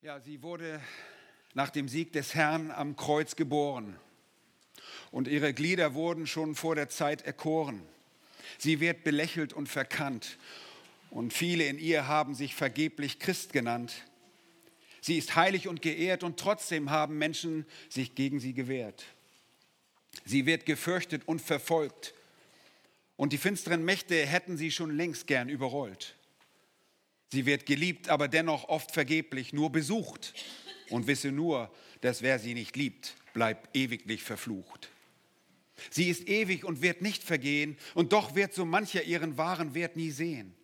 Ja, 0.00 0.20
sie 0.20 0.44
wurde 0.44 0.80
nach 1.54 1.70
dem 1.70 1.88
Sieg 1.88 2.12
des 2.12 2.36
Herrn 2.36 2.70
am 2.70 2.94
Kreuz 2.94 3.34
geboren 3.34 3.98
und 5.10 5.26
ihre 5.26 5.52
Glieder 5.52 5.92
wurden 5.92 6.28
schon 6.28 6.54
vor 6.54 6.76
der 6.76 6.88
Zeit 6.88 7.22
erkoren. 7.22 7.82
Sie 8.58 8.78
wird 8.78 9.02
belächelt 9.02 9.52
und 9.52 9.68
verkannt 9.68 10.38
und 11.10 11.32
viele 11.32 11.64
in 11.64 11.80
ihr 11.80 12.06
haben 12.06 12.36
sich 12.36 12.54
vergeblich 12.54 13.18
Christ 13.18 13.52
genannt. 13.52 14.04
Sie 15.00 15.18
ist 15.18 15.34
heilig 15.34 15.66
und 15.66 15.82
geehrt 15.82 16.22
und 16.22 16.38
trotzdem 16.38 16.90
haben 16.90 17.18
Menschen 17.18 17.66
sich 17.88 18.14
gegen 18.14 18.38
sie 18.38 18.54
gewehrt. 18.54 19.04
Sie 20.24 20.46
wird 20.46 20.64
gefürchtet 20.64 21.26
und 21.26 21.42
verfolgt 21.42 22.14
und 23.16 23.32
die 23.32 23.38
finsteren 23.38 23.84
Mächte 23.84 24.14
hätten 24.24 24.56
sie 24.56 24.70
schon 24.70 24.96
längst 24.96 25.26
gern 25.26 25.48
überrollt. 25.48 26.14
Sie 27.30 27.44
wird 27.44 27.66
geliebt, 27.66 28.08
aber 28.08 28.28
dennoch 28.28 28.68
oft 28.68 28.92
vergeblich 28.92 29.52
nur 29.52 29.70
besucht 29.70 30.34
und 30.90 31.06
wisse 31.06 31.30
nur, 31.30 31.70
dass 32.00 32.22
wer 32.22 32.38
sie 32.38 32.54
nicht 32.54 32.76
liebt, 32.76 33.16
bleibt 33.34 33.76
ewiglich 33.76 34.22
verflucht. 34.22 34.88
Sie 35.90 36.08
ist 36.08 36.28
ewig 36.28 36.64
und 36.64 36.82
wird 36.82 37.02
nicht 37.02 37.22
vergehen, 37.22 37.76
und 37.94 38.12
doch 38.12 38.34
wird 38.34 38.54
so 38.54 38.64
mancher 38.64 39.04
ihren 39.04 39.36
wahren 39.36 39.74
Wert 39.74 39.96
nie 39.96 40.10
sehen. 40.10 40.54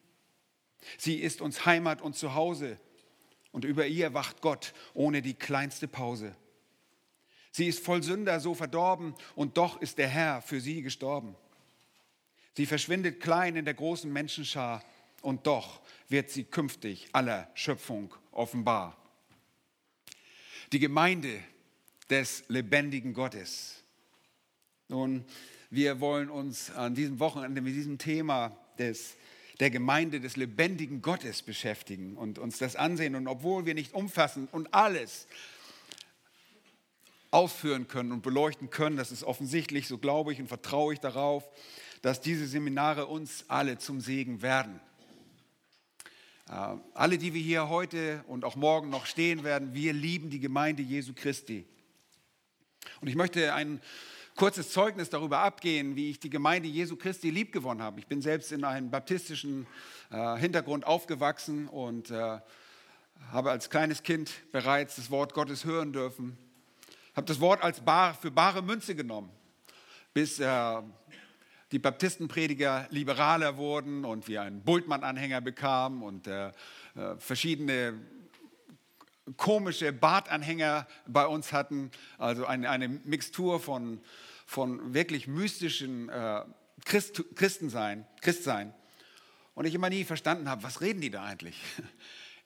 Sie 0.98 1.16
ist 1.16 1.40
uns 1.40 1.66
Heimat 1.66 2.02
und 2.02 2.16
Zuhause, 2.16 2.78
und 3.52 3.64
über 3.64 3.86
ihr 3.86 4.14
wacht 4.14 4.40
Gott 4.40 4.74
ohne 4.92 5.22
die 5.22 5.34
kleinste 5.34 5.86
Pause. 5.86 6.34
Sie 7.52 7.66
ist 7.66 7.84
voll 7.84 8.02
Sünder, 8.02 8.40
so 8.40 8.54
verdorben, 8.54 9.14
und 9.36 9.56
doch 9.56 9.80
ist 9.80 9.98
der 9.98 10.08
Herr 10.08 10.42
für 10.42 10.60
sie 10.60 10.82
gestorben. 10.82 11.36
Sie 12.56 12.66
verschwindet 12.66 13.20
klein 13.20 13.54
in 13.54 13.64
der 13.64 13.74
großen 13.74 14.12
Menschenschar, 14.12 14.82
und 15.22 15.46
doch 15.46 15.80
wird 16.08 16.30
sie 16.30 16.44
künftig 16.44 17.08
aller 17.12 17.50
Schöpfung 17.54 18.14
offenbar. 18.30 18.96
Die 20.72 20.78
Gemeinde 20.78 21.40
des 22.10 22.44
lebendigen 22.48 23.14
Gottes. 23.14 23.82
Nun, 24.88 25.24
wir 25.70 26.00
wollen 26.00 26.30
uns 26.30 26.70
an 26.70 26.94
diesem 26.94 27.18
Wochenende 27.18 27.60
mit 27.60 27.74
diesem 27.74 27.98
Thema 27.98 28.56
des, 28.78 29.16
der 29.60 29.70
Gemeinde 29.70 30.20
des 30.20 30.36
lebendigen 30.36 31.02
Gottes 31.02 31.42
beschäftigen 31.42 32.16
und 32.16 32.38
uns 32.38 32.58
das 32.58 32.76
ansehen. 32.76 33.14
Und 33.14 33.26
obwohl 33.26 33.66
wir 33.66 33.74
nicht 33.74 33.94
umfassend 33.94 34.52
und 34.52 34.72
alles 34.74 35.26
ausführen 37.30 37.88
können 37.88 38.12
und 38.12 38.22
beleuchten 38.22 38.70
können, 38.70 38.96
das 38.96 39.10
ist 39.10 39.24
offensichtlich, 39.24 39.88
so 39.88 39.98
glaube 39.98 40.32
ich 40.32 40.40
und 40.40 40.46
vertraue 40.46 40.92
ich 40.92 41.00
darauf, 41.00 41.44
dass 42.02 42.20
diese 42.20 42.46
Seminare 42.46 43.06
uns 43.06 43.46
alle 43.48 43.78
zum 43.78 44.00
Segen 44.00 44.42
werden. 44.42 44.78
Äh, 46.48 46.76
alle, 46.92 47.18
die 47.18 47.32
wir 47.32 47.40
hier 47.40 47.68
heute 47.68 48.22
und 48.26 48.44
auch 48.44 48.56
morgen 48.56 48.90
noch 48.90 49.06
stehen 49.06 49.44
werden, 49.44 49.72
wir 49.72 49.92
lieben 49.92 50.30
die 50.30 50.40
Gemeinde 50.40 50.82
Jesu 50.82 51.12
Christi. 51.14 51.66
Und 53.00 53.08
ich 53.08 53.14
möchte 53.14 53.54
ein 53.54 53.80
kurzes 54.36 54.70
Zeugnis 54.70 55.08
darüber 55.08 55.38
abgehen, 55.38 55.96
wie 55.96 56.10
ich 56.10 56.20
die 56.20 56.28
Gemeinde 56.28 56.68
Jesu 56.68 56.96
Christi 56.96 57.30
liebgewonnen 57.30 57.82
habe. 57.82 58.00
Ich 58.00 58.06
bin 58.06 58.20
selbst 58.20 58.52
in 58.52 58.64
einem 58.64 58.90
baptistischen 58.90 59.66
äh, 60.10 60.36
Hintergrund 60.36 60.86
aufgewachsen 60.86 61.66
und 61.68 62.10
äh, 62.10 62.40
habe 63.30 63.50
als 63.50 63.70
kleines 63.70 64.02
Kind 64.02 64.30
bereits 64.52 64.96
das 64.96 65.10
Wort 65.10 65.32
Gottes 65.32 65.64
hören 65.64 65.92
dürfen. 65.92 66.36
Habe 67.16 67.26
das 67.26 67.40
Wort 67.40 67.62
als 67.62 67.80
bar, 67.80 68.12
für 68.12 68.30
bare 68.30 68.60
Münze 68.60 68.94
genommen, 68.94 69.30
bis 70.12 70.40
die 71.72 71.78
Baptistenprediger 71.78 72.86
liberaler 72.90 73.56
wurden 73.56 74.04
und 74.04 74.28
wir 74.28 74.42
einen 74.42 74.62
Bultmann-Anhänger 74.62 75.40
bekamen 75.40 76.02
und 76.02 76.26
äh, 76.26 76.48
äh, 76.48 77.16
verschiedene 77.18 78.00
komische 79.36 79.92
Bartanhänger 79.92 80.86
bei 81.06 81.26
uns 81.26 81.52
hatten, 81.52 81.90
also 82.18 82.46
eine, 82.46 82.68
eine 82.68 82.88
Mixtur 82.88 83.58
von, 83.58 84.00
von 84.46 84.92
wirklich 84.92 85.26
mystischen 85.26 86.08
äh, 86.10 86.42
Christ, 86.84 87.24
Christensein, 87.34 88.06
Christsein. 88.20 88.74
Und 89.54 89.66
ich 89.66 89.74
immer 89.74 89.88
nie 89.88 90.04
verstanden 90.04 90.48
habe, 90.48 90.62
was 90.62 90.80
reden 90.80 91.00
die 91.00 91.10
da 91.10 91.24
eigentlich? 91.24 91.60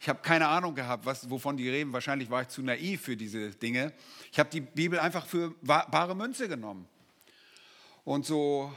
Ich 0.01 0.09
habe 0.09 0.21
keine 0.23 0.47
Ahnung 0.47 0.77
gehabt, 0.77 1.07
was, 1.07 1.29
wovon 1.29 1.57
die 1.57 1.69
reden. 1.69 1.93
Wahrscheinlich 1.93 2.31
war 2.31 2.43
ich 2.43 2.49
zu 2.49 2.63
naiv 2.63 3.01
für 3.01 3.17
diese 3.17 3.51
Dinge. 3.51 3.93
Ich 4.31 4.39
habe 4.39 4.49
die 4.49 4.61
Bibel 4.61 5.01
einfach 5.01 5.27
für 5.27 5.57
bare 5.61 6.15
Münze 6.15 6.47
genommen. 6.47 6.87
Und 8.05 8.25
so 8.25 8.73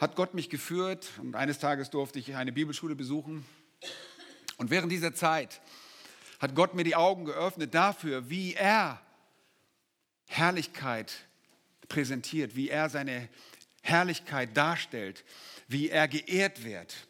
hat 0.00 0.16
Gott 0.16 0.32
mich 0.32 0.48
geführt 0.48 1.10
und 1.18 1.36
eines 1.36 1.58
Tages 1.58 1.90
durfte 1.90 2.18
ich 2.18 2.34
eine 2.34 2.52
Bibelschule 2.52 2.96
besuchen. 2.96 3.44
Und 4.56 4.70
während 4.70 4.90
dieser 4.90 5.14
Zeit 5.14 5.60
hat 6.38 6.54
Gott 6.54 6.74
mir 6.74 6.84
die 6.84 6.96
Augen 6.96 7.26
geöffnet 7.26 7.74
dafür, 7.74 8.30
wie 8.30 8.54
er 8.54 8.98
Herrlichkeit 10.26 11.12
präsentiert, 11.88 12.56
wie 12.56 12.70
er 12.70 12.88
seine 12.88 13.28
Herrlichkeit 13.82 14.56
darstellt, 14.56 15.22
wie 15.68 15.90
er 15.90 16.08
geehrt 16.08 16.64
wird. 16.64 17.06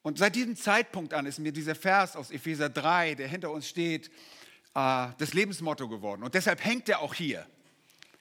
Und 0.00 0.18
seit 0.18 0.36
diesem 0.36 0.56
Zeitpunkt 0.56 1.12
an 1.12 1.26
ist 1.26 1.38
mir 1.38 1.52
dieser 1.52 1.74
Vers 1.74 2.16
aus 2.16 2.30
Epheser 2.30 2.70
3, 2.70 3.14
der 3.14 3.28
hinter 3.28 3.50
uns 3.50 3.68
steht, 3.68 4.08
äh, 4.74 5.08
das 5.18 5.34
Lebensmotto 5.34 5.86
geworden. 5.88 6.22
Und 6.22 6.34
deshalb 6.34 6.64
hängt 6.64 6.88
er 6.88 7.00
auch 7.00 7.12
hier. 7.12 7.46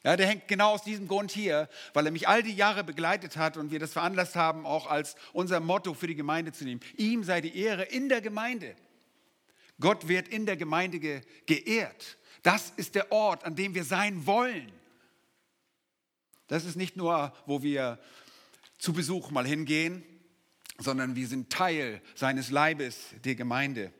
Ja, 0.04 0.18
der 0.18 0.28
hängt 0.28 0.50
genau 0.50 0.72
aus 0.72 0.84
diesem 0.84 1.08
Grund 1.08 1.32
hier, 1.32 1.70
weil 1.94 2.06
er 2.06 2.12
mich 2.12 2.28
all 2.28 2.44
die 2.44 2.54
Jahre 2.54 2.84
begleitet 2.84 3.38
hat 3.38 3.56
und 3.56 3.72
wir 3.72 3.80
das 3.80 3.94
veranlasst 3.94 4.36
haben, 4.36 4.66
auch 4.66 4.88
als 4.88 5.16
unser 5.32 5.62
Motto 5.62 5.94
für 5.94 6.08
die 6.08 6.16
Gemeinde 6.16 6.52
zu 6.52 6.66
nehmen. 6.66 6.82
Ihm 6.98 7.24
sei 7.24 7.40
die 7.40 7.58
Ehre 7.58 7.84
in 7.84 8.10
der 8.10 8.20
Gemeinde. 8.20 8.76
Gott 9.80 10.10
wird 10.10 10.28
in 10.28 10.46
der 10.46 10.58
Gemeinde 10.58 11.00
ge 11.00 11.22
geehrt. 11.46 12.18
Das 12.42 12.74
ist 12.76 12.96
der 12.96 13.14
Ort, 13.14 13.46
an 13.46 13.56
dem 13.56 13.74
wir 13.74 13.86
sein 13.86 14.26
wollen. 14.26 14.70
Das 16.48 16.66
ist 16.66 16.76
nicht 16.76 16.98
nur, 16.98 17.34
wo 17.46 17.64
wir 17.64 17.98
zu 18.78 18.92
Besuch 18.92 19.32
mal 19.32 19.48
hingehen, 19.48 20.04
sondern 20.80 21.16
wir 21.16 21.28
sind 21.28 21.50
Teil 21.50 22.02
seines 22.16 22.52
Leibes, 22.52 23.16
der 23.24 23.36
Gemeinde. 23.36 23.94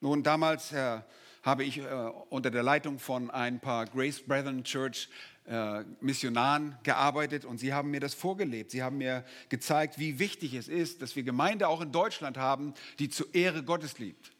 Nun, 0.00 0.22
damals, 0.22 0.70
Herr 0.72 1.06
habe 1.44 1.62
ich 1.62 1.78
äh, 1.78 1.84
unter 2.30 2.50
der 2.50 2.62
Leitung 2.62 2.98
von 2.98 3.30
ein 3.30 3.60
paar 3.60 3.84
Grace 3.86 4.20
Brethren 4.20 4.64
Church 4.64 5.08
äh, 5.46 5.84
Missionaren 6.00 6.76
gearbeitet 6.82 7.44
und 7.44 7.58
sie 7.58 7.74
haben 7.74 7.90
mir 7.90 8.00
das 8.00 8.14
vorgelebt. 8.14 8.70
Sie 8.70 8.82
haben 8.82 8.96
mir 8.96 9.24
gezeigt, 9.50 9.98
wie 9.98 10.18
wichtig 10.18 10.54
es 10.54 10.68
ist, 10.68 11.02
dass 11.02 11.16
wir 11.16 11.22
Gemeinde 11.22 11.68
auch 11.68 11.82
in 11.82 11.92
Deutschland 11.92 12.38
haben, 12.38 12.72
die 12.98 13.10
zur 13.10 13.32
Ehre 13.34 13.62
Gottes 13.62 13.98
liebt. 13.98 14.32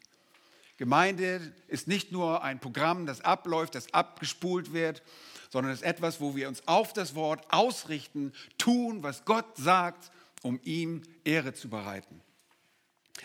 Gemeinde 0.77 1.53
ist 1.67 1.87
nicht 1.87 2.11
nur 2.11 2.43
ein 2.43 2.59
Programm, 2.59 3.05
das 3.05 3.21
abläuft, 3.21 3.75
das 3.75 3.93
abgespult 3.93 4.73
wird, 4.73 5.03
sondern 5.51 5.71
es 5.71 5.81
ist 5.81 5.87
etwas, 5.87 6.19
wo 6.19 6.35
wir 6.35 6.49
uns 6.49 6.67
auf 6.67 6.91
das 6.91 7.13
Wort 7.13 7.45
ausrichten, 7.53 8.33
tun, 8.57 9.03
was 9.03 9.25
Gott 9.25 9.55
sagt, 9.55 10.11
um 10.41 10.59
ihm 10.63 11.03
Ehre 11.23 11.53
zu 11.53 11.69
bereiten. 11.69 12.19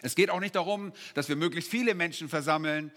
Es 0.02 0.14
geht 0.14 0.30
auch 0.30 0.38
nicht 0.38 0.54
darum, 0.54 0.92
dass 1.14 1.28
wir 1.28 1.36
möglichst 1.36 1.70
viele 1.70 1.94
Menschen 1.94 2.28
versammeln 2.28 2.92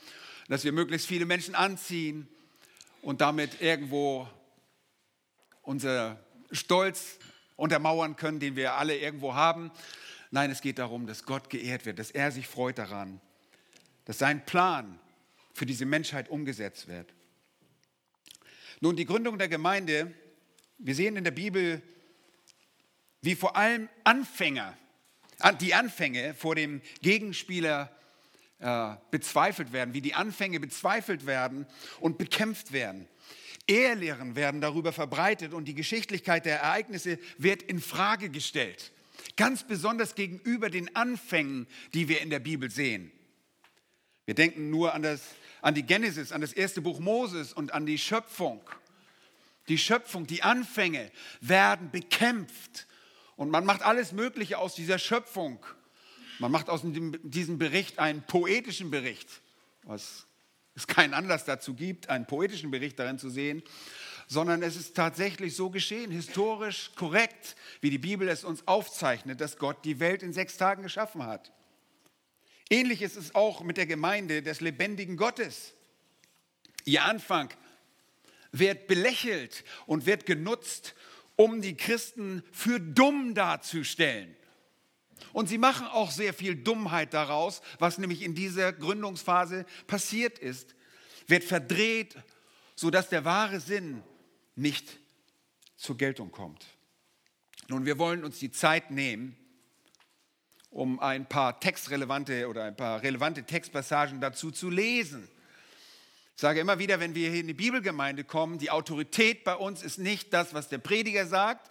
dass 0.48 0.64
wir 0.64 0.72
möglichst 0.72 1.08
viele 1.08 1.26
Menschen 1.26 1.56
anziehen 1.56 2.28
und 3.02 3.22
damit 3.22 3.62
irgendwo 3.62 4.28
unser 5.62 6.20
Stolz 6.52 7.18
untermauern 7.56 8.16
können, 8.16 8.40
den 8.40 8.56
wir 8.56 8.74
alle 8.74 8.98
irgendwo 8.98 9.34
haben. 9.34 9.72
Nein, 10.32 10.52
es 10.52 10.62
geht 10.62 10.80
darum, 10.80 11.08
dass 11.08 11.26
Gott 11.26 11.50
geehrt 11.50 11.86
wird, 11.86 12.00
dass 12.00 12.12
er 12.12 12.32
sich 12.32 12.48
freut 12.48 12.78
daran, 12.78 13.22
dass 14.06 14.18
sein 14.18 14.46
Plan 14.46 15.00
für 15.54 15.66
diese 15.66 15.86
Menschheit 15.86 16.30
umgesetzt 16.30 16.88
wird. 16.88 17.14
Nun, 18.82 18.96
die 18.96 19.06
Gründung 19.06 19.38
der 19.38 19.48
Gemeinde, 19.48 20.14
wir 20.78 20.96
sehen 20.96 21.16
in 21.16 21.24
der 21.24 21.32
Bibel, 21.32 21.82
wie 23.22 23.36
vor 23.36 23.56
allem 23.56 23.88
Anfänger, 24.04 24.78
die 25.62 25.74
Anfänge 25.74 26.34
vor 26.34 26.56
dem 26.56 26.82
Gegenspieler 27.02 27.96
äh, 28.64 28.96
bezweifelt 29.12 29.74
werden, 29.74 29.94
wie 29.94 30.00
die 30.00 30.14
Anfänge 30.14 30.62
bezweifelt 30.62 31.26
werden 31.26 31.68
und 32.00 32.18
bekämpft 32.18 32.72
werden. 32.72 33.10
Ehrlehren 33.68 34.38
werden 34.38 34.62
darüber 34.62 34.94
verbreitet 34.94 35.54
und 35.54 35.66
die 35.66 35.76
Geschichtlichkeit 35.76 36.46
der 36.46 36.62
Ereignisse 36.62 37.20
wird 37.38 37.62
in 37.62 37.82
Frage 37.82 38.30
gestellt. 38.30 38.94
Ganz 39.36 39.64
besonders 39.64 40.16
gegenüber 40.16 40.70
den 40.70 40.96
Anfängen, 40.96 41.68
die 41.94 42.08
wir 42.08 42.22
in 42.22 42.30
der 42.30 42.40
Bibel 42.40 42.72
sehen. 42.72 43.12
Wir 44.24 44.34
denken 44.34 44.70
nur 44.70 44.94
an, 44.94 45.02
das, 45.02 45.22
an 45.62 45.76
die 45.76 45.84
Genesis, 45.84 46.32
an 46.32 46.40
das 46.40 46.54
erste 46.54 46.80
Buch 46.82 47.02
Moses 47.02 47.52
und 47.52 47.74
an 47.74 47.86
die 47.86 47.98
Schöpfung. 47.98 48.62
Die 49.68 49.78
Schöpfung, 49.78 50.26
die 50.26 50.42
Anfänge 50.42 51.12
werden 51.42 51.92
bekämpft. 51.92 52.88
Und 53.36 53.50
man 53.50 53.66
macht 53.66 53.82
alles 53.82 54.14
Mögliche 54.14 54.58
aus 54.58 54.74
dieser 54.74 55.00
Schöpfung. 55.00 55.60
Man 56.40 56.52
macht 56.52 56.70
aus 56.70 56.82
diesem 56.84 57.58
Bericht 57.58 58.00
einen 58.00 58.24
poetischen 58.24 58.92
Bericht, 58.92 59.30
was 59.84 60.26
es 60.76 60.88
keinen 60.88 61.14
Anlass 61.14 61.46
dazu 61.46 61.74
gibt, 61.74 62.10
einen 62.10 62.26
poetischen 62.26 62.72
Bericht 62.72 62.98
darin 62.98 63.20
zu 63.20 63.30
sehen, 63.30 63.62
sondern 64.28 64.64
es 64.64 64.76
ist 64.76 64.96
tatsächlich 64.96 65.56
so 65.56 65.70
geschehen, 65.70 66.12
historisch 66.12 66.92
korrekt, 66.96 67.56
wie 67.82 67.90
die 67.90 67.98
Bibel 67.98 68.28
es 68.28 68.44
uns 68.44 68.68
aufzeichnet, 68.68 69.42
dass 69.42 69.58
Gott 69.58 69.86
die 69.86 70.00
Welt 70.00 70.24
in 70.24 70.34
sechs 70.34 70.58
Tagen 70.58 70.84
geschaffen 70.84 71.24
hat. 71.24 71.52
Ähnlich 72.70 73.02
ist 73.02 73.18
es 73.18 73.36
auch 73.36 73.62
mit 73.62 73.78
der 73.78 73.86
Gemeinde 73.86 74.42
des 74.42 74.62
lebendigen 74.62 75.18
Gottes. 75.18 75.74
Ihr 76.86 77.04
Anfang 77.04 77.50
wird 78.52 78.88
belächelt 78.88 79.64
und 79.86 80.06
wird 80.06 80.26
genutzt, 80.26 80.96
um 81.36 81.62
die 81.62 81.76
Christen 81.76 82.44
für 82.52 82.80
dumm 82.80 83.34
darzustellen. 83.34 84.36
Und 85.32 85.48
sie 85.48 85.58
machen 85.58 85.88
auch 85.88 86.12
sehr 86.12 86.34
viel 86.34 86.56
Dummheit 86.56 87.14
daraus, 87.14 87.62
was 87.80 87.98
nämlich 87.98 88.22
in 88.22 88.36
dieser 88.36 88.74
Gründungsphase 88.74 89.66
passiert 89.88 90.40
ist, 90.40 90.76
wird 91.28 91.44
verdreht, 91.44 92.16
sodass 92.76 93.10
der 93.10 93.26
wahre 93.26 93.60
Sinn 93.60 94.04
nicht 94.56 95.00
zur 95.78 95.98
Geltung 95.98 96.32
kommt. 96.32 96.66
Nun, 97.70 97.86
wir 97.86 97.98
wollen 97.98 98.24
uns 98.24 98.40
die 98.40 98.52
Zeit 98.52 98.92
nehmen, 98.92 99.38
um 100.70 101.00
ein 101.00 101.28
paar 101.28 101.60
textrelevante 101.60 102.50
oder 102.50 102.64
ein 102.64 102.76
paar 102.76 103.02
relevante 103.04 103.44
Textpassagen 103.44 104.20
dazu 104.20 104.52
zu 104.52 104.70
lesen. 104.70 105.30
Ich 106.36 106.42
sage 106.42 106.60
immer 106.60 106.80
wieder, 106.80 107.00
wenn 107.00 107.14
wir 107.14 107.30
hier 107.30 107.42
in 107.42 107.48
die 107.48 107.54
Bibelgemeinde 107.54 108.24
kommen, 108.24 108.58
die 108.58 108.72
Autorität 108.72 109.44
bei 109.44 109.56
uns 109.56 109.84
ist 109.84 110.00
nicht 110.00 110.34
das, 110.34 110.54
was 110.54 110.68
der 110.68 110.80
Prediger 110.80 111.28
sagt, 111.28 111.70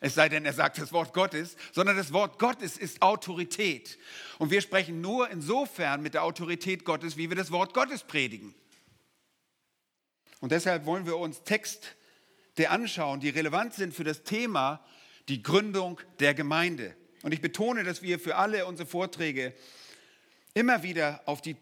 es 0.00 0.14
sei 0.14 0.28
denn, 0.28 0.44
er 0.44 0.52
sagt 0.52 0.78
das 0.78 0.92
Wort 0.92 1.12
Gottes, 1.12 1.56
sondern 1.72 1.96
das 1.96 2.12
Wort 2.12 2.38
Gottes 2.38 2.76
ist 2.76 3.02
Autorität. 3.02 3.98
Und 4.38 4.50
wir 4.50 4.60
sprechen 4.60 5.00
nur 5.00 5.28
insofern 5.30 6.02
mit 6.02 6.14
der 6.14 6.22
Autorität 6.22 6.84
Gottes, 6.84 7.16
wie 7.16 7.28
wir 7.28 7.36
das 7.36 7.50
Wort 7.50 7.74
Gottes 7.74 8.04
predigen. 8.04 8.54
Und 10.40 10.52
deshalb 10.52 10.86
wollen 10.86 11.04
wir 11.04 11.16
uns 11.16 11.42
Texte 11.42 11.88
anschauen, 12.68 13.20
die 13.20 13.28
relevant 13.28 13.74
sind 13.74 13.92
für 13.92 14.04
das 14.04 14.22
Thema 14.22 14.84
die 15.28 15.42
Gründung 15.42 16.00
der 16.20 16.34
Gemeinde. 16.34 16.96
Und 17.22 17.32
ich 17.32 17.40
betone, 17.40 17.82
dass 17.82 18.02
wir 18.02 18.18
für 18.20 18.36
alle 18.36 18.66
unsere 18.66 18.88
Vorträge 18.88 19.52
immer 20.54 20.82
wieder 20.82 21.22
auf 21.26 21.40
die 21.40 21.56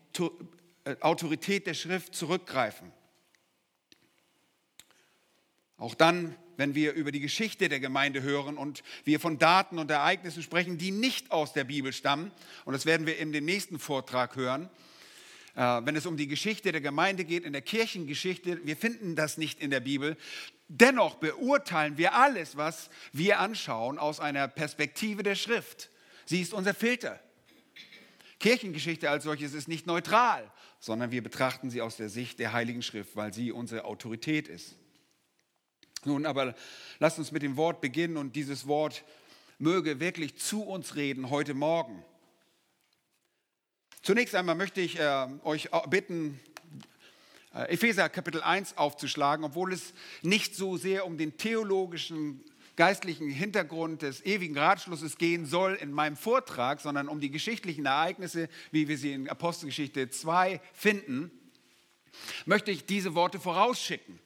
äh, 0.84 0.96
Autorität 1.00 1.66
der 1.66 1.74
Schrift 1.74 2.14
zurückgreifen. 2.14 2.92
Auch 5.78 5.94
dann, 5.94 6.36
wenn 6.56 6.74
wir 6.74 6.92
über 6.92 7.12
die 7.12 7.20
Geschichte 7.20 7.68
der 7.68 7.80
Gemeinde 7.80 8.22
hören 8.22 8.56
und 8.56 8.82
wir 9.04 9.20
von 9.20 9.38
Daten 9.38 9.78
und 9.78 9.90
Ereignissen 9.90 10.42
sprechen, 10.42 10.78
die 10.78 10.90
nicht 10.90 11.30
aus 11.30 11.52
der 11.52 11.64
Bibel 11.64 11.92
stammen, 11.92 12.30
und 12.64 12.72
das 12.72 12.86
werden 12.86 13.06
wir 13.06 13.18
in 13.18 13.32
dem 13.32 13.44
nächsten 13.44 13.78
Vortrag 13.78 14.36
hören, 14.36 14.68
äh, 15.54 15.60
wenn 15.60 15.96
es 15.96 16.06
um 16.06 16.16
die 16.16 16.28
Geschichte 16.28 16.70
der 16.72 16.80
Gemeinde 16.80 17.24
geht, 17.24 17.44
in 17.44 17.52
der 17.52 17.62
Kirchengeschichte, 17.62 18.60
wir 18.64 18.76
finden 18.76 19.16
das 19.16 19.38
nicht 19.38 19.60
in 19.60 19.70
der 19.70 19.80
Bibel. 19.80 20.16
Dennoch 20.68 21.16
beurteilen 21.16 21.96
wir 21.96 22.14
alles, 22.14 22.56
was 22.56 22.90
wir 23.12 23.40
anschauen, 23.40 23.98
aus 23.98 24.20
einer 24.20 24.48
Perspektive 24.48 25.22
der 25.22 25.34
Schrift. 25.34 25.90
Sie 26.26 26.42
ist 26.42 26.52
unser 26.52 26.74
Filter. 26.74 27.20
Kirchengeschichte 28.38 29.08
als 29.08 29.24
solches 29.24 29.54
ist 29.54 29.68
nicht 29.68 29.86
neutral, 29.86 30.50
sondern 30.78 31.10
wir 31.10 31.22
betrachten 31.22 31.70
sie 31.70 31.80
aus 31.80 31.96
der 31.96 32.10
Sicht 32.10 32.38
der 32.38 32.52
Heiligen 32.52 32.82
Schrift, 32.82 33.16
weil 33.16 33.32
sie 33.32 33.50
unsere 33.50 33.84
Autorität 33.84 34.48
ist. 34.48 34.76
Nun, 36.06 36.24
aber 36.24 36.54
lasst 37.00 37.18
uns 37.18 37.32
mit 37.32 37.42
dem 37.42 37.56
Wort 37.56 37.80
beginnen 37.80 38.16
und 38.16 38.36
dieses 38.36 38.66
Wort 38.68 39.04
möge 39.58 39.98
wirklich 39.98 40.36
zu 40.36 40.62
uns 40.62 40.94
reden 40.94 41.30
heute 41.30 41.52
Morgen. 41.52 42.04
Zunächst 44.02 44.36
einmal 44.36 44.54
möchte 44.54 44.80
ich 44.80 45.00
äh, 45.00 45.26
euch 45.42 45.68
bitten, 45.90 46.38
äh, 47.52 47.72
Epheser 47.72 48.08
Kapitel 48.08 48.40
1 48.40 48.78
aufzuschlagen, 48.78 49.44
obwohl 49.44 49.72
es 49.72 49.94
nicht 50.22 50.54
so 50.54 50.76
sehr 50.76 51.06
um 51.06 51.18
den 51.18 51.38
theologischen 51.38 52.44
geistlichen 52.76 53.28
Hintergrund 53.28 54.02
des 54.02 54.24
ewigen 54.24 54.56
Ratschlusses 54.56 55.18
gehen 55.18 55.44
soll 55.44 55.74
in 55.74 55.90
meinem 55.90 56.16
Vortrag, 56.16 56.80
sondern 56.80 57.08
um 57.08 57.20
die 57.20 57.30
geschichtlichen 57.30 57.86
Ereignisse, 57.86 58.48
wie 58.70 58.86
wir 58.86 58.96
sie 58.96 59.12
in 59.12 59.28
Apostelgeschichte 59.28 60.08
2 60.08 60.60
finden, 60.72 61.32
möchte 62.44 62.70
ich 62.70 62.86
diese 62.86 63.16
Worte 63.16 63.40
vorausschicken. 63.40 64.20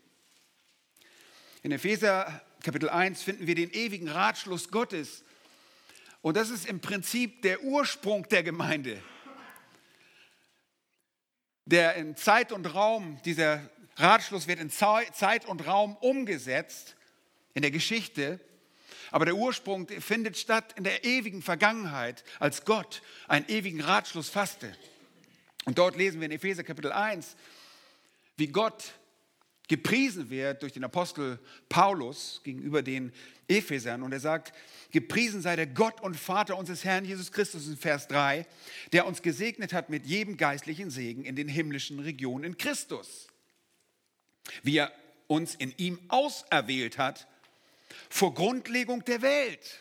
In 1.62 1.72
Epheser 1.72 2.40
Kapitel 2.62 2.88
1 2.88 3.22
finden 3.22 3.46
wir 3.46 3.54
den 3.54 3.70
ewigen 3.70 4.08
Ratschluss 4.08 4.70
Gottes. 4.70 5.24
Und 6.22 6.38
das 6.38 6.48
ist 6.48 6.66
im 6.66 6.80
Prinzip 6.80 7.42
der 7.42 7.62
Ursprung 7.62 8.26
der 8.30 8.42
Gemeinde. 8.42 9.02
Der 11.66 11.96
in 11.96 12.16
Zeit 12.16 12.52
und 12.52 12.64
Raum, 12.74 13.20
dieser 13.26 13.68
Ratschluss 13.96 14.48
wird 14.48 14.58
in 14.58 14.70
Zeit 14.70 15.44
und 15.44 15.66
Raum 15.66 15.96
umgesetzt 15.96 16.96
in 17.52 17.60
der 17.60 17.70
Geschichte, 17.70 18.40
aber 19.10 19.26
der 19.26 19.34
Ursprung 19.34 19.86
findet 19.86 20.38
statt 20.38 20.72
in 20.76 20.84
der 20.84 21.04
ewigen 21.04 21.42
Vergangenheit, 21.42 22.24
als 22.38 22.64
Gott 22.64 23.02
einen 23.28 23.46
ewigen 23.48 23.82
Ratschluss 23.82 24.30
fasste. 24.30 24.74
Und 25.66 25.76
dort 25.76 25.96
lesen 25.96 26.20
wir 26.20 26.26
in 26.26 26.32
Epheser 26.32 26.64
Kapitel 26.64 26.92
1, 26.92 27.36
wie 28.36 28.46
Gott 28.46 28.94
gepriesen 29.70 30.31
wird 30.31 30.62
durch 30.62 30.72
den 30.72 30.82
Apostel 30.82 31.38
Paulus 31.69 32.40
gegenüber 32.43 32.82
den 32.82 33.12
Ephesern. 33.46 34.02
Und 34.02 34.11
er 34.11 34.19
sagt, 34.19 34.52
gepriesen 34.90 35.43
sei 35.43 35.55
der 35.55 35.69
Gott 35.69 36.00
und 36.00 36.17
Vater 36.17 36.58
unseres 36.58 36.84
Herrn 36.84 37.05
Jesus 37.05 37.31
Christus 37.31 37.69
in 37.69 37.76
Vers 37.76 38.08
3, 38.08 38.46
der 38.93 39.06
uns 39.06 39.22
gesegnet 39.22 39.72
hat 39.72 39.88
mit 39.88 40.06
jedem 40.06 40.37
geistlichen 40.37 40.90
Segen 40.90 41.25
in 41.25 41.37
den 41.37 41.46
himmlischen 41.46 42.00
Regionen 42.00 42.43
in 42.43 42.58
Christus. 42.58 43.28
Wie 44.64 44.78
er 44.78 44.90
uns 45.28 45.55
in 45.55 45.72
ihm 45.76 46.00
auserwählt 46.08 46.99
hat 46.99 47.28
vor 48.08 48.34
Grundlegung 48.34 49.05
der 49.05 49.22
Welt. 49.22 49.78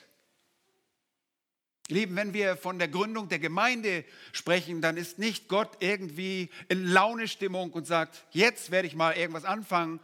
Lieben, 1.91 2.15
wenn 2.15 2.33
wir 2.33 2.57
von 2.57 2.79
der 2.79 2.87
Gründung 2.87 3.29
der 3.29 3.39
Gemeinde 3.39 4.05
sprechen, 4.31 4.81
dann 4.81 4.97
ist 4.97 5.19
nicht 5.19 5.47
Gott 5.47 5.77
irgendwie 5.79 6.49
in 6.67 6.85
Launestimmung 6.85 7.71
und 7.71 7.87
sagt, 7.87 8.25
jetzt 8.31 8.71
werde 8.71 8.87
ich 8.87 8.95
mal 8.95 9.15
irgendwas 9.15 9.45
anfangen, 9.45 9.99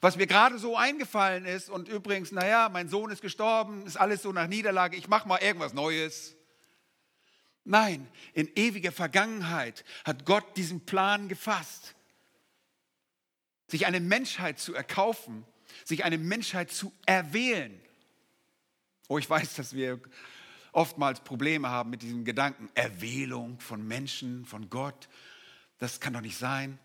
was 0.00 0.16
mir 0.16 0.26
gerade 0.26 0.58
so 0.58 0.76
eingefallen 0.76 1.46
ist. 1.46 1.70
Und 1.70 1.88
übrigens, 1.88 2.32
naja, 2.32 2.68
mein 2.68 2.88
Sohn 2.88 3.10
ist 3.10 3.22
gestorben, 3.22 3.86
ist 3.86 3.96
alles 3.96 4.22
so 4.22 4.32
nach 4.32 4.46
Niederlage, 4.46 4.96
ich 4.96 5.08
mache 5.08 5.26
mal 5.26 5.42
irgendwas 5.42 5.72
Neues. 5.74 6.34
Nein, 7.64 8.06
in 8.32 8.48
ewiger 8.54 8.92
Vergangenheit 8.92 9.84
hat 10.04 10.24
Gott 10.24 10.56
diesen 10.56 10.86
Plan 10.86 11.28
gefasst, 11.28 11.94
sich 13.66 13.86
eine 13.86 14.00
Menschheit 14.00 14.60
zu 14.60 14.74
erkaufen 14.74 15.44
sich 15.84 16.04
eine 16.04 16.18
Menschheit 16.18 16.70
zu 16.70 16.92
erwählen. 17.04 17.80
Oh, 19.08 19.18
ich 19.18 19.28
weiß, 19.28 19.54
dass 19.54 19.74
wir 19.74 20.00
oftmals 20.76 21.20
Probleme 21.20 21.70
haben 21.70 21.90
mit 21.90 22.02
diesem 22.02 22.24
Gedanken, 22.24 22.68
Erwählung 22.74 23.58
von 23.60 23.86
Menschen, 23.86 24.44
von 24.44 24.68
Gott. 24.68 25.08
Das 25.78 26.00
kann 26.00 26.12
doch 26.12 26.20
nicht 26.20 26.36
sein. 26.36 26.78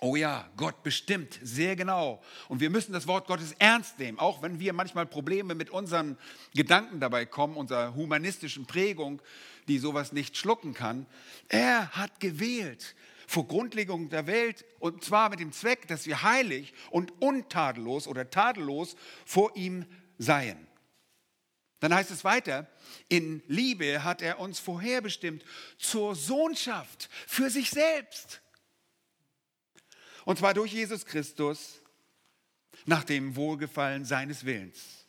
Oh 0.00 0.16
ja, 0.16 0.48
Gott 0.56 0.82
bestimmt 0.82 1.38
sehr 1.42 1.76
genau. 1.76 2.22
Und 2.48 2.60
wir 2.60 2.70
müssen 2.70 2.92
das 2.92 3.06
Wort 3.06 3.26
Gottes 3.26 3.52
ernst 3.58 3.98
nehmen, 3.98 4.18
auch 4.18 4.42
wenn 4.42 4.58
wir 4.58 4.72
manchmal 4.72 5.06
Probleme 5.06 5.54
mit 5.54 5.70
unseren 5.70 6.18
Gedanken 6.54 7.00
dabei 7.00 7.26
kommen, 7.26 7.56
unserer 7.56 7.94
humanistischen 7.94 8.66
Prägung, 8.66 9.20
die 9.68 9.78
sowas 9.78 10.12
nicht 10.12 10.36
schlucken 10.36 10.72
kann. 10.72 11.06
Er 11.48 11.90
hat 11.90 12.18
gewählt 12.18 12.96
vor 13.28 13.46
Grundlegung 13.46 14.08
der 14.08 14.26
Welt 14.26 14.64
und 14.80 15.04
zwar 15.04 15.28
mit 15.28 15.38
dem 15.38 15.52
Zweck, 15.52 15.86
dass 15.86 16.06
wir 16.06 16.22
heilig 16.22 16.72
und 16.90 17.12
untadellos 17.20 18.08
oder 18.08 18.30
tadellos 18.30 18.96
vor 19.24 19.54
ihm 19.54 19.84
seien. 20.18 20.66
Dann 21.82 21.92
heißt 21.92 22.12
es 22.12 22.22
weiter, 22.22 22.68
in 23.08 23.42
Liebe 23.48 24.04
hat 24.04 24.22
er 24.22 24.38
uns 24.38 24.60
vorherbestimmt 24.60 25.44
zur 25.78 26.14
Sohnschaft 26.14 27.10
für 27.26 27.50
sich 27.50 27.70
selbst. 27.70 28.40
Und 30.24 30.38
zwar 30.38 30.54
durch 30.54 30.72
Jesus 30.72 31.04
Christus 31.04 31.82
nach 32.86 33.02
dem 33.02 33.34
Wohlgefallen 33.34 34.04
seines 34.04 34.44
Willens. 34.44 35.08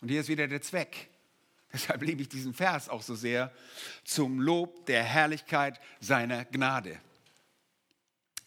Und 0.00 0.10
hier 0.10 0.20
ist 0.20 0.28
wieder 0.28 0.46
der 0.46 0.62
Zweck. 0.62 1.10
Deshalb 1.72 2.02
liebe 2.02 2.22
ich 2.22 2.28
diesen 2.28 2.54
Vers 2.54 2.88
auch 2.88 3.02
so 3.02 3.16
sehr, 3.16 3.52
zum 4.04 4.38
Lob 4.38 4.86
der 4.86 5.02
Herrlichkeit 5.02 5.80
seiner 5.98 6.44
Gnade. 6.44 7.00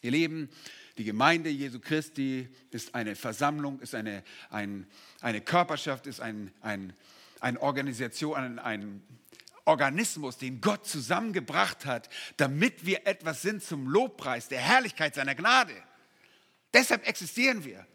Ihr 0.02 0.12
Lieben, 0.12 0.50
die 0.98 1.04
Gemeinde 1.04 1.50
Jesu 1.50 1.80
Christi 1.80 2.50
ist 2.72 2.96
eine 2.96 3.16
Versammlung, 3.16 3.80
ist 3.80 3.96
eine, 3.96 4.24
ein, 4.50 4.88
eine 5.22 5.42
Körperschaft, 5.42 6.08
ist 6.08 6.20
ein, 6.20 6.52
ein, 6.62 6.94
eine 7.40 7.62
Organisation, 7.62 8.36
ein, 8.36 8.60
ein 8.60 9.04
Organismus, 9.66 10.38
den 10.38 10.60
Gott 10.60 10.88
zusammengebracht 10.88 11.86
hat, 11.86 12.10
damit 12.38 12.86
wir 12.86 13.08
etwas 13.08 13.42
sind 13.42 13.64
zum 13.64 13.88
Lobpreis 13.88 14.48
der 14.48 14.60
Herrlichkeit 14.60 15.16
seiner 15.16 15.36
Gnade. 15.36 15.74
Deshalb 16.74 17.08
existieren 17.08 17.64
wir. 17.64 17.86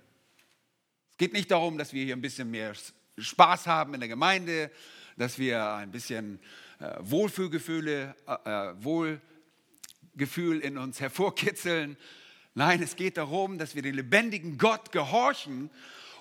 Es 1.11 1.17
geht 1.19 1.33
nicht 1.33 1.51
darum, 1.51 1.79
dass 1.79 1.93
wir 1.93 2.05
hier 2.05 2.15
ein 2.15 2.21
bisschen 2.21 2.51
mehr 2.51 2.75
Spaß 3.19 3.67
haben 3.67 3.95
in 3.95 4.01
der 4.01 4.09
Gemeinde, 4.09 4.71
dass 5.17 5.39
wir 5.39 5.65
ein 5.73 5.91
bisschen 5.91 6.39
äh, 6.79 6.95
Wohlfühlgefühle, 7.01 8.15
äh, 8.27 8.33
äh, 8.33 8.85
Wohlgefühl 8.85 10.61
in 10.61 10.77
uns 10.77 11.01
hervorkitzeln. 11.01 11.97
Nein, 12.57 12.83
es 12.83 12.97
geht 12.97 13.19
darum, 13.19 13.59
dass 13.59 13.75
wir 13.75 13.83
den 13.83 13.95
lebendigen 13.95 14.57
Gott 14.57 14.91
gehorchen 14.91 15.69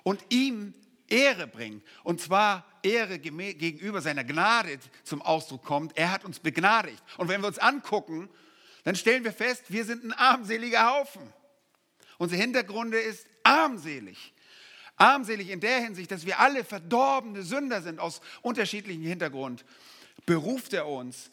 und 0.03 0.21
ihm 0.27 0.73
Ehre 1.07 1.47
bringen. 1.47 1.81
Und 2.03 2.19
zwar 2.19 2.65
Ehre 2.83 3.19
gegenüber 3.19 4.01
seiner 4.01 4.25
Gnade 4.25 4.77
zum 5.05 5.21
Ausdruck 5.21 5.63
kommt. 5.63 5.97
Er 5.97 6.11
hat 6.11 6.25
uns 6.25 6.39
begnadigt. 6.39 7.01
Und 7.17 7.29
wenn 7.29 7.39
wir 7.39 7.47
uns 7.47 7.57
angucken, 7.57 8.27
dann 8.83 8.97
stellen 8.97 9.23
wir 9.23 9.31
fest, 9.31 9.63
wir 9.69 9.85
sind 9.85 10.03
ein 10.03 10.11
armseliger 10.11 10.93
Haufen. 10.93 11.21
Unser 12.17 12.35
Hintergrund 12.35 12.93
ist 12.93 13.25
armselig. 13.43 14.33
Armselig 14.97 15.49
in 15.49 15.61
der 15.61 15.79
Hinsicht, 15.79 16.11
dass 16.11 16.25
wir 16.25 16.41
alle 16.41 16.65
verdorbene 16.65 17.43
Sünder 17.43 17.81
sind 17.81 17.97
aus 17.97 18.19
unterschiedlichen 18.41 19.03
Hintergrund. 19.03 19.63
Beruft 20.25 20.73
er 20.73 20.85
uns 20.85 21.31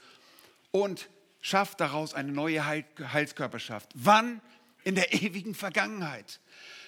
und 0.70 1.08
schafft 1.40 1.80
daraus 1.80 2.14
eine 2.14 2.30
neue 2.30 2.64
Heilskörperschaft. 2.64 3.90
Wann? 3.94 4.40
In 4.84 4.94
der 4.94 5.12
ewigen 5.22 5.54
Vergangenheit. 5.54 6.40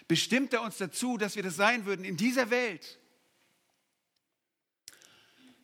Bestimmt 0.08 0.52
er 0.52 0.62
uns 0.62 0.78
dazu, 0.78 1.16
dass 1.16 1.36
wir 1.36 1.42
das 1.42 1.56
sein 1.56 1.86
würden 1.86 2.04
in 2.04 2.16
dieser 2.16 2.50
Welt. 2.50 2.98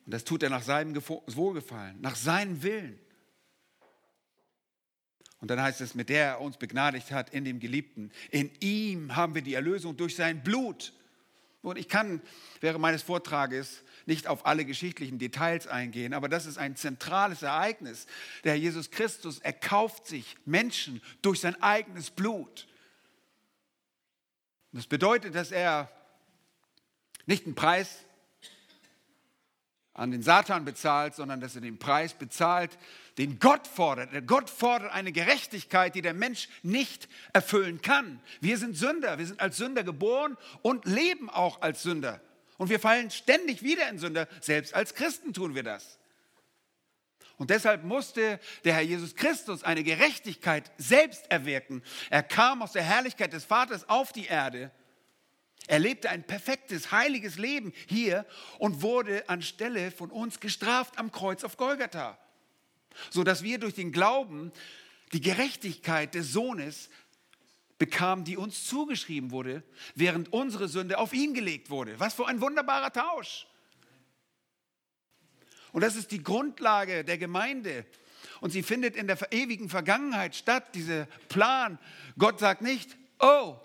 Und 0.05 0.13
das 0.13 0.23
tut 0.23 0.43
er 0.43 0.49
nach 0.49 0.63
seinem 0.63 0.95
Wohlgefallen, 0.95 2.01
nach 2.01 2.15
seinem 2.15 2.63
Willen. 2.63 2.99
Und 5.39 5.49
dann 5.49 5.61
heißt 5.61 5.81
es, 5.81 5.95
mit 5.95 6.09
der 6.09 6.25
er 6.25 6.41
uns 6.41 6.57
begnadigt 6.57 7.11
hat 7.11 7.31
in 7.31 7.45
dem 7.45 7.59
Geliebten. 7.59 8.11
In 8.29 8.51
ihm 8.59 9.15
haben 9.15 9.33
wir 9.35 9.41
die 9.41 9.55
Erlösung 9.55 9.97
durch 9.97 10.15
sein 10.15 10.43
Blut. 10.43 10.93
Und 11.63 11.77
ich 11.77 11.87
kann 11.87 12.21
während 12.59 12.81
meines 12.81 13.01
Vortrages 13.03 13.83
nicht 14.05 14.27
auf 14.27 14.45
alle 14.45 14.65
geschichtlichen 14.65 15.19
Details 15.19 15.67
eingehen, 15.67 16.13
aber 16.13 16.29
das 16.29 16.45
ist 16.45 16.57
ein 16.57 16.75
zentrales 16.75 17.41
Ereignis. 17.41 18.07
Der 18.43 18.53
Herr 18.53 18.59
Jesus 18.59 18.91
Christus 18.91 19.39
erkauft 19.39 20.07
sich 20.07 20.35
Menschen 20.45 21.01
durch 21.21 21.39
sein 21.39 21.61
eigenes 21.61 22.09
Blut. 22.09 22.67
Das 24.71 24.87
bedeutet, 24.87 25.35
dass 25.35 25.51
er 25.51 25.91
nicht 27.25 27.45
einen 27.45 27.55
Preis 27.55 28.05
an 29.93 30.11
den 30.11 30.23
Satan 30.23 30.63
bezahlt, 30.65 31.15
sondern 31.15 31.41
dass 31.41 31.55
er 31.55 31.61
den 31.61 31.77
Preis 31.77 32.13
bezahlt, 32.13 32.77
den 33.17 33.39
Gott 33.39 33.67
fordert. 33.67 34.13
Der 34.13 34.21
Gott 34.21 34.49
fordert 34.49 34.91
eine 34.93 35.11
Gerechtigkeit, 35.11 35.95
die 35.95 36.01
der 36.01 36.13
Mensch 36.13 36.47
nicht 36.63 37.09
erfüllen 37.33 37.81
kann. 37.81 38.21
Wir 38.39 38.57
sind 38.57 38.77
Sünder, 38.77 39.17
wir 39.17 39.27
sind 39.27 39.41
als 39.41 39.57
Sünder 39.57 39.83
geboren 39.83 40.37
und 40.61 40.85
leben 40.85 41.29
auch 41.29 41.61
als 41.61 41.83
Sünder. 41.83 42.21
Und 42.61 42.69
wir 42.69 42.79
fallen 42.79 43.09
ständig 43.09 43.63
wieder 43.63 43.89
in 43.89 43.97
Sünder, 43.97 44.27
selbst 44.39 44.75
als 44.75 44.93
Christen 44.93 45.33
tun 45.33 45.55
wir 45.55 45.63
das. 45.63 45.97
Und 47.37 47.49
deshalb 47.49 47.83
musste 47.83 48.39
der 48.63 48.75
Herr 48.75 48.83
Jesus 48.83 49.15
Christus 49.15 49.63
eine 49.63 49.83
Gerechtigkeit 49.83 50.71
selbst 50.77 51.25
erwirken. 51.31 51.81
Er 52.11 52.21
kam 52.21 52.61
aus 52.61 52.73
der 52.73 52.83
Herrlichkeit 52.83 53.33
des 53.33 53.45
Vaters 53.45 53.89
auf 53.89 54.11
die 54.13 54.27
Erde 54.27 54.69
er 55.67 55.79
lebte 55.79 56.09
ein 56.11 56.23
perfektes, 56.23 56.91
heiliges 56.91 57.39
Leben 57.39 57.73
hier 57.87 58.27
und 58.59 58.83
wurde 58.83 59.27
anstelle 59.27 59.89
von 59.89 60.11
uns 60.11 60.39
gestraft 60.39 60.99
am 60.99 61.11
Kreuz 61.11 61.43
auf 61.43 61.57
Golgatha, 61.57 62.19
sodass 63.09 63.41
wir 63.41 63.57
durch 63.57 63.73
den 63.73 63.91
Glauben 63.91 64.51
die 65.13 65.21
Gerechtigkeit 65.21 66.13
des 66.13 66.31
Sohnes 66.31 66.89
bekamen, 67.81 68.23
die 68.23 68.37
uns 68.37 68.67
zugeschrieben 68.67 69.31
wurde, 69.31 69.63
während 69.95 70.31
unsere 70.31 70.67
Sünde 70.67 70.99
auf 70.99 71.13
ihn 71.13 71.33
gelegt 71.33 71.71
wurde. 71.71 71.99
Was 71.99 72.13
für 72.13 72.27
ein 72.27 72.39
wunderbarer 72.39 72.93
Tausch. 72.93 73.47
Und 75.71 75.81
das 75.81 75.95
ist 75.95 76.11
die 76.11 76.21
Grundlage 76.21 77.03
der 77.03 77.17
Gemeinde. 77.17 77.87
Und 78.39 78.51
sie 78.51 78.61
findet 78.61 78.95
in 78.95 79.07
der 79.07 79.17
ewigen 79.31 79.67
Vergangenheit 79.67 80.35
statt, 80.35 80.75
dieser 80.75 81.07
Plan. 81.27 81.79
Gott 82.19 82.39
sagt 82.39 82.61
nicht, 82.61 82.95
oh, 83.19 83.55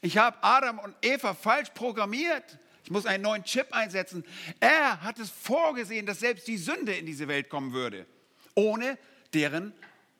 ich 0.00 0.18
habe 0.18 0.36
Adam 0.42 0.78
und 0.78 0.94
Eva 1.02 1.34
falsch 1.34 1.70
programmiert. 1.70 2.58
Ich 2.84 2.92
muss 2.92 3.06
einen 3.06 3.24
neuen 3.24 3.42
Chip 3.42 3.72
einsetzen. 3.72 4.24
Er 4.60 5.00
hat 5.02 5.18
es 5.18 5.30
vorgesehen, 5.30 6.06
dass 6.06 6.20
selbst 6.20 6.46
die 6.46 6.58
Sünde 6.58 6.94
in 6.94 7.06
diese 7.06 7.26
Welt 7.26 7.48
kommen 7.48 7.72
würde, 7.72 8.06
ohne 8.54 8.98
deren 9.32 9.72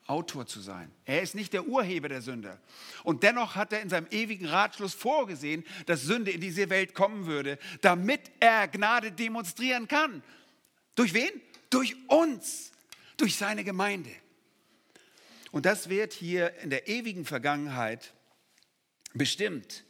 Autor 0.07 0.45
zu 0.45 0.59
sein. 0.59 0.91
Er 1.05 1.21
ist 1.21 1.33
nicht 1.33 1.53
der 1.53 1.67
Urheber 1.67 2.09
der 2.09 2.21
Sünde. 2.21 2.59
Und 3.03 3.23
dennoch 3.23 3.55
hat 3.55 3.73
er 3.73 3.81
in 3.81 3.89
seinem 3.89 4.07
ewigen 4.11 4.45
Ratschluss 4.45 4.93
vorgesehen, 4.93 5.63
dass 5.87 6.03
Sünde 6.03 6.31
in 6.31 6.41
diese 6.41 6.69
Welt 6.69 6.93
kommen 6.93 7.25
würde, 7.25 7.57
damit 7.81 8.21
er 8.39 8.67
Gnade 8.67 9.11
demonstrieren 9.11 9.87
kann. 9.87 10.21
Durch 10.93 11.13
wen? 11.13 11.31
Durch 11.71 11.95
uns, 12.07 12.71
durch 13.17 13.35
seine 13.35 13.63
Gemeinde. 13.63 14.11
Und 15.51 15.65
das 15.65 15.89
wird 15.89 16.13
hier 16.13 16.53
in 16.59 16.69
der 16.69 16.87
ewigen 16.87 17.25
Vergangenheit 17.25 18.13
bestimmt. 19.13 19.85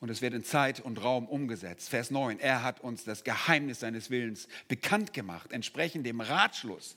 Und 0.00 0.08
es 0.08 0.22
wird 0.22 0.32
in 0.32 0.44
Zeit 0.44 0.80
und 0.80 1.02
Raum 1.04 1.28
umgesetzt. 1.28 1.90
Vers 1.90 2.10
9, 2.10 2.40
er 2.40 2.62
hat 2.62 2.80
uns 2.80 3.04
das 3.04 3.22
Geheimnis 3.22 3.80
seines 3.80 4.08
Willens 4.08 4.48
bekannt 4.66 5.12
gemacht, 5.12 5.52
entsprechend 5.52 6.06
dem 6.06 6.22
Ratschluss, 6.22 6.96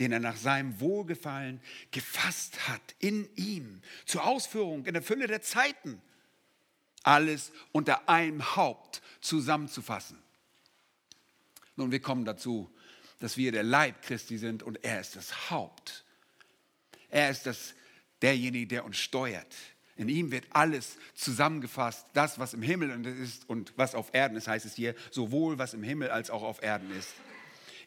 den 0.00 0.12
er 0.12 0.20
nach 0.20 0.36
seinem 0.36 0.80
Wohlgefallen 0.80 1.60
gefasst 1.90 2.68
hat, 2.68 2.80
in 2.98 3.28
ihm, 3.36 3.82
zur 4.06 4.24
Ausführung 4.26 4.86
in 4.86 4.94
der 4.94 5.02
Fülle 5.02 5.26
der 5.26 5.42
Zeiten, 5.42 6.00
alles 7.02 7.52
unter 7.72 8.08
einem 8.08 8.56
Haupt 8.56 9.02
zusammenzufassen. 9.20 10.18
Nun, 11.76 11.92
wir 11.92 12.00
kommen 12.00 12.24
dazu, 12.24 12.74
dass 13.18 13.36
wir 13.36 13.52
der 13.52 13.62
Leib 13.62 14.02
Christi 14.02 14.38
sind 14.38 14.62
und 14.62 14.82
er 14.84 15.00
ist 15.00 15.16
das 15.16 15.50
Haupt. 15.50 16.04
Er 17.10 17.30
ist 17.30 17.46
das 17.46 17.74
derjenige, 18.22 18.66
der 18.66 18.84
uns 18.84 18.96
steuert. 18.96 19.54
In 19.98 20.08
ihm 20.08 20.30
wird 20.30 20.46
alles 20.50 20.96
zusammengefasst, 21.14 22.06
das, 22.12 22.38
was 22.38 22.54
im 22.54 22.62
Himmel 22.62 23.04
ist 23.04 23.48
und 23.48 23.72
was 23.76 23.96
auf 23.96 24.14
Erden 24.14 24.36
ist, 24.36 24.46
heißt 24.46 24.64
es 24.64 24.76
hier, 24.76 24.94
sowohl 25.10 25.58
was 25.58 25.74
im 25.74 25.82
Himmel 25.82 26.10
als 26.10 26.30
auch 26.30 26.44
auf 26.44 26.62
Erden 26.62 26.96
ist. 26.96 27.12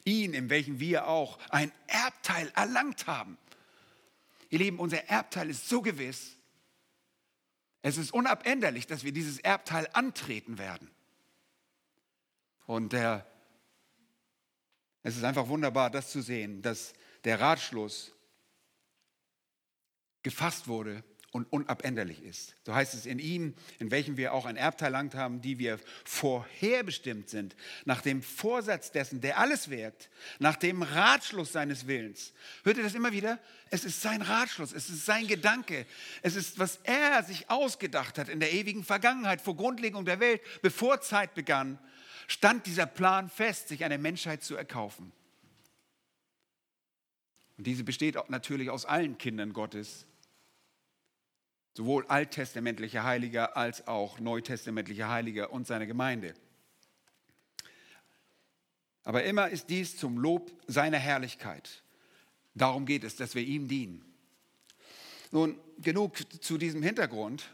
Ihn, 0.04 0.34
in 0.34 0.50
welchem 0.50 0.78
wir 0.78 1.08
auch 1.08 1.38
ein 1.48 1.72
Erbteil 1.86 2.52
erlangt 2.54 3.06
haben. 3.06 3.38
Ihr 4.50 4.58
Lieben, 4.58 4.78
unser 4.78 5.08
Erbteil 5.08 5.48
ist 5.48 5.70
so 5.70 5.80
gewiss, 5.80 6.36
es 7.80 7.96
ist 7.96 8.12
unabänderlich, 8.12 8.86
dass 8.86 9.04
wir 9.04 9.12
dieses 9.12 9.38
Erbteil 9.38 9.88
antreten 9.94 10.58
werden. 10.58 10.90
Und 12.66 12.92
der, 12.92 13.26
es 15.02 15.16
ist 15.16 15.24
einfach 15.24 15.48
wunderbar, 15.48 15.88
das 15.88 16.10
zu 16.10 16.20
sehen, 16.20 16.60
dass 16.60 16.92
der 17.24 17.40
Ratschluss 17.40 18.12
gefasst 20.22 20.68
wurde 20.68 21.02
und 21.32 21.50
unabänderlich 21.50 22.22
ist. 22.22 22.54
So 22.66 22.74
heißt 22.74 22.92
es 22.92 23.06
in 23.06 23.18
ihm, 23.18 23.54
in 23.78 23.90
welchem 23.90 24.18
wir 24.18 24.34
auch 24.34 24.44
ein 24.44 24.56
Erbteil 24.56 24.88
erlangt 24.88 25.14
haben, 25.14 25.40
die 25.40 25.58
wir 25.58 25.80
vorherbestimmt 26.04 27.30
sind, 27.30 27.56
nach 27.86 28.02
dem 28.02 28.22
Vorsatz 28.22 28.92
dessen, 28.92 29.22
der 29.22 29.38
alles 29.38 29.70
wirkt, 29.70 30.10
nach 30.38 30.56
dem 30.56 30.82
Ratschluss 30.82 31.52
seines 31.52 31.86
Willens. 31.86 32.34
Hört 32.64 32.76
ihr 32.76 32.82
das 32.82 32.94
immer 32.94 33.12
wieder? 33.12 33.38
Es 33.70 33.84
ist 33.84 34.02
sein 34.02 34.20
Ratschluss, 34.20 34.72
es 34.74 34.90
ist 34.90 35.06
sein 35.06 35.26
Gedanke, 35.26 35.86
es 36.20 36.36
ist, 36.36 36.58
was 36.58 36.80
er 36.84 37.22
sich 37.22 37.48
ausgedacht 37.48 38.18
hat 38.18 38.28
in 38.28 38.38
der 38.38 38.52
ewigen 38.52 38.84
Vergangenheit, 38.84 39.40
vor 39.40 39.56
Grundlegung 39.56 40.04
der 40.04 40.20
Welt, 40.20 40.42
bevor 40.60 41.00
Zeit 41.00 41.34
begann, 41.34 41.78
stand 42.28 42.66
dieser 42.66 42.86
Plan 42.86 43.30
fest, 43.30 43.68
sich 43.68 43.84
eine 43.84 43.96
Menschheit 43.96 44.44
zu 44.44 44.54
erkaufen. 44.54 45.12
Und 47.56 47.66
diese 47.66 47.84
besteht 47.84 48.16
natürlich 48.28 48.68
aus 48.68 48.84
allen 48.84 49.16
Kindern 49.16 49.54
Gottes, 49.54 50.06
Sowohl 51.74 52.06
alttestamentliche 52.06 53.02
Heiliger 53.02 53.56
als 53.56 53.86
auch 53.86 54.20
neutestamentliche 54.20 55.08
Heiliger 55.08 55.52
und 55.52 55.66
seine 55.66 55.86
Gemeinde. 55.86 56.34
Aber 59.04 59.24
immer 59.24 59.48
ist 59.48 59.70
dies 59.70 59.96
zum 59.96 60.18
Lob 60.18 60.52
seiner 60.66 60.98
Herrlichkeit. 60.98 61.82
Darum 62.54 62.86
geht 62.86 63.04
es, 63.04 63.16
dass 63.16 63.34
wir 63.34 63.42
ihm 63.42 63.68
dienen. 63.68 64.04
Nun, 65.30 65.58
genug 65.78 66.18
zu 66.42 66.58
diesem 66.58 66.82
Hintergrund. 66.82 67.50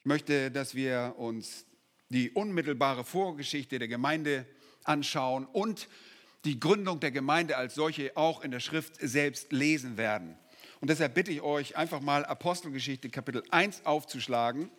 Ich 0.00 0.04
möchte, 0.04 0.50
dass 0.50 0.74
wir 0.74 1.14
uns 1.16 1.64
die 2.10 2.30
unmittelbare 2.30 3.04
Vorgeschichte 3.04 3.78
der 3.78 3.88
Gemeinde 3.88 4.46
anschauen 4.84 5.46
und 5.46 5.88
die 6.44 6.60
Gründung 6.60 7.00
der 7.00 7.10
Gemeinde 7.10 7.56
als 7.56 7.74
solche 7.74 8.16
auch 8.16 8.42
in 8.42 8.50
der 8.50 8.60
Schrift 8.60 8.96
selbst 9.00 9.52
lesen 9.52 9.96
werden. 9.96 10.36
Und 10.80 10.88
deshalb 10.88 11.14
bitte 11.14 11.30
ich 11.30 11.42
euch, 11.42 11.76
einfach 11.76 12.00
mal 12.00 12.24
Apostelgeschichte 12.24 13.10
Kapitel 13.10 13.42
1 13.50 13.84
aufzuschlagen. 13.84 14.70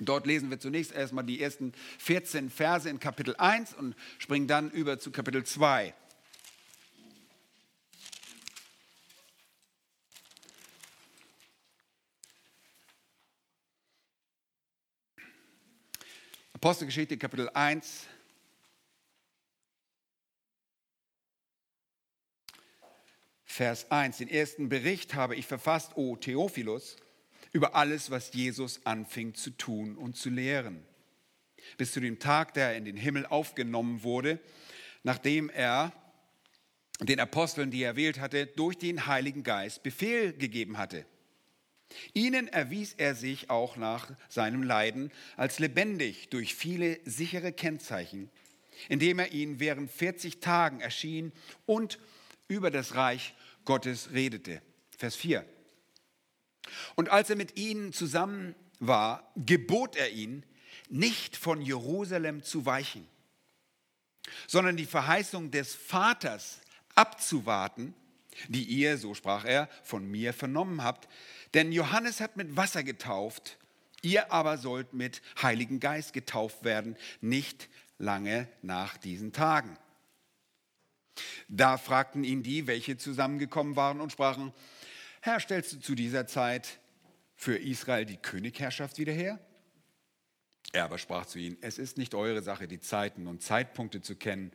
Dort 0.00 0.26
lesen 0.26 0.50
wir 0.50 0.58
zunächst 0.58 0.92
erstmal 0.92 1.24
die 1.24 1.40
ersten 1.40 1.72
14 1.98 2.50
Verse 2.50 2.88
in 2.88 2.98
Kapitel 2.98 3.36
1 3.36 3.74
und 3.74 3.94
springen 4.18 4.48
dann 4.48 4.70
über 4.70 4.98
zu 4.98 5.12
Kapitel 5.12 5.44
2. 5.44 5.94
Apostelgeschichte 16.54 17.18
Kapitel 17.18 17.48
1, 17.50 18.06
Vers 23.52 23.90
1. 23.90 24.16
Den 24.16 24.30
ersten 24.30 24.70
Bericht 24.70 25.12
habe 25.12 25.36
ich 25.36 25.46
verfasst, 25.46 25.98
o 25.98 26.16
Theophilus, 26.16 26.96
über 27.52 27.74
alles, 27.74 28.10
was 28.10 28.32
Jesus 28.32 28.80
anfing 28.86 29.34
zu 29.34 29.50
tun 29.50 29.98
und 29.98 30.16
zu 30.16 30.30
lehren. 30.30 30.82
bis 31.76 31.92
zu 31.92 32.00
dem 32.00 32.18
Tag, 32.18 32.54
der 32.54 32.68
er 32.68 32.76
in 32.76 32.86
den 32.86 32.96
Himmel 32.96 33.26
aufgenommen 33.26 34.04
wurde, 34.04 34.40
nachdem 35.02 35.50
er 35.50 35.92
den 37.00 37.20
Aposteln, 37.20 37.70
die 37.70 37.82
er 37.82 37.90
erwählt 37.90 38.20
hatte, 38.20 38.46
durch 38.46 38.78
den 38.78 39.06
Heiligen 39.06 39.42
Geist 39.42 39.82
Befehl 39.82 40.32
gegeben 40.32 40.78
hatte. 40.78 41.04
Ihnen 42.14 42.48
erwies 42.48 42.94
er 42.94 43.14
sich 43.14 43.50
auch 43.50 43.76
nach 43.76 44.10
seinem 44.30 44.62
Leiden 44.62 45.12
als 45.36 45.58
lebendig 45.58 46.30
durch 46.30 46.54
viele 46.54 47.00
sichere 47.04 47.52
Kennzeichen, 47.52 48.30
indem 48.88 49.18
er 49.18 49.32
ihnen 49.32 49.60
während 49.60 49.90
40 49.90 50.40
Tagen 50.40 50.80
erschien 50.80 51.32
und 51.66 51.98
über 52.48 52.70
das 52.70 52.94
Reich 52.94 53.34
Gottes 53.64 54.10
redete. 54.12 54.62
Vers 54.96 55.16
4. 55.16 55.44
Und 56.94 57.08
als 57.10 57.30
er 57.30 57.36
mit 57.36 57.56
ihnen 57.56 57.92
zusammen 57.92 58.54
war, 58.78 59.32
gebot 59.36 59.96
er 59.96 60.10
ihnen, 60.10 60.44
nicht 60.88 61.36
von 61.36 61.62
Jerusalem 61.62 62.42
zu 62.42 62.66
weichen, 62.66 63.06
sondern 64.46 64.76
die 64.76 64.86
Verheißung 64.86 65.50
des 65.50 65.74
Vaters 65.74 66.60
abzuwarten, 66.94 67.94
die 68.48 68.64
ihr, 68.64 68.98
so 68.98 69.14
sprach 69.14 69.44
er, 69.44 69.68
von 69.82 70.10
mir 70.10 70.32
vernommen 70.32 70.82
habt. 70.82 71.08
Denn 71.54 71.72
Johannes 71.72 72.20
hat 72.20 72.36
mit 72.36 72.56
Wasser 72.56 72.82
getauft, 72.82 73.58
ihr 74.02 74.32
aber 74.32 74.58
sollt 74.58 74.92
mit 74.92 75.22
Heiligen 75.40 75.80
Geist 75.80 76.12
getauft 76.12 76.64
werden, 76.64 76.96
nicht 77.20 77.68
lange 77.98 78.48
nach 78.62 78.96
diesen 78.96 79.32
Tagen. 79.32 79.76
Da 81.48 81.76
fragten 81.76 82.24
ihn 82.24 82.42
die, 82.42 82.66
welche 82.66 82.96
zusammengekommen 82.96 83.76
waren 83.76 84.00
und 84.00 84.12
sprachen, 84.12 84.52
Herr, 85.20 85.38
stellst 85.40 85.72
du 85.72 85.80
zu 85.80 85.94
dieser 85.94 86.26
Zeit 86.26 86.80
für 87.36 87.56
Israel 87.56 88.06
die 88.06 88.16
Königherrschaft 88.16 88.98
wieder 88.98 89.12
her? 89.12 89.38
Er 90.72 90.84
aber 90.84 90.98
sprach 90.98 91.26
zu 91.26 91.38
ihnen, 91.38 91.58
es 91.60 91.78
ist 91.78 91.98
nicht 91.98 92.14
eure 92.14 92.42
Sache, 92.42 92.66
die 92.66 92.80
Zeiten 92.80 93.26
und 93.26 93.42
Zeitpunkte 93.42 94.00
zu 94.00 94.16
kennen, 94.16 94.52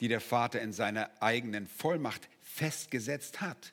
die 0.00 0.08
der 0.08 0.20
Vater 0.20 0.60
in 0.60 0.72
seiner 0.72 1.10
eigenen 1.22 1.66
Vollmacht 1.66 2.28
festgesetzt 2.42 3.40
hat, 3.40 3.72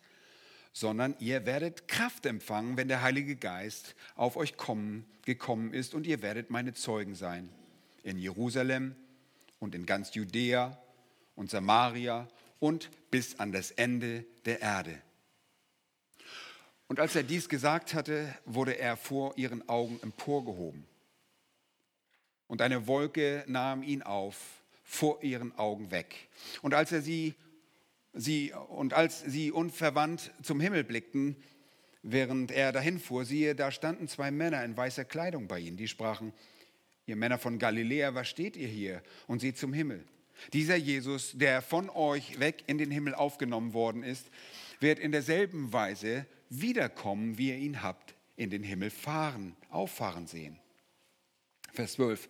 sondern 0.74 1.16
ihr 1.20 1.46
werdet 1.46 1.88
Kraft 1.88 2.26
empfangen, 2.26 2.78
wenn 2.78 2.88
der 2.88 3.02
Heilige 3.02 3.36
Geist 3.36 3.96
auf 4.16 4.38
euch 4.38 4.58
kommen, 4.58 5.06
gekommen 5.26 5.74
ist 5.74 5.96
und 5.96 6.06
ihr 6.06 6.22
werdet 6.22 6.50
meine 6.50 6.74
Zeugen 6.74 7.16
sein. 7.16 7.50
In 8.04 8.18
Jerusalem 8.18 8.96
und 9.60 9.76
in 9.76 9.86
ganz 9.86 10.14
Judäa 10.14 10.78
und 11.36 11.50
Samaria 11.50 12.28
und 12.60 12.90
bis 13.10 13.40
an 13.40 13.52
das 13.52 13.72
Ende 13.72 14.26
der 14.46 14.62
Erde. 14.62 15.02
Und 16.88 17.00
als 17.00 17.16
er 17.16 17.24
dies 17.24 17.48
gesagt 17.48 17.94
hatte, 17.94 18.36
wurde 18.46 18.78
er 18.78 18.98
vor 18.98 19.38
ihren 19.38 19.68
Augen 19.70 20.00
emporgehoben. 20.04 20.86
Und 22.48 22.62
eine 22.62 22.86
Wolke 22.86 23.46
nahm 23.48 23.82
ihn 23.82 24.02
auf 24.02 24.62
vor 24.84 25.24
ihren 25.24 25.58
Augen 25.58 25.90
weg. 25.90 26.28
Und 26.62 26.74
als 26.74 26.92
er 26.92 27.02
sie, 27.02 27.34
sie 28.12 28.52
und 28.52 28.94
als 28.94 29.22
sie 29.22 29.52
unverwandt 29.52 30.32
zum 30.44 30.60
Himmel 30.60 30.84
blickten, 30.84 31.38
während 32.04 32.52
er 32.52 32.74
dahin 32.74 33.00
fuhr, 33.00 33.24
siehe, 33.24 33.56
da 33.56 33.72
standen 33.72 34.10
zwei 34.10 34.32
Männer 34.32 34.64
in 34.66 34.76
weißer 34.76 35.06
Kleidung 35.06 35.48
bei 35.48 35.60
ihnen, 35.60 35.78
die 35.78 35.88
sprachen: 35.88 36.34
Ihr 37.06 37.16
Männer 37.16 37.40
von 37.40 37.58
Galiläa, 37.58 38.16
was 38.16 38.28
steht 38.28 38.58
ihr 38.58 38.68
hier 38.68 39.02
und 39.28 39.40
seht 39.40 39.58
zum 39.58 39.72
Himmel? 39.72 40.04
Dieser 40.54 40.76
Jesus, 40.76 41.32
der 41.34 41.62
von 41.62 41.90
euch 41.90 42.40
weg 42.40 42.64
in 42.68 42.78
den 42.78 42.92
Himmel 42.92 43.16
aufgenommen 43.16 43.74
worden 43.74 44.04
ist, 44.04 44.30
wird 44.80 45.00
in 45.00 45.12
derselben 45.12 45.72
Weise 45.74 46.26
wiederkommen, 46.50 47.38
wie 47.38 47.50
ihr 47.50 47.58
ihn 47.58 47.84
habt 47.84 48.16
in 48.36 48.50
den 48.50 48.64
Himmel 48.64 48.90
fahren, 48.90 49.56
auffahren 49.70 50.28
sehen. 50.28 50.60
Vers 51.74 51.94
12. 51.94 52.30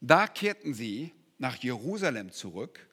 Da 0.00 0.26
kehrten 0.26 0.74
sie 0.74 1.12
nach 1.38 1.56
Jerusalem 1.56 2.30
zurück, 2.32 2.88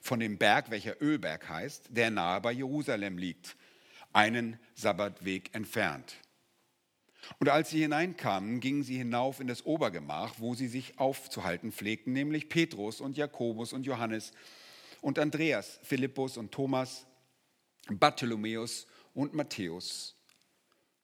von 0.00 0.20
dem 0.20 0.36
Berg, 0.36 0.70
welcher 0.70 1.00
Ölberg 1.00 1.48
heißt, 1.48 1.86
der 1.90 2.10
nahe 2.10 2.40
bei 2.40 2.52
Jerusalem 2.52 3.18
liegt, 3.18 3.56
einen 4.12 4.58
Sabbatweg 4.74 5.54
entfernt. 5.54 6.16
Und 7.38 7.48
als 7.48 7.70
sie 7.70 7.80
hineinkamen, 7.80 8.60
gingen 8.60 8.82
sie 8.82 8.96
hinauf 8.96 9.40
in 9.40 9.46
das 9.46 9.64
Obergemach, 9.66 10.34
wo 10.38 10.54
sie 10.54 10.68
sich 10.68 10.98
aufzuhalten 10.98 11.72
pflegten, 11.72 12.12
nämlich 12.12 12.48
Petrus 12.48 13.00
und 13.00 13.16
Jakobus 13.16 13.72
und 13.72 13.86
Johannes 13.86 14.32
und 15.00 15.18
Andreas, 15.18 15.78
Philippus 15.82 16.36
und 16.36 16.52
Thomas, 16.52 17.06
Bartholomäus 17.88 18.86
und 19.14 19.34
Matthäus, 19.34 20.16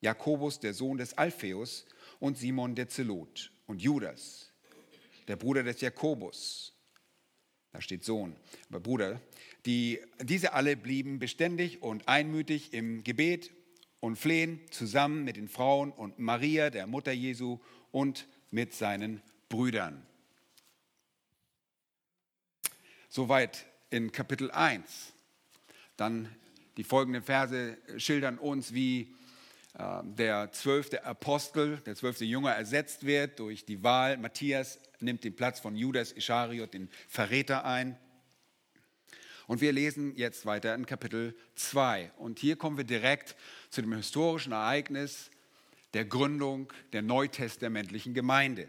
Jakobus, 0.00 0.58
der 0.60 0.74
Sohn 0.74 0.98
des 0.98 1.16
Alpheus, 1.16 1.86
und 2.18 2.38
Simon 2.38 2.76
der 2.76 2.88
Zelot 2.88 3.50
und 3.66 3.82
Judas, 3.82 4.52
der 5.26 5.34
Bruder 5.34 5.64
des 5.64 5.80
Jakobus 5.80 6.72
da 7.72 7.80
steht 7.80 8.04
Sohn, 8.04 8.36
aber 8.68 8.80
Bruder. 8.80 9.20
Die, 9.64 9.98
diese 10.20 10.52
alle 10.52 10.76
blieben 10.76 11.18
beständig 11.18 11.82
und 11.82 12.06
einmütig 12.06 12.74
im 12.74 13.02
Gebet 13.02 13.50
und 14.02 14.16
Flehen 14.16 14.60
zusammen 14.72 15.22
mit 15.22 15.36
den 15.36 15.46
Frauen 15.46 15.92
und 15.92 16.18
Maria, 16.18 16.70
der 16.70 16.88
Mutter 16.88 17.12
Jesu, 17.12 17.60
und 17.92 18.26
mit 18.50 18.74
seinen 18.74 19.22
Brüdern. 19.48 20.04
Soweit 23.08 23.64
in 23.90 24.10
Kapitel 24.10 24.50
1. 24.50 25.12
Dann 25.96 26.28
die 26.76 26.82
folgenden 26.82 27.22
Verse 27.22 27.78
schildern 27.96 28.38
uns, 28.38 28.74
wie 28.74 29.14
äh, 29.78 30.02
der 30.02 30.50
zwölfte 30.50 31.04
Apostel, 31.04 31.76
der 31.86 31.94
zwölfte 31.94 32.24
Jünger 32.24 32.50
ersetzt 32.50 33.06
wird 33.06 33.38
durch 33.38 33.64
die 33.64 33.84
Wahl. 33.84 34.16
Matthias 34.16 34.80
nimmt 34.98 35.22
den 35.22 35.36
Platz 35.36 35.60
von 35.60 35.76
Judas 35.76 36.10
Ischariot, 36.10 36.74
den 36.74 36.90
Verräter, 37.06 37.64
ein. 37.64 37.96
Und 39.46 39.60
wir 39.60 39.72
lesen 39.72 40.16
jetzt 40.16 40.46
weiter 40.46 40.74
in 40.74 40.86
Kapitel 40.86 41.36
2. 41.56 42.12
Und 42.16 42.38
hier 42.38 42.56
kommen 42.56 42.76
wir 42.76 42.84
direkt 42.84 43.36
zu 43.72 43.80
dem 43.80 43.94
historischen 43.94 44.52
Ereignis 44.52 45.30
der 45.94 46.04
Gründung 46.04 46.72
der 46.92 47.02
neutestamentlichen 47.02 48.14
Gemeinde. 48.14 48.68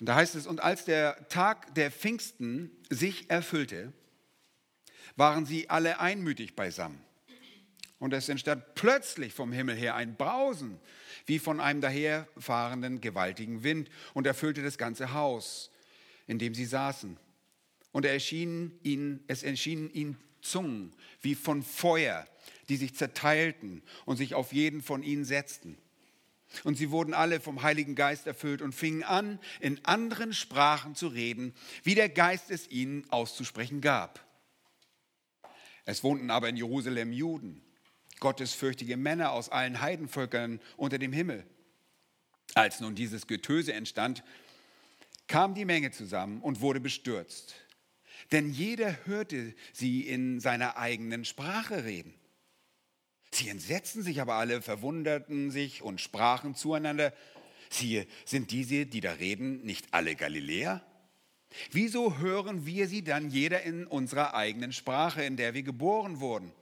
Und 0.00 0.06
da 0.06 0.16
heißt 0.16 0.34
es, 0.34 0.48
und 0.48 0.60
als 0.60 0.84
der 0.84 1.28
Tag 1.28 1.74
der 1.76 1.92
Pfingsten 1.92 2.72
sich 2.90 3.30
erfüllte, 3.30 3.92
waren 5.14 5.46
sie 5.46 5.70
alle 5.70 6.00
einmütig 6.00 6.56
beisammen. 6.56 7.00
Und 8.00 8.12
es 8.12 8.28
entstand 8.28 8.74
plötzlich 8.74 9.32
vom 9.32 9.52
Himmel 9.52 9.76
her 9.76 9.94
ein 9.94 10.16
Brausen, 10.16 10.80
wie 11.26 11.38
von 11.38 11.60
einem 11.60 11.80
daherfahrenden 11.80 13.00
gewaltigen 13.00 13.62
Wind, 13.62 13.90
und 14.12 14.26
erfüllte 14.26 14.60
das 14.64 14.76
ganze 14.76 15.12
Haus, 15.12 15.70
in 16.26 16.40
dem 16.40 16.52
sie 16.52 16.64
saßen. 16.64 17.16
Und 17.92 18.04
er 18.04 18.14
erschien 18.14 18.76
ihnen, 18.82 19.22
es 19.28 19.44
erschienen 19.44 19.88
ihnen 19.92 20.18
Zungen 20.40 20.92
wie 21.20 21.36
von 21.36 21.62
Feuer, 21.62 22.26
die 22.72 22.78
sich 22.78 22.94
zerteilten 22.94 23.82
und 24.06 24.16
sich 24.16 24.32
auf 24.32 24.54
jeden 24.54 24.80
von 24.80 25.02
ihnen 25.02 25.26
setzten. 25.26 25.76
Und 26.64 26.78
sie 26.78 26.90
wurden 26.90 27.12
alle 27.12 27.38
vom 27.38 27.62
Heiligen 27.62 27.94
Geist 27.94 28.26
erfüllt 28.26 28.62
und 28.62 28.74
fingen 28.74 29.02
an, 29.02 29.38
in 29.60 29.84
anderen 29.84 30.32
Sprachen 30.32 30.94
zu 30.94 31.08
reden, 31.08 31.52
wie 31.82 31.94
der 31.94 32.08
Geist 32.08 32.50
es 32.50 32.70
ihnen 32.70 33.04
auszusprechen 33.10 33.82
gab. 33.82 34.26
Es 35.84 36.02
wohnten 36.02 36.30
aber 36.30 36.48
in 36.48 36.56
Jerusalem 36.56 37.12
Juden 37.12 37.60
gottesfürchtige 38.20 38.96
Männer 38.96 39.32
aus 39.32 39.50
allen 39.50 39.82
Heidenvölkern 39.82 40.58
unter 40.78 40.98
dem 40.98 41.12
Himmel. 41.12 41.44
Als 42.54 42.80
nun 42.80 42.94
dieses 42.94 43.26
Getöse 43.26 43.74
entstand, 43.74 44.24
kam 45.26 45.54
die 45.54 45.66
Menge 45.66 45.90
zusammen 45.90 46.40
und 46.40 46.62
wurde 46.62 46.80
bestürzt. 46.80 47.54
Denn 48.30 48.50
jeder 48.50 48.96
hörte 49.04 49.54
sie 49.74 50.08
in 50.08 50.40
seiner 50.40 50.78
eigenen 50.78 51.26
Sprache 51.26 51.84
reden. 51.84 52.14
Sie 53.32 53.48
entsetzten 53.48 54.02
sich 54.02 54.20
aber 54.20 54.34
alle, 54.34 54.60
verwunderten 54.60 55.50
sich 55.50 55.82
und 55.82 56.00
sprachen 56.00 56.54
zueinander, 56.54 57.12
siehe, 57.70 58.06
sind 58.26 58.50
diese, 58.50 58.84
die 58.84 59.00
da 59.00 59.12
reden, 59.12 59.62
nicht 59.64 59.86
alle 59.92 60.14
Galiläer? 60.14 60.84
Wieso 61.70 62.18
hören 62.18 62.66
wir 62.66 62.88
sie 62.88 63.02
dann 63.02 63.30
jeder 63.30 63.62
in 63.62 63.86
unserer 63.86 64.34
eigenen 64.34 64.72
Sprache, 64.72 65.24
in 65.24 65.36
der 65.36 65.54
wir 65.54 65.62
geboren 65.62 66.20
wurden? 66.20 66.52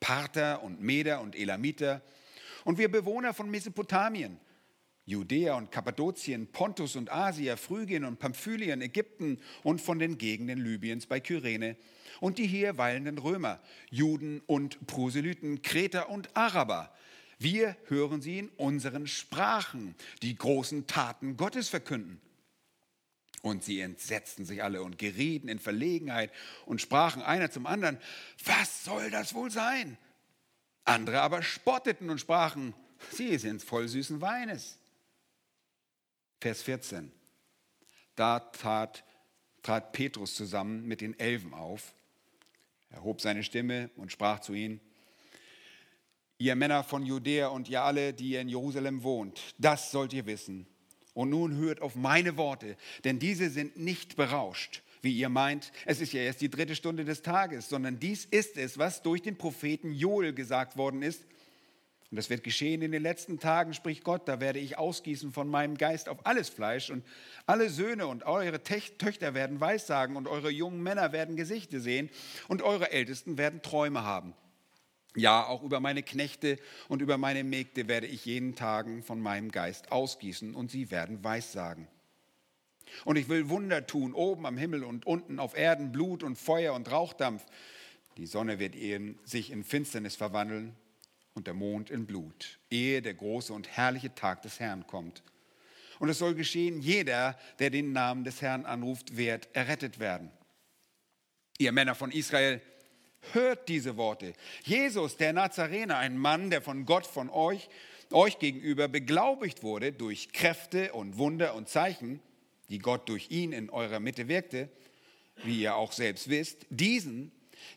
Parther 0.00 0.62
und 0.62 0.82
Meder 0.82 1.20
und 1.20 1.36
Elamiter 1.36 2.02
und 2.64 2.76
wir 2.76 2.90
Bewohner 2.90 3.34
von 3.34 3.50
Mesopotamien, 3.50 4.38
Judäa 5.04 5.56
und 5.56 5.72
Kappadokien, 5.72 6.46
Pontus 6.46 6.94
und 6.94 7.10
Asia, 7.10 7.56
Phrygien 7.56 8.04
und 8.04 8.18
Pamphylien, 8.18 8.80
Ägypten 8.82 9.40
und 9.64 9.80
von 9.80 9.98
den 9.98 10.16
Gegenden 10.16 10.62
Libyens 10.62 11.06
bei 11.06 11.18
Kyrene 11.18 11.76
und 12.20 12.38
die 12.38 12.46
hier 12.46 12.78
weilenden 12.78 13.18
Römer, 13.18 13.60
Juden 13.90 14.42
und 14.46 14.86
Proselyten, 14.86 15.62
Kreter 15.62 16.08
und 16.08 16.36
Araber. 16.36 16.94
Wir 17.38 17.76
hören 17.88 18.22
sie 18.22 18.38
in 18.38 18.48
unseren 18.50 19.08
Sprachen 19.08 19.96
die 20.22 20.36
großen 20.36 20.86
Taten 20.86 21.36
Gottes 21.36 21.68
verkünden. 21.68 22.20
Und 23.42 23.64
sie 23.64 23.80
entsetzten 23.80 24.44
sich 24.44 24.62
alle 24.62 24.84
und 24.84 24.98
gerieten 24.98 25.48
in 25.48 25.58
Verlegenheit 25.58 26.30
und 26.64 26.80
sprachen 26.80 27.22
einer 27.22 27.50
zum 27.50 27.66
anderen, 27.66 27.98
was 28.44 28.84
soll 28.84 29.10
das 29.10 29.34
wohl 29.34 29.50
sein? 29.50 29.98
Andere 30.84 31.20
aber 31.20 31.42
spotteten 31.42 32.08
und 32.08 32.20
sprachen, 32.20 32.72
sie 33.10 33.36
sind 33.38 33.64
voll 33.64 33.88
süßen 33.88 34.20
Weines. 34.20 34.78
Vers 36.42 36.62
14. 36.62 37.12
Da 38.16 38.40
tat, 38.40 39.04
trat 39.62 39.92
Petrus 39.92 40.34
zusammen 40.34 40.88
mit 40.88 41.00
den 41.00 41.16
Elfen 41.20 41.54
auf. 41.54 41.94
Er 42.90 43.04
hob 43.04 43.20
seine 43.20 43.44
Stimme 43.44 43.90
und 43.94 44.10
sprach 44.10 44.40
zu 44.40 44.52
ihnen, 44.52 44.80
ihr 46.38 46.56
Männer 46.56 46.82
von 46.82 47.06
Judäa 47.06 47.46
und 47.46 47.68
ihr 47.68 47.82
alle, 47.82 48.12
die 48.12 48.30
ihr 48.30 48.40
in 48.40 48.48
Jerusalem 48.48 49.04
wohnt, 49.04 49.54
das 49.56 49.92
sollt 49.92 50.12
ihr 50.12 50.26
wissen. 50.26 50.66
Und 51.14 51.30
nun 51.30 51.54
hört 51.58 51.80
auf 51.80 51.94
meine 51.94 52.36
Worte, 52.36 52.76
denn 53.04 53.20
diese 53.20 53.48
sind 53.48 53.76
nicht 53.76 54.16
berauscht, 54.16 54.82
wie 55.00 55.16
ihr 55.16 55.28
meint. 55.28 55.70
Es 55.86 56.00
ist 56.00 56.12
ja 56.12 56.22
erst 56.22 56.40
die 56.40 56.50
dritte 56.50 56.74
Stunde 56.74 57.04
des 57.04 57.22
Tages, 57.22 57.68
sondern 57.68 58.00
dies 58.00 58.24
ist 58.24 58.56
es, 58.56 58.78
was 58.78 59.02
durch 59.02 59.22
den 59.22 59.38
Propheten 59.38 59.92
Joel 59.92 60.32
gesagt 60.32 60.76
worden 60.76 61.02
ist. 61.02 61.24
Und 62.12 62.16
das 62.16 62.28
wird 62.28 62.44
geschehen 62.44 62.82
in 62.82 62.92
den 62.92 63.02
letzten 63.02 63.38
Tagen, 63.38 63.72
spricht 63.72 64.04
Gott, 64.04 64.28
da 64.28 64.38
werde 64.38 64.58
ich 64.58 64.76
ausgießen 64.76 65.32
von 65.32 65.48
meinem 65.48 65.78
Geist 65.78 66.10
auf 66.10 66.26
alles 66.26 66.50
Fleisch 66.50 66.90
und 66.90 67.02
alle 67.46 67.70
Söhne 67.70 68.06
und 68.06 68.24
eure 68.24 68.62
Töchter 68.62 69.32
werden 69.32 69.62
Weissagen 69.62 70.16
und 70.16 70.28
eure 70.28 70.50
jungen 70.50 70.82
Männer 70.82 71.12
werden 71.12 71.36
Gesichter 71.36 71.80
sehen 71.80 72.10
und 72.48 72.60
eure 72.60 72.92
Ältesten 72.92 73.38
werden 73.38 73.62
Träume 73.62 74.04
haben. 74.04 74.34
Ja, 75.16 75.46
auch 75.46 75.62
über 75.62 75.80
meine 75.80 76.02
Knechte 76.02 76.58
und 76.88 77.00
über 77.00 77.16
meine 77.16 77.44
Mägde 77.44 77.88
werde 77.88 78.08
ich 78.08 78.26
jeden 78.26 78.56
Tagen 78.56 79.02
von 79.02 79.18
meinem 79.18 79.50
Geist 79.50 79.90
ausgießen 79.90 80.54
und 80.54 80.70
sie 80.70 80.90
werden 80.90 81.24
Weissagen. 81.24 81.88
Und 83.06 83.16
ich 83.16 83.30
will 83.30 83.48
Wunder 83.48 83.86
tun, 83.86 84.12
oben 84.12 84.44
am 84.44 84.58
Himmel 84.58 84.84
und 84.84 85.06
unten 85.06 85.38
auf 85.38 85.56
Erden, 85.56 85.92
Blut 85.92 86.22
und 86.22 86.36
Feuer 86.36 86.74
und 86.74 86.92
Rauchdampf. 86.92 87.46
Die 88.18 88.26
Sonne 88.26 88.58
wird 88.58 88.74
sich 89.24 89.50
in 89.50 89.64
Finsternis 89.64 90.14
verwandeln 90.14 90.76
und 91.34 91.46
der 91.46 91.54
Mond 91.54 91.90
in 91.90 92.06
Blut, 92.06 92.58
ehe 92.70 93.02
der 93.02 93.14
große 93.14 93.52
und 93.52 93.68
herrliche 93.68 94.14
Tag 94.14 94.42
des 94.42 94.60
Herrn 94.60 94.86
kommt. 94.86 95.22
Und 95.98 96.08
es 96.08 96.18
soll 96.18 96.34
geschehen, 96.34 96.80
jeder, 96.80 97.38
der 97.58 97.70
den 97.70 97.92
Namen 97.92 98.24
des 98.24 98.42
Herrn 98.42 98.66
anruft, 98.66 99.16
wird 99.16 99.48
errettet 99.52 99.98
werden. 99.98 100.30
Ihr 101.58 101.72
Männer 101.72 101.94
von 101.94 102.10
Israel, 102.10 102.60
hört 103.32 103.68
diese 103.68 103.96
Worte. 103.96 104.32
Jesus, 104.64 105.16
der 105.16 105.32
Nazarener, 105.32 105.98
ein 105.98 106.18
Mann, 106.18 106.50
der 106.50 106.60
von 106.60 106.86
Gott, 106.86 107.06
von 107.06 107.30
euch, 107.30 107.68
euch 108.10 108.38
gegenüber 108.38 108.88
beglaubigt 108.88 109.62
wurde 109.62 109.92
durch 109.92 110.32
Kräfte 110.32 110.92
und 110.92 111.18
Wunder 111.18 111.54
und 111.54 111.68
Zeichen, 111.68 112.20
die 112.68 112.78
Gott 112.78 113.08
durch 113.08 113.30
ihn 113.30 113.52
in 113.52 113.70
eurer 113.70 114.00
Mitte 114.00 114.28
wirkte, 114.28 114.68
wie 115.44 115.62
ihr 115.62 115.76
auch 115.76 115.92
selbst 115.92 116.28
wisst, 116.28 116.66
diesen 116.70 117.32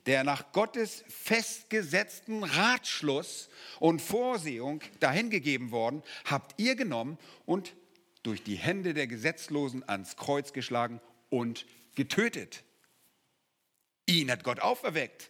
der 0.06 0.24
nach 0.24 0.52
Gottes 0.52 1.04
festgesetzten 1.08 2.44
Ratschluss 2.44 3.50
und 3.80 4.02
Vorsehung 4.02 4.82
dahingegeben 5.00 5.72
worden, 5.72 6.04
habt 6.26 6.60
ihr 6.60 6.76
genommen 6.76 7.18
und 7.46 7.76
durch 8.24 8.44
die 8.44 8.56
Hände 8.56 8.94
der 8.94 9.08
Gesetzlosen 9.08 9.88
ans 9.88 10.16
Kreuz 10.16 10.54
geschlagen 10.54 11.00
und 11.30 11.66
getötet. 11.96 12.64
Ihn 14.06 14.32
hat 14.32 14.44
Gott 14.44 14.60
auferweckt, 14.60 15.30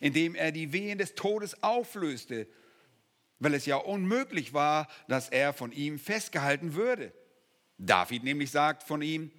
indem 0.00 0.34
er 0.34 0.52
die 0.52 0.72
Wehen 0.72 0.98
des 0.98 1.14
Todes 1.14 1.62
auflöste, 1.62 2.46
weil 3.38 3.54
es 3.54 3.66
ja 3.66 3.76
unmöglich 3.76 4.52
war, 4.54 4.88
dass 5.08 5.28
er 5.28 5.52
von 5.52 5.72
ihm 5.72 5.98
festgehalten 5.98 6.74
würde. 6.74 7.12
David 7.78 8.22
nämlich 8.22 8.50
sagt 8.50 8.84
von 8.84 9.02
ihm, 9.02 9.32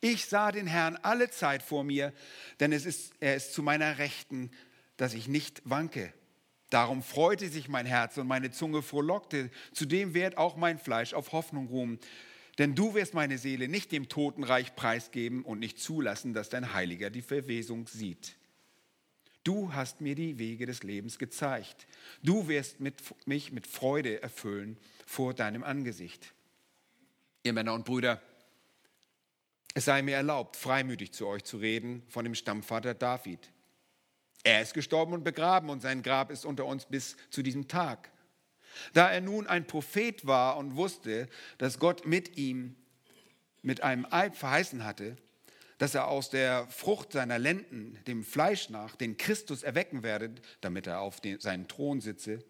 ich 0.00 0.26
sah 0.26 0.52
den 0.52 0.66
Herrn 0.66 0.96
alle 1.02 1.30
Zeit 1.30 1.62
vor 1.62 1.84
mir, 1.84 2.12
denn 2.60 2.72
es 2.72 2.86
ist, 2.86 3.12
er 3.20 3.36
ist 3.36 3.52
zu 3.52 3.62
meiner 3.62 3.98
Rechten, 3.98 4.50
dass 4.96 5.14
ich 5.14 5.28
nicht 5.28 5.62
wanke. 5.64 6.12
Darum 6.70 7.02
freute 7.02 7.48
sich 7.48 7.68
mein 7.68 7.86
Herz 7.86 8.18
und 8.18 8.26
meine 8.26 8.50
Zunge 8.50 8.82
frohlockte. 8.82 9.50
Zudem 9.72 10.12
wird 10.12 10.36
auch 10.36 10.56
mein 10.56 10.78
Fleisch 10.78 11.14
auf 11.14 11.32
Hoffnung 11.32 11.68
ruhen. 11.68 11.98
Denn 12.58 12.74
du 12.74 12.94
wirst 12.94 13.14
meine 13.14 13.38
Seele 13.38 13.68
nicht 13.68 13.92
dem 13.92 14.08
Totenreich 14.08 14.74
preisgeben 14.74 15.44
und 15.44 15.60
nicht 15.60 15.78
zulassen, 15.78 16.34
dass 16.34 16.48
dein 16.48 16.74
Heiliger 16.74 17.08
die 17.08 17.22
Verwesung 17.22 17.86
sieht. 17.86 18.36
Du 19.44 19.72
hast 19.72 20.00
mir 20.00 20.14
die 20.14 20.38
Wege 20.38 20.66
des 20.66 20.82
Lebens 20.82 21.18
gezeigt. 21.18 21.86
Du 22.22 22.48
wirst 22.48 22.80
mit, 22.80 22.96
mich 23.26 23.52
mit 23.52 23.66
Freude 23.66 24.20
erfüllen 24.22 24.76
vor 25.06 25.32
deinem 25.32 25.62
Angesicht. 25.62 26.34
Ihr 27.44 27.54
Männer 27.54 27.72
und 27.72 27.86
Brüder, 27.86 28.20
es 29.78 29.84
sei 29.84 30.02
mir 30.02 30.16
erlaubt, 30.16 30.56
freimütig 30.56 31.12
zu 31.12 31.28
euch 31.28 31.44
zu 31.44 31.58
reden 31.58 32.02
von 32.08 32.24
dem 32.24 32.34
Stammvater 32.34 32.94
David. 32.94 33.52
Er 34.42 34.60
ist 34.60 34.74
gestorben 34.74 35.12
und 35.12 35.22
begraben 35.22 35.70
und 35.70 35.82
sein 35.82 36.02
Grab 36.02 36.32
ist 36.32 36.44
unter 36.44 36.66
uns 36.66 36.86
bis 36.86 37.16
zu 37.30 37.44
diesem 37.44 37.68
Tag. 37.68 38.10
Da 38.92 39.08
er 39.08 39.20
nun 39.20 39.46
ein 39.46 39.68
Prophet 39.68 40.26
war 40.26 40.56
und 40.56 40.74
wusste, 40.74 41.28
dass 41.58 41.78
Gott 41.78 42.06
mit 42.06 42.36
ihm 42.36 42.74
mit 43.62 43.84
einem 43.84 44.04
Eid 44.10 44.34
verheißen 44.36 44.82
hatte, 44.82 45.16
dass 45.78 45.94
er 45.94 46.08
aus 46.08 46.28
der 46.28 46.66
Frucht 46.66 47.12
seiner 47.12 47.38
Lenden, 47.38 48.00
dem 48.08 48.24
Fleisch 48.24 48.70
nach, 48.70 48.96
den 48.96 49.16
Christus 49.16 49.62
erwecken 49.62 50.02
werde, 50.02 50.34
damit 50.60 50.88
er 50.88 51.02
auf 51.02 51.20
den, 51.20 51.38
seinen 51.38 51.68
Thron 51.68 52.00
sitze, 52.00 52.44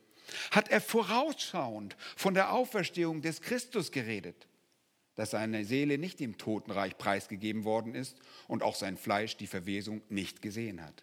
hat 0.50 0.70
er 0.70 0.80
vorausschauend 0.80 1.94
von 2.16 2.32
der 2.32 2.54
Auferstehung 2.54 3.20
des 3.20 3.42
Christus 3.42 3.92
geredet 3.92 4.47
dass 5.18 5.32
seine 5.32 5.64
Seele 5.64 5.98
nicht 5.98 6.20
dem 6.20 6.38
Totenreich 6.38 6.96
preisgegeben 6.96 7.64
worden 7.64 7.96
ist 7.96 8.16
und 8.46 8.62
auch 8.62 8.76
sein 8.76 8.96
Fleisch 8.96 9.36
die 9.36 9.48
Verwesung 9.48 10.00
nicht 10.08 10.42
gesehen 10.42 10.80
hat. 10.80 11.02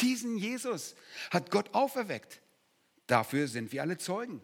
Diesen 0.00 0.36
Jesus 0.36 0.96
hat 1.30 1.52
Gott 1.52 1.74
auferweckt. 1.74 2.40
Dafür 3.06 3.46
sind 3.46 3.70
wir 3.70 3.82
alle 3.82 3.98
Zeugen. 3.98 4.40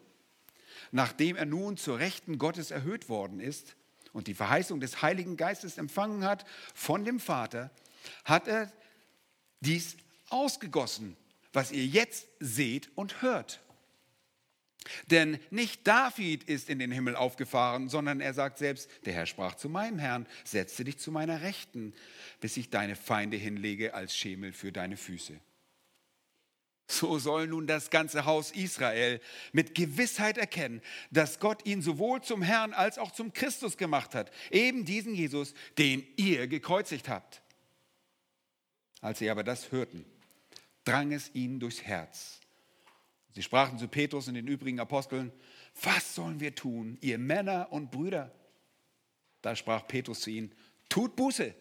Nachdem 0.92 1.35
er 1.35 1.46
nun 1.46 1.78
zur 1.78 1.98
Rechten 1.98 2.38
Gottes 2.38 2.70
erhöht 2.70 3.09
worden 3.09 3.40
ist 3.40 3.74
und 4.12 4.28
die 4.28 4.35
Verheißung 4.35 4.78
des 4.78 5.02
Heiligen 5.02 5.37
Geistes 5.37 5.76
empfangen 5.76 6.22
hat 6.24 6.44
von 6.72 7.04
dem 7.04 7.18
Vater, 7.18 7.72
hat 8.24 8.46
er 8.46 8.72
dies 9.59 9.96
ausgegossen, 10.28 11.16
was 11.52 11.72
ihr 11.72 11.87
jetzt 11.87 12.28
seht 12.38 12.96
und 12.96 13.20
hört. 13.20 13.61
Denn 15.11 15.38
nicht 15.51 15.87
David 15.87 16.45
ist 16.45 16.71
in 16.71 16.79
den 16.79 16.90
Himmel 16.90 17.14
aufgefahren, 17.14 17.88
sondern 17.88 18.21
er 18.21 18.33
sagt 18.33 18.59
selbst, 18.59 18.88
der 19.05 19.12
Herr 19.12 19.27
sprach 19.27 19.55
zu 19.55 19.69
meinem 19.69 19.99
Herrn, 19.99 20.27
setze 20.45 20.85
dich 20.85 20.99
zu 20.99 21.12
meiner 21.12 21.43
Rechten, 21.43 21.93
bis 22.40 22.57
ich 22.57 22.71
deine 22.71 22.97
Feinde 22.97 23.37
hinlege 23.37 23.95
als 23.95 24.16
Schemel 24.16 24.53
für 24.53 24.73
deine 24.73 24.97
Füße. 24.97 25.38
So 26.88 27.19
soll 27.19 27.47
nun 27.47 27.69
das 27.69 27.90
ganze 27.90 28.25
Haus 28.25 28.51
Israel 28.51 29.21
mit 29.53 29.77
Gewissheit 29.77 30.38
erkennen, 30.38 30.83
dass 31.11 31.38
Gott 31.38 31.64
ihn 31.64 31.83
sowohl 31.83 32.21
zum 32.23 32.43
Herrn 32.43 32.73
als 32.73 32.99
auch 32.99 33.12
zum 33.12 33.33
Christus 33.33 33.77
gemacht 33.77 34.14
hat, 34.14 34.33
eben 34.51 34.85
diesen 34.85 35.14
Jesus, 35.14 35.55
den 35.79 36.05
ihr 36.16 36.49
gekreuzigt 36.49 37.09
habt. 37.09 37.43
Als 39.01 39.21
sie 39.21 39.31
aber 39.31 39.45
das 39.45 39.71
hörten, 39.71 40.05
drang 40.85 41.12
es 41.12 41.31
ihnen 41.33 41.61
durchs 41.61 41.83
Herz 41.83 42.39
Sie 43.33 43.43
sprachen 43.43 43.79
zu 43.79 43.88
Petrus 43.88 44.29
und 44.29 44.35
den 44.35 44.49
übrigen 44.49 44.81
Aposteln, 44.81 45.33
was 45.83 46.14
sollen 46.14 46.40
wir 46.40 46.55
tun, 46.55 46.99
ihr 47.01 47.19
Männer 47.19 47.69
und 47.71 47.90
Brüder? 47.90 48.33
Da 49.43 49.55
sprach 49.55 49.87
Petrus 49.87 50.21
zu 50.21 50.31
ihnen, 50.31 50.53
tut 50.88 51.16
Buße. 51.16 51.55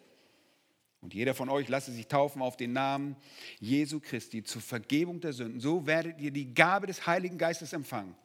Und 1.01 1.13
jeder 1.13 1.34
von 1.34 1.47
euch 1.49 1.69
lasse 1.69 1.91
sich 1.91 2.08
taufen 2.08 2.41
auf 2.41 2.58
den 2.58 2.73
Namen 2.73 3.15
Jesu 3.60 3.99
Christi 3.99 4.43
zur 4.43 4.62
Vergebung 4.62 5.21
der 5.21 5.32
Sünden. 5.32 5.62
So 5.62 5.86
werdet 5.86 6.19
ihr 6.19 6.32
die 6.32 6.53
Gabe 6.53 6.88
des 6.88 7.08
Heiligen 7.08 7.38
Geistes 7.38 7.71
empfangen. 7.71 8.15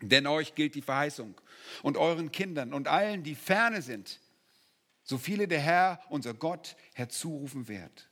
Denn 0.00 0.26
euch 0.26 0.54
gilt 0.54 0.74
die 0.74 0.82
Verheißung 0.82 1.40
und 1.82 1.96
euren 1.96 2.32
Kindern 2.32 2.72
und 2.72 2.88
allen, 2.88 3.22
die 3.22 3.34
ferne 3.34 3.82
sind, 3.82 4.20
so 5.02 5.18
viele 5.18 5.46
der 5.46 5.60
Herr, 5.60 6.00
unser 6.08 6.32
Gott, 6.32 6.76
herzurufen 6.94 7.68
wird. 7.68 8.08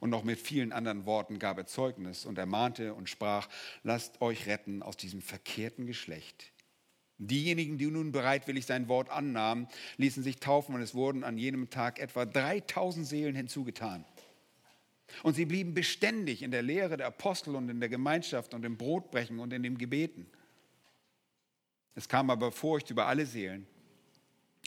Und 0.00 0.10
noch 0.10 0.24
mit 0.24 0.40
vielen 0.40 0.72
anderen 0.72 1.06
Worten 1.06 1.38
gab 1.38 1.58
er 1.58 1.66
Zeugnis 1.66 2.24
und 2.24 2.38
ermahnte 2.38 2.94
und 2.94 3.08
sprach, 3.08 3.48
lasst 3.82 4.20
euch 4.20 4.46
retten 4.46 4.82
aus 4.82 4.96
diesem 4.96 5.22
verkehrten 5.22 5.86
Geschlecht. 5.86 6.52
Diejenigen, 7.18 7.78
die 7.78 7.86
nun 7.86 8.12
bereitwillig 8.12 8.66
sein 8.66 8.88
Wort 8.88 9.10
annahmen, 9.10 9.66
ließen 9.96 10.22
sich 10.22 10.38
taufen 10.38 10.74
und 10.74 10.82
es 10.82 10.94
wurden 10.94 11.24
an 11.24 11.36
jenem 11.36 11.68
Tag 11.68 11.98
etwa 11.98 12.24
3000 12.24 13.06
Seelen 13.06 13.34
hinzugetan. 13.34 14.04
Und 15.22 15.34
sie 15.34 15.46
blieben 15.46 15.74
beständig 15.74 16.42
in 16.42 16.50
der 16.50 16.62
Lehre 16.62 16.96
der 16.96 17.06
Apostel 17.06 17.56
und 17.56 17.68
in 17.68 17.80
der 17.80 17.88
Gemeinschaft 17.88 18.54
und 18.54 18.64
im 18.64 18.76
Brotbrechen 18.76 19.40
und 19.40 19.52
in 19.52 19.62
dem 19.62 19.78
Gebeten. 19.78 20.26
Es 21.94 22.08
kam 22.08 22.30
aber 22.30 22.52
Furcht 22.52 22.90
über 22.90 23.06
alle 23.06 23.26
Seelen 23.26 23.66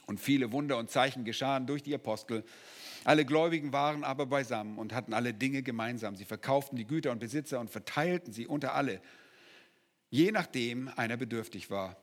und 0.08 0.19
viele 0.19 0.52
Wunder 0.52 0.78
und 0.78 0.89
Zeichen 0.89 1.24
geschahen 1.24 1.67
durch 1.67 1.84
die 1.84 1.95
Apostel. 1.95 2.43
Alle 3.04 3.26
Gläubigen 3.26 3.74
waren 3.74 4.04
aber 4.04 4.26
beisammen 4.26 4.78
und 4.78 4.94
hatten 4.94 5.14
alle 5.14 5.34
Dinge 5.34 5.64
gemeinsam. 5.64 6.16
Sie 6.16 6.26
verkauften 6.26 6.78
die 6.78 6.86
Güter 6.86 7.12
und 7.12 7.20
Besitzer 7.20 7.60
und 7.60 7.70
verteilten 7.70 8.32
sie 8.32 8.48
unter 8.48 8.76
alle, 8.76 9.02
je 10.10 10.32
nachdem 10.32 10.88
einer 10.96 11.18
bedürftig 11.18 11.70
war. 11.70 11.98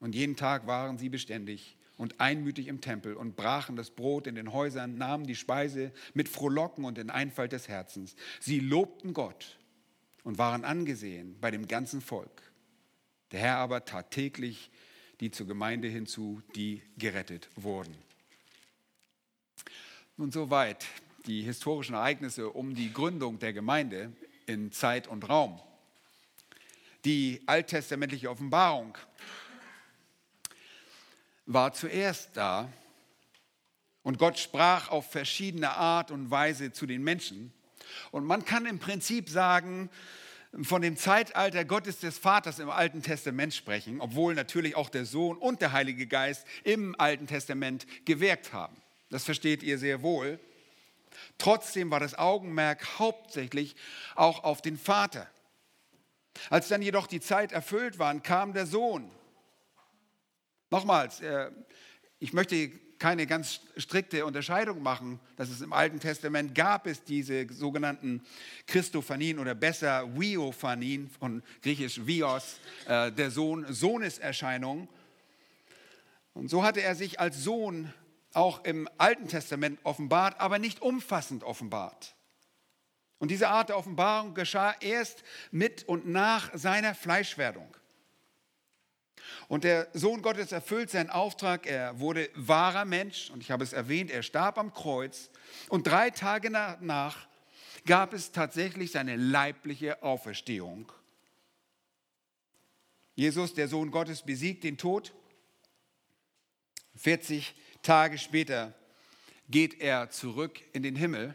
Und 0.00 0.14
jeden 0.14 0.36
Tag 0.36 0.66
waren 0.66 0.98
sie 0.98 1.08
beständig 1.08 1.76
und 1.96 2.20
einmütig 2.20 2.66
im 2.66 2.80
Tempel 2.80 3.14
und 3.14 3.36
brachen 3.36 3.76
das 3.76 3.90
Brot 3.90 4.26
in 4.26 4.34
den 4.34 4.52
Häusern, 4.52 4.96
nahmen 4.96 5.26
die 5.26 5.36
Speise 5.36 5.92
mit 6.14 6.28
Frohlocken 6.28 6.84
und 6.84 6.98
in 6.98 7.10
Einfalt 7.10 7.52
des 7.52 7.68
Herzens. 7.68 8.16
Sie 8.40 8.58
lobten 8.58 9.12
Gott 9.12 9.58
und 10.24 10.38
waren 10.38 10.64
angesehen 10.64 11.36
bei 11.40 11.50
dem 11.50 11.68
ganzen 11.68 12.00
Volk. 12.00 12.42
Der 13.32 13.40
Herr 13.40 13.56
aber 13.58 13.84
tat 13.84 14.10
täglich 14.10 14.70
die 15.20 15.30
zur 15.30 15.46
Gemeinde 15.46 15.86
hinzu, 15.88 16.42
die 16.56 16.82
gerettet 16.96 17.50
wurden. 17.54 17.94
Nun 20.20 20.32
soweit 20.32 20.84
die 21.24 21.40
historischen 21.40 21.94
Ereignisse 21.94 22.50
um 22.50 22.74
die 22.74 22.92
Gründung 22.92 23.38
der 23.38 23.54
Gemeinde 23.54 24.12
in 24.44 24.70
Zeit 24.70 25.08
und 25.08 25.26
Raum. 25.30 25.58
Die 27.06 27.40
alttestamentliche 27.46 28.28
Offenbarung 28.28 28.98
war 31.46 31.72
zuerst 31.72 32.36
da 32.36 32.70
und 34.02 34.18
Gott 34.18 34.38
sprach 34.38 34.90
auf 34.90 35.10
verschiedene 35.10 35.70
Art 35.70 36.10
und 36.10 36.30
Weise 36.30 36.70
zu 36.70 36.84
den 36.84 37.02
Menschen. 37.02 37.50
Und 38.10 38.26
man 38.26 38.44
kann 38.44 38.66
im 38.66 38.78
Prinzip 38.78 39.30
sagen, 39.30 39.88
von 40.60 40.82
dem 40.82 40.98
Zeitalter 40.98 41.64
Gottes 41.64 42.00
des 42.00 42.18
Vaters 42.18 42.58
im 42.58 42.68
Alten 42.68 43.02
Testament 43.02 43.54
sprechen, 43.54 44.02
obwohl 44.02 44.34
natürlich 44.34 44.76
auch 44.76 44.90
der 44.90 45.06
Sohn 45.06 45.38
und 45.38 45.62
der 45.62 45.72
Heilige 45.72 46.06
Geist 46.06 46.46
im 46.62 46.94
Alten 46.98 47.26
Testament 47.26 47.86
gewirkt 48.04 48.52
haben. 48.52 48.76
Das 49.10 49.24
versteht 49.24 49.62
ihr 49.62 49.78
sehr 49.78 50.02
wohl. 50.02 50.38
Trotzdem 51.38 51.90
war 51.90 52.00
das 52.00 52.14
Augenmerk 52.14 52.98
hauptsächlich 52.98 53.76
auch 54.14 54.44
auf 54.44 54.62
den 54.62 54.78
Vater. 54.78 55.28
Als 56.48 56.68
dann 56.68 56.80
jedoch 56.80 57.06
die 57.06 57.20
Zeit 57.20 57.52
erfüllt 57.52 57.98
war, 57.98 58.18
kam 58.20 58.52
der 58.52 58.66
Sohn. 58.66 59.10
Nochmals, 60.70 61.20
äh, 61.20 61.50
ich 62.20 62.32
möchte 62.32 62.70
keine 63.00 63.26
ganz 63.26 63.60
strikte 63.78 64.26
Unterscheidung 64.26 64.82
machen, 64.82 65.18
dass 65.36 65.48
es 65.48 65.62
im 65.62 65.72
Alten 65.72 66.00
Testament 66.00 66.54
gab 66.54 66.86
es 66.86 67.02
diese 67.02 67.50
sogenannten 67.52 68.22
Christophanien 68.66 69.38
oder 69.38 69.54
besser 69.54 70.06
Viophanien 70.14 71.08
von 71.08 71.42
griechisch 71.62 72.06
Vios, 72.06 72.60
äh, 72.86 73.10
der 73.10 73.30
Sohn, 73.30 73.66
Sohneserscheinung. 73.72 74.86
Und 76.34 76.50
so 76.50 76.62
hatte 76.62 76.82
er 76.82 76.94
sich 76.94 77.18
als 77.18 77.42
Sohn 77.42 77.92
auch 78.32 78.64
im 78.64 78.88
Alten 78.98 79.28
Testament 79.28 79.80
offenbart, 79.84 80.40
aber 80.40 80.58
nicht 80.58 80.82
umfassend 80.82 81.44
offenbart. 81.44 82.14
Und 83.18 83.30
diese 83.30 83.48
Art 83.48 83.68
der 83.68 83.76
Offenbarung 83.76 84.34
geschah 84.34 84.74
erst 84.80 85.22
mit 85.50 85.84
und 85.84 86.06
nach 86.06 86.50
seiner 86.54 86.94
Fleischwerdung. 86.94 87.76
Und 89.48 89.64
der 89.64 89.88
Sohn 89.92 90.22
Gottes 90.22 90.52
erfüllt 90.52 90.90
seinen 90.90 91.10
Auftrag. 91.10 91.66
Er 91.66 92.00
wurde 92.00 92.30
wahrer 92.34 92.84
Mensch 92.84 93.30
und 93.30 93.42
ich 93.42 93.50
habe 93.50 93.64
es 93.64 93.72
erwähnt, 93.72 94.10
er 94.10 94.22
starb 94.22 94.58
am 94.58 94.72
Kreuz. 94.72 95.30
Und 95.68 95.86
drei 95.86 96.10
Tage 96.10 96.50
danach 96.50 97.28
gab 97.84 98.12
es 98.12 98.32
tatsächlich 98.32 98.92
seine 98.92 99.16
leibliche 99.16 100.02
Auferstehung. 100.02 100.90
Jesus, 103.14 103.52
der 103.54 103.68
Sohn 103.68 103.90
Gottes, 103.90 104.22
besiegt 104.22 104.64
den 104.64 104.78
Tod. 104.78 105.12
40 106.96 107.54
Tage 107.82 108.18
später 108.18 108.74
geht 109.48 109.80
er 109.80 110.10
zurück 110.10 110.62
in 110.72 110.82
den 110.82 110.96
Himmel, 110.96 111.34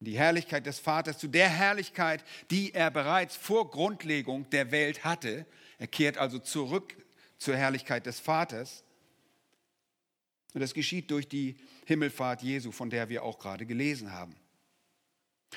die 0.00 0.18
Herrlichkeit 0.18 0.66
des 0.66 0.78
Vaters, 0.78 1.18
zu 1.18 1.28
der 1.28 1.48
Herrlichkeit, 1.48 2.24
die 2.50 2.74
er 2.74 2.90
bereits 2.90 3.36
vor 3.36 3.70
Grundlegung 3.70 4.48
der 4.50 4.70
Welt 4.70 5.04
hatte. 5.04 5.46
Er 5.78 5.86
kehrt 5.86 6.18
also 6.18 6.38
zurück 6.38 6.96
zur 7.38 7.56
Herrlichkeit 7.56 8.06
des 8.06 8.20
Vaters. 8.20 8.84
Und 10.52 10.60
das 10.60 10.74
geschieht 10.74 11.10
durch 11.10 11.28
die 11.28 11.56
Himmelfahrt 11.86 12.42
Jesu, 12.42 12.70
von 12.70 12.90
der 12.90 13.08
wir 13.08 13.22
auch 13.22 13.38
gerade 13.38 13.66
gelesen 13.66 14.12
haben. 14.12 14.36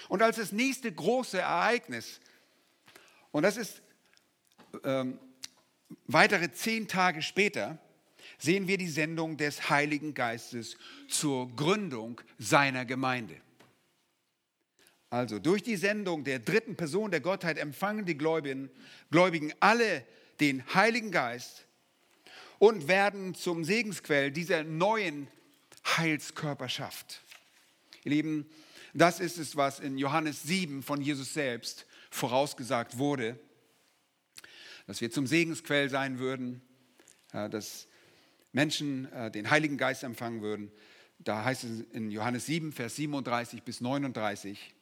Und 0.10 0.22
als 0.22 0.38
das 0.38 0.52
nächste 0.52 0.92
große 0.92 1.40
Ereignis, 1.40 2.20
und 3.32 3.44
das 3.44 3.58
ist 3.58 3.82
ähm, 4.84 5.20
weitere 6.06 6.52
zehn 6.52 6.88
Tage 6.88 7.22
später, 7.22 7.80
sehen 8.38 8.68
wir 8.68 8.78
die 8.78 8.90
Sendung 8.90 9.38
des 9.38 9.70
Heiligen 9.70 10.14
Geistes 10.14 10.78
zur 11.08 11.54
Gründung 11.56 12.22
seiner 12.38 12.86
Gemeinde. 12.86 13.36
Also 15.10 15.40
durch 15.40 15.64
die 15.64 15.78
Sendung 15.78 16.24
der 16.24 16.40
dritten 16.40 16.76
Person 16.76 17.12
der 17.12 17.22
Gottheit 17.22 17.58
empfangen 17.58 18.06
die 18.06 18.18
Gläubigen, 18.18 18.70
Gläubigen 19.10 19.54
alle 19.60 20.06
den 20.40 20.64
Heiligen 20.74 21.12
Geist 21.12 21.66
und 22.60 22.88
werden 22.88 23.34
zum 23.34 23.64
Segensquell 23.64 24.32
dieser 24.32 24.64
neuen 24.64 25.28
Heilskörperschaft. 25.86 27.24
Ihr 28.04 28.12
Lieben, 28.12 28.50
das 28.94 29.20
ist 29.20 29.38
es, 29.38 29.56
was 29.56 29.80
in 29.80 29.98
Johannes 29.98 30.44
7 30.44 30.84
von 30.84 31.02
Jesus 31.02 31.34
selbst 31.34 31.86
vorausgesagt 32.10 32.98
wurde, 32.98 33.40
dass 34.88 35.02
wir 35.02 35.12
zum 35.12 35.28
Segensquell 35.28 35.90
sein 35.90 36.20
würden, 36.20 36.62
dass 37.32 37.87
Menschen 38.58 39.14
äh, 39.14 39.30
den 39.30 39.52
Heiligen 39.52 39.78
Geist 39.78 40.02
empfangen 40.02 40.42
würden. 40.42 40.72
Da 41.20 41.44
heißt 41.46 41.64
es 41.64 41.82
in 41.92 42.10
Johannes 42.10 42.48
7, 42.48 42.72
Vers 42.72 42.96
37 42.96 43.62
bis 43.62 43.82
39. 43.82 44.74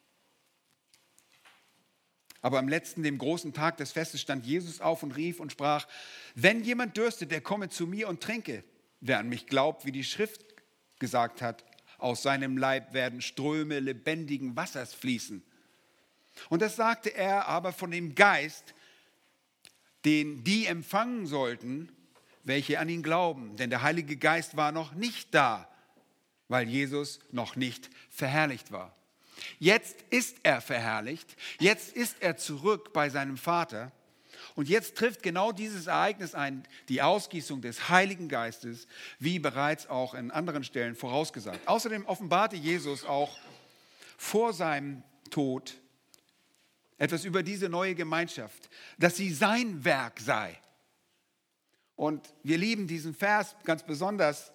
Aber 2.42 2.60
am 2.60 2.70
letzten, 2.70 3.04
dem 3.04 3.18
großen 3.18 3.52
Tag 3.52 3.76
des 3.76 3.92
Festes, 3.92 4.22
stand 4.22 4.46
Jesus 4.46 4.80
auf 4.80 5.04
und 5.04 5.18
rief 5.18 5.42
und 5.42 5.52
sprach, 5.52 5.90
wenn 6.36 6.64
jemand 6.64 6.96
dürstet, 6.96 7.32
der 7.32 7.42
komme 7.42 7.68
zu 7.68 7.86
mir 7.86 8.08
und 8.08 8.24
trinke. 8.24 8.64
Wer 9.02 9.20
an 9.20 9.28
mich 9.28 9.46
glaubt, 9.46 9.84
wie 9.84 9.92
die 9.92 10.06
Schrift 10.06 10.46
gesagt 11.00 11.42
hat, 11.42 11.66
aus 11.98 12.24
seinem 12.24 12.58
Leib 12.58 12.94
werden 12.94 13.22
Ströme 13.22 13.82
lebendigen 13.82 14.56
Wassers 14.56 14.94
fließen. 14.94 15.44
Und 16.48 16.62
das 16.62 16.78
sagte 16.78 17.14
er 17.14 17.50
aber 17.50 17.74
von 17.74 17.92
dem 17.92 18.16
Geist, 18.16 18.74
den 20.06 20.46
die 20.46 20.66
empfangen 20.66 21.28
sollten, 21.28 21.92
welche 22.46 22.80
an 22.80 22.88
ihn 22.88 23.04
glauben. 23.04 23.58
Denn 23.58 23.70
der 23.70 23.82
Heilige 23.82 24.16
Geist 24.16 24.56
war 24.56 24.72
noch 24.72 24.94
nicht 24.94 25.34
da, 25.34 25.70
weil 26.48 26.70
Jesus 26.70 27.20
noch 27.32 27.56
nicht 27.58 27.90
verherrlicht 28.10 28.72
war. 28.72 28.96
Jetzt 29.60 30.02
ist 30.10 30.38
er 30.44 30.62
verherrlicht, 30.62 31.36
jetzt 31.60 31.94
ist 31.96 32.18
er 32.22 32.38
zurück 32.38 32.94
bei 32.94 33.10
seinem 33.10 33.38
Vater. 33.38 33.92
Und 34.54 34.70
jetzt 34.70 34.96
trifft 34.96 35.22
genau 35.22 35.52
dieses 35.52 35.88
Ereignis 35.88 36.34
ein, 36.34 36.64
die 36.88 37.02
Ausgießung 37.02 37.62
des 37.62 37.90
Heiligen 37.90 38.30
Geistes, 38.30 38.88
wie 39.20 39.40
bereits 39.40 39.88
auch 39.90 40.14
in 40.14 40.32
anderen 40.32 40.64
Stellen 40.64 40.96
vorausgesagt. 40.96 41.68
Außerdem 41.68 42.06
offenbarte 42.06 42.56
Jesus 42.56 43.04
auch 43.04 43.38
vor 44.18 44.54
seinem 44.54 45.04
Tod 45.30 45.76
etwas 46.98 47.26
über 47.26 47.44
diese 47.44 47.68
neue 47.68 47.96
Gemeinschaft, 47.96 48.70
dass 48.98 49.18
sie 49.18 49.34
sein 49.34 49.84
Werk 49.84 50.20
sei. 50.22 50.58
Und 51.96 52.34
wir 52.44 52.58
lieben 52.58 52.88
diesen 52.88 53.14
Vers 53.14 53.56
ganz 53.64 53.84
besonders, 53.84 54.52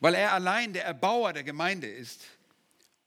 weil 0.00 0.14
er 0.14 0.32
allein 0.32 0.72
der 0.72 0.84
Erbauer 0.84 1.32
der 1.32 1.44
Gemeinde 1.44 1.86
ist. 1.86 2.22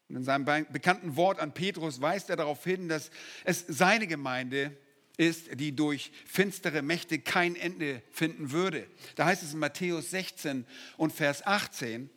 Und 0.09 0.17
in 0.17 0.23
seinem 0.23 0.45
bekannten 0.45 1.15
Wort 1.15 1.39
an 1.39 1.53
Petrus 1.53 2.01
weist 2.01 2.29
er 2.29 2.35
darauf 2.35 2.63
hin, 2.63 2.87
dass 2.87 3.09
es 3.45 3.65
seine 3.67 4.05
Gemeinde 4.05 4.77
ist, 5.17 5.59
die 5.59 5.75
durch 5.75 6.11
finstere 6.25 6.81
Mächte 6.81 7.19
kein 7.19 7.55
Ende 7.55 8.01
finden 8.11 8.51
würde. 8.51 8.87
Da 9.15 9.25
heißt 9.25 9.43
es 9.43 9.53
in 9.53 9.59
Matthäus 9.59 10.11
16 10.11 10.65
und 10.97 11.13
Vers 11.13 11.45
18, 11.45 12.09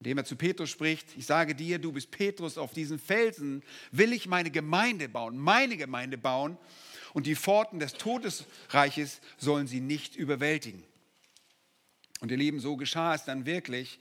indem 0.00 0.18
er 0.18 0.24
zu 0.24 0.36
Petrus 0.36 0.70
spricht, 0.70 1.16
ich 1.16 1.26
sage 1.26 1.54
dir, 1.54 1.78
du 1.78 1.92
bist 1.92 2.10
Petrus, 2.10 2.56
auf 2.56 2.72
diesen 2.72 2.98
Felsen 2.98 3.62
will 3.90 4.12
ich 4.12 4.26
meine 4.26 4.50
Gemeinde 4.50 5.08
bauen, 5.08 5.36
meine 5.36 5.76
Gemeinde 5.76 6.16
bauen 6.16 6.56
und 7.14 7.26
die 7.26 7.36
Pforten 7.36 7.78
des 7.78 7.94
Todesreiches 7.94 9.20
sollen 9.38 9.66
sie 9.66 9.80
nicht 9.80 10.16
überwältigen. 10.16 10.82
Und 12.20 12.30
ihr 12.30 12.36
Lieben, 12.36 12.60
so 12.60 12.76
geschah 12.76 13.14
es 13.14 13.24
dann 13.24 13.46
wirklich, 13.46 13.98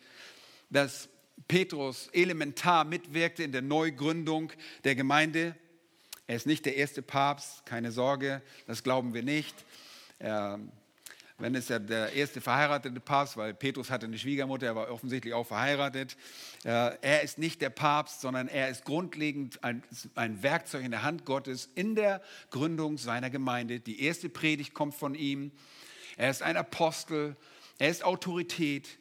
dass 0.70 1.10
Petrus 1.48 2.10
elementar 2.14 2.84
mitwirkte 2.84 3.44
in 3.44 3.52
der 3.52 3.62
Neugründung 3.62 4.52
der 4.84 4.96
Gemeinde. 4.96 5.56
Er 6.26 6.36
ist 6.36 6.48
nicht 6.48 6.66
der 6.66 6.76
erste 6.76 7.02
Papst, 7.02 7.66
keine 7.66 7.92
Sorge, 7.92 8.42
das 8.66 8.84
glauben 8.84 9.14
wir 9.14 9.24
nicht. 9.24 9.56
Er 10.20 10.60
wenn 11.40 11.54
es 11.54 11.70
ja 11.70 11.78
der 11.78 12.14
erste 12.14 12.42
verheiratete 12.42 13.00
Papst, 13.00 13.38
weil 13.38 13.54
Petrus 13.54 13.92
hatte 13.92 14.08
eine 14.08 14.18
Schwiegermutter, 14.18 14.66
er 14.66 14.76
war 14.76 14.92
offensichtlich 14.92 15.34
auch 15.34 15.46
verheiratet. 15.46 16.18
Er 16.64 17.22
ist 17.22 17.38
nicht 17.38 17.62
der 17.62 17.70
Papst, 17.70 18.22
sondern 18.22 18.48
er 18.48 18.70
ist 18.70 18.86
grundlegend 18.86 19.64
ein, 19.64 19.84
ein 20.16 20.42
Werkzeug 20.42 20.84
in 20.84 20.92
der 20.92 21.04
Hand 21.04 21.26
Gottes 21.26 21.70
in 21.76 21.94
der 21.94 22.22
Gründung 22.50 22.98
seiner 22.98 23.30
Gemeinde. 23.30 23.80
Die 23.80 24.02
erste 24.02 24.30
Predigt 24.30 24.74
kommt 24.74 24.96
von 24.96 25.14
ihm. 25.14 25.52
Er 26.18 26.32
ist 26.32 26.42
ein 26.42 26.58
Apostel, 26.58 27.36
er 27.78 27.90
ist 27.90 28.04
Autorität 28.04 28.98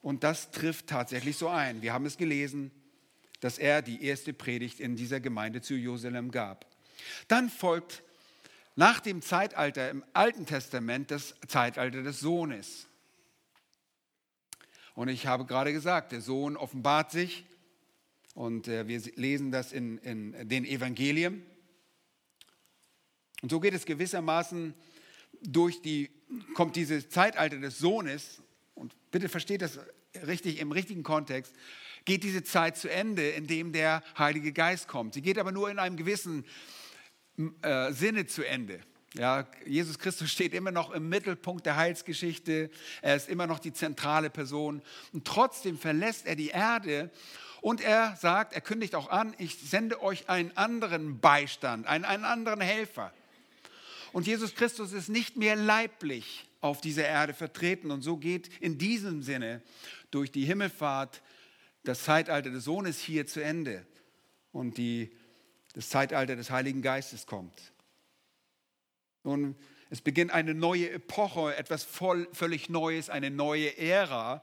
und 0.00 0.24
das 0.24 0.50
trifft 0.50 0.88
tatsächlich 0.88 1.36
so 1.36 1.48
ein. 1.48 1.80
Wir 1.80 1.92
haben 1.92 2.06
es 2.06 2.16
gelesen, 2.16 2.72
dass 3.38 3.58
er 3.58 3.82
die 3.82 4.04
erste 4.04 4.32
Predigt 4.32 4.80
in 4.80 4.96
dieser 4.96 5.20
Gemeinde 5.20 5.60
zu 5.60 5.74
Jerusalem 5.74 6.32
gab. 6.32 6.66
Dann 7.28 7.48
folgt 7.48 8.02
nach 8.74 9.00
dem 9.00 9.22
Zeitalter 9.22 9.90
im 9.90 10.04
Alten 10.12 10.46
Testament 10.46 11.10
das 11.10 11.34
Zeitalter 11.46 12.02
des 12.02 12.20
Sohnes. 12.20 12.88
Und 14.94 15.08
ich 15.08 15.26
habe 15.26 15.44
gerade 15.46 15.72
gesagt, 15.72 16.12
der 16.12 16.20
Sohn 16.20 16.56
offenbart 16.56 17.10
sich 17.10 17.44
und 18.34 18.68
äh, 18.68 18.86
wir 18.88 19.00
lesen 19.16 19.50
das 19.50 19.72
in, 19.72 19.98
in 19.98 20.48
den 20.48 20.64
Evangelien. 20.64 21.44
Und 23.42 23.50
so 23.50 23.60
geht 23.60 23.74
es 23.74 23.84
gewissermaßen 23.84 24.74
durch 25.42 25.82
die, 25.82 26.10
kommt 26.54 26.76
dieses 26.76 27.08
Zeitalter 27.08 27.58
des 27.58 27.78
Sohnes, 27.78 28.42
und 28.74 28.94
bitte 29.10 29.28
versteht 29.28 29.62
das 29.62 29.78
richtig 30.26 30.60
im 30.60 30.72
richtigen 30.72 31.02
Kontext, 31.02 31.54
geht 32.04 32.24
diese 32.24 32.42
Zeit 32.42 32.76
zu 32.76 32.90
Ende, 32.90 33.30
in 33.30 33.46
dem 33.46 33.72
der 33.72 34.02
Heilige 34.18 34.52
Geist 34.52 34.88
kommt. 34.88 35.14
Sie 35.14 35.22
geht 35.22 35.38
aber 35.38 35.52
nur 35.52 35.70
in 35.70 35.78
einem 35.78 35.96
gewissen 35.96 36.44
äh, 37.62 37.92
Sinne 37.92 38.26
zu 38.26 38.42
Ende. 38.42 38.80
Ja, 39.14 39.46
Jesus 39.66 39.98
Christus 39.98 40.30
steht 40.30 40.54
immer 40.54 40.70
noch 40.70 40.90
im 40.90 41.08
Mittelpunkt 41.08 41.66
der 41.66 41.76
Heilsgeschichte. 41.76 42.70
Er 43.02 43.16
ist 43.16 43.28
immer 43.28 43.46
noch 43.46 43.58
die 43.58 43.72
zentrale 43.72 44.30
Person. 44.30 44.80
Und 45.12 45.26
trotzdem 45.26 45.78
verlässt 45.78 46.26
er 46.26 46.34
die 46.34 46.48
Erde 46.48 47.10
und 47.60 47.80
er 47.80 48.16
sagt, 48.16 48.54
er 48.54 48.60
kündigt 48.60 48.94
auch 48.94 49.10
an, 49.10 49.34
ich 49.38 49.58
sende 49.58 50.02
euch 50.02 50.28
einen 50.28 50.56
anderen 50.56 51.20
Beistand, 51.20 51.86
einen, 51.86 52.04
einen 52.04 52.24
anderen 52.24 52.60
Helfer. 52.60 53.12
Und 54.12 54.26
Jesus 54.26 54.54
Christus 54.54 54.92
ist 54.92 55.08
nicht 55.08 55.36
mehr 55.36 55.56
leiblich 55.56 56.48
auf 56.60 56.80
dieser 56.80 57.06
Erde 57.06 57.34
vertreten. 57.34 57.90
Und 57.90 58.02
so 58.02 58.16
geht 58.16 58.48
in 58.60 58.78
diesem 58.78 59.22
Sinne 59.22 59.62
durch 60.10 60.32
die 60.32 60.44
Himmelfahrt 60.44 61.22
das 61.84 62.02
Zeitalter 62.04 62.50
des 62.50 62.64
Sohnes 62.64 62.98
hier 62.98 63.26
zu 63.26 63.42
Ende. 63.42 63.86
Und 64.52 64.76
die, 64.76 65.10
das 65.74 65.88
Zeitalter 65.88 66.36
des 66.36 66.50
Heiligen 66.50 66.82
Geistes 66.82 67.26
kommt. 67.26 67.72
Nun, 69.24 69.56
es 69.90 70.00
beginnt 70.00 70.32
eine 70.32 70.54
neue 70.54 70.90
Epoche, 70.90 71.54
etwas 71.56 71.84
voll, 71.84 72.28
völlig 72.32 72.68
Neues, 72.68 73.10
eine 73.10 73.30
neue 73.30 73.76
Ära, 73.78 74.42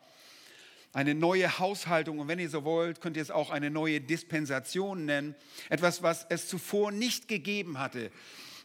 eine 0.93 1.13
neue 1.13 1.59
Haushaltung 1.59 2.19
und 2.19 2.27
wenn 2.27 2.39
ihr 2.39 2.49
so 2.49 2.63
wollt, 2.63 3.01
könnt 3.01 3.17
ihr 3.17 3.23
es 3.23 3.31
auch 3.31 3.51
eine 3.51 3.69
neue 3.69 4.01
Dispensation 4.01 5.05
nennen. 5.05 5.35
Etwas, 5.69 6.01
was 6.01 6.25
es 6.29 6.47
zuvor 6.47 6.91
nicht 6.91 7.27
gegeben 7.27 7.79
hatte, 7.79 8.11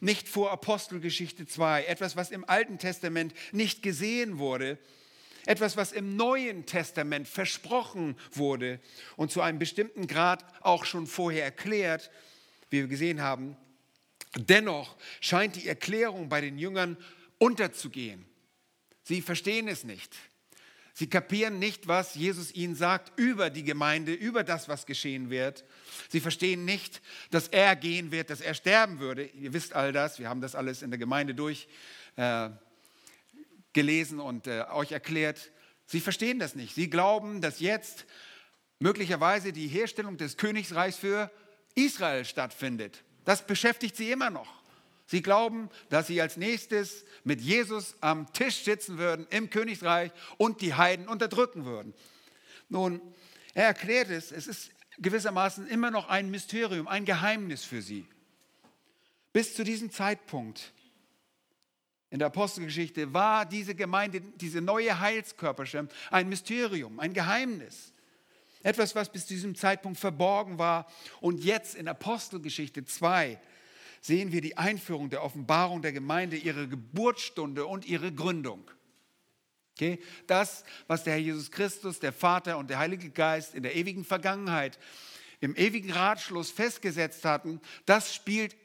nicht 0.01 0.29
vor 0.29 0.51
Apostelgeschichte 0.51 1.47
2, 1.47 1.85
etwas, 1.85 2.17
was 2.17 2.31
im 2.31 2.49
Alten 2.49 2.79
Testament 2.79 3.35
nicht 3.53 3.83
gesehen 3.83 4.39
wurde, 4.39 4.79
etwas, 5.47 5.77
was 5.77 5.93
im 5.93 6.17
Neuen 6.17 6.65
Testament 6.65 7.29
versprochen 7.29 8.17
wurde 8.33 8.81
und 9.17 9.31
zu 9.31 9.43
einem 9.43 9.59
bestimmten 9.59 10.07
Grad 10.07 10.45
auch 10.63 10.85
schon 10.85 11.07
vorher 11.07 11.45
erklärt, 11.45 12.11
wie 12.75 12.81
wir 12.81 12.89
gesehen 12.89 13.23
haben. 13.23 13.57
Dennoch 14.37 14.97
scheint 15.21 15.57
die 15.57 15.69
Erklärung 15.69 16.29
bei 16.29 16.41
den 16.41 16.59
Jüngern 16.59 16.97
unterzugehen. 17.39 18.27
Sie 19.05 19.23
verstehen 19.23 19.69
es 19.69 19.85
nicht. 19.85 20.15
Sie 20.93 21.09
kapieren 21.09 21.59
nicht, 21.59 21.89
was 21.89 22.15
Jesus 22.15 22.53
ihnen 22.53 22.75
sagt 22.75 23.19
über 23.19 23.51
die 23.51 23.65
Gemeinde, 23.65 24.13
über 24.13 24.45
das, 24.45 24.69
was 24.69 24.87
geschehen 24.87 25.31
wird. 25.31 25.65
Sie 26.09 26.21
verstehen 26.21 26.65
nicht, 26.65 27.01
dass 27.31 27.49
er 27.49 27.77
gehen 27.77 28.13
wird, 28.13 28.31
dass 28.31 28.41
er 28.41 28.55
sterben 28.55 28.99
würde. 28.99 29.25
Ihr 29.25 29.53
wisst 29.53 29.73
all 29.73 29.93
das, 29.93 30.19
wir 30.19 30.29
haben 30.29 30.41
das 30.41 30.55
alles 30.55 30.83
in 30.83 30.91
der 30.91 30.99
Gemeinde 30.99 31.35
durchgelesen 31.35 34.19
äh, 34.19 34.23
und 34.23 34.47
äh, 34.47 34.65
euch 34.73 34.93
erklärt. 34.93 35.51
Sie 35.87 36.01
verstehen 36.01 36.39
das 36.39 36.55
nicht. 36.55 36.75
Sie 36.75 36.91
glauben, 36.91 37.41
dass 37.41 37.61
jetzt 37.61 38.07
möglicherweise 38.79 39.53
die 39.53 39.69
Herstellung 39.69 40.17
des 40.17 40.37
Königsreichs 40.37 40.97
für 40.97 41.31
Israel 41.75 42.25
stattfindet. 42.25 43.03
Das 43.25 43.47
beschäftigt 43.47 43.97
sie 43.97 44.11
immer 44.11 44.31
noch. 44.31 44.63
Sie 45.07 45.23
glauben, 45.23 45.69
dass 45.91 46.07
sie 46.07 46.21
als 46.21 46.37
nächstes 46.37 47.05
mit 47.25 47.41
Jesus 47.41 47.95
am 48.01 48.33
Tisch 48.33 48.65
sitzen 48.65 48.99
würden 48.99 49.27
im 49.31 49.51
Königreich 49.51 50.13
und 50.39 50.61
die 50.61 50.75
Heiden 50.75 51.09
unterdrücken 51.09 51.65
würden. 51.65 51.95
Nun, 52.69 53.01
er 53.53 53.67
erklärt 53.67 54.11
es, 54.11 54.33
es 54.33 54.47
ist 54.47 54.71
gewissermaßen 54.99 55.67
immer 55.67 55.91
noch 55.91 56.09
ein 56.09 56.31
Mysterium, 56.31 56.89
ein 56.89 57.05
Geheimnis 57.05 57.65
für 57.65 57.83
sie. 57.83 58.07
Bis 59.33 59.55
zu 59.55 59.65
diesem 59.65 59.91
Zeitpunkt 59.91 60.73
in 62.11 62.21
der 62.21 62.27
Apostelgeschichte 62.27 63.13
war 63.13 63.45
diese 63.45 63.75
Gemeinde, 63.75 64.21
diese 64.21 64.61
neue 64.61 65.01
Heilskörperschaft 65.01 65.93
ein 66.11 66.29
Mysterium, 66.29 67.01
ein 67.01 67.13
Geheimnis. 67.13 67.93
Etwas, 68.65 68.95
was 68.95 69.13
bis 69.13 69.27
zu 69.27 69.35
diesem 69.35 69.55
Zeitpunkt 69.55 70.01
verborgen 70.01 70.59
war. 70.59 70.91
Und 71.21 71.45
jetzt 71.45 71.77
in 71.77 71.87
Apostelgeschichte 71.87 72.85
2 72.85 73.39
sehen 74.01 74.33
wir 74.33 74.41
die 74.41 74.57
Einführung 74.57 75.11
der 75.11 75.23
Offenbarung 75.23 75.83
der 75.83 75.93
Gemeinde, 75.93 76.37
ihre 76.37 76.67
Geburtsstunde 76.67 77.67
und 77.67 77.85
ihre 77.85 78.11
Gründung. 78.11 78.69
Okay? 79.73 80.01
Das, 80.27 80.65
was 80.87 81.05
der 81.05 81.13
Herr 81.13 81.21
Jesus 81.21 81.51
Christus, 81.51 82.01
der 82.01 82.13
Vater 82.13 82.57
und 82.57 82.71
der 82.71 82.79
Heilige 82.79 83.11
Geist 83.11 83.55
in 83.55 83.63
der 83.63 83.77
ewigen 83.77 84.05
Vergangenheit, 84.05 84.79
im 85.41 85.55
ewigen 85.57 85.93
Ratschluss 85.93 86.51
festgesetzt 86.51 87.27
hatten, 87.27 87.61
das 87.85 88.15
spielt 88.15 88.57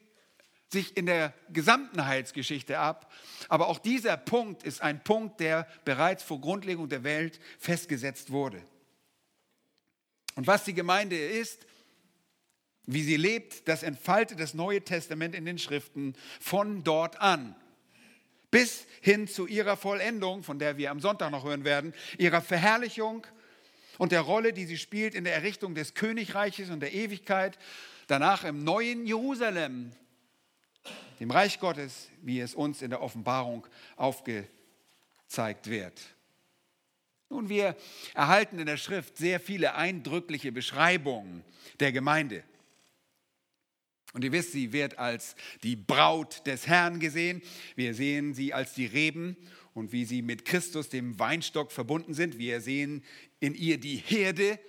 sich 0.69 0.95
in 0.95 1.07
der 1.07 1.33
gesamten 1.51 2.05
Heilsgeschichte 2.05 2.79
ab. 2.79 3.12
Aber 3.49 3.67
auch 3.67 3.79
dieser 3.79 4.15
Punkt 4.15 4.63
ist 4.63 4.81
ein 4.81 5.03
Punkt, 5.03 5.41
der 5.41 5.67
bereits 5.83 6.23
vor 6.23 6.39
Grundlegung 6.39 6.88
der 6.88 7.03
Welt 7.03 7.41
festgesetzt 7.57 8.31
wurde. 8.31 8.63
Und 10.39 10.47
was 10.47 10.63
die 10.63 10.73
Gemeinde 10.73 11.17
ist, 11.17 11.67
wie 12.86 13.04
sie 13.04 13.17
lebt, 13.17 13.67
das 13.67 13.84
entfaltet 13.84 14.39
das 14.39 14.54
Neue 14.54 14.82
Testament 14.82 15.36
in 15.36 15.43
den 15.43 15.60
Schriften 15.60 16.15
von 16.39 16.82
dort 16.86 17.19
an. 17.19 17.58
Bis 18.49 18.88
hin 19.02 19.28
zu 19.28 19.47
ihrer 19.47 19.75
Vollendung, 19.75 20.43
von 20.43 20.58
der 20.58 20.78
wir 20.78 20.91
am 20.91 21.02
Sonntag 21.02 21.32
noch 21.32 21.43
hören 21.43 21.65
werden, 21.65 21.93
ihrer 22.17 22.41
Verherrlichung 22.41 23.28
und 23.97 24.13
der 24.13 24.21
Rolle, 24.21 24.54
die 24.54 24.65
sie 24.65 24.78
spielt 24.78 25.13
in 25.13 25.25
der 25.25 25.36
Errichtung 25.36 25.75
des 25.75 25.93
Königreiches 25.93 26.69
und 26.69 26.80
der 26.80 26.93
Ewigkeit, 26.93 27.60
danach 28.08 28.45
im 28.45 28.63
neuen 28.63 29.06
Jerusalem, 29.06 29.91
dem 31.19 31.32
Reich 31.32 31.60
Gottes, 31.60 32.08
wie 32.21 32.39
es 32.39 32.56
uns 32.56 32.82
in 32.82 32.91
der 32.91 33.02
Offenbarung 33.02 33.67
aufgezeigt 33.97 35.69
wird. 35.69 36.02
Nun, 37.29 37.47
wir 37.47 37.75
erhalten 38.15 38.57
in 38.59 38.65
der 38.65 38.77
Schrift 38.77 39.17
sehr 39.17 39.39
viele 39.39 39.75
eindrückliche 39.75 40.51
Beschreibungen 40.51 41.43
der 41.79 41.91
Gemeinde. 41.91 42.43
Und 44.13 44.23
ihr 44.23 44.31
wisst, 44.31 44.53
sie 44.53 44.73
wird 44.73 44.97
als 44.97 45.35
die 45.61 45.75
Braut 45.75 46.45
des 46.47 46.65
Herrn 46.65 46.99
gesehen. 46.99 47.43
Wir 47.75 47.93
sehen 47.93 48.33
sie 48.33 48.53
als 48.53 48.73
die 48.73 48.87
Reben 48.87 49.37
und 49.75 49.91
wie 49.91 50.05
sie 50.05 50.23
mit 50.23 50.45
Christus, 50.45 50.89
dem 50.89 51.19
Weinstock, 51.19 51.71
verbunden 51.71 52.15
sind. 52.15 52.39
Wir 52.39 52.61
sehen 52.61 53.03
in 53.39 53.53
ihr 53.53 53.79
die 53.79 53.97
Herde, 53.97 54.59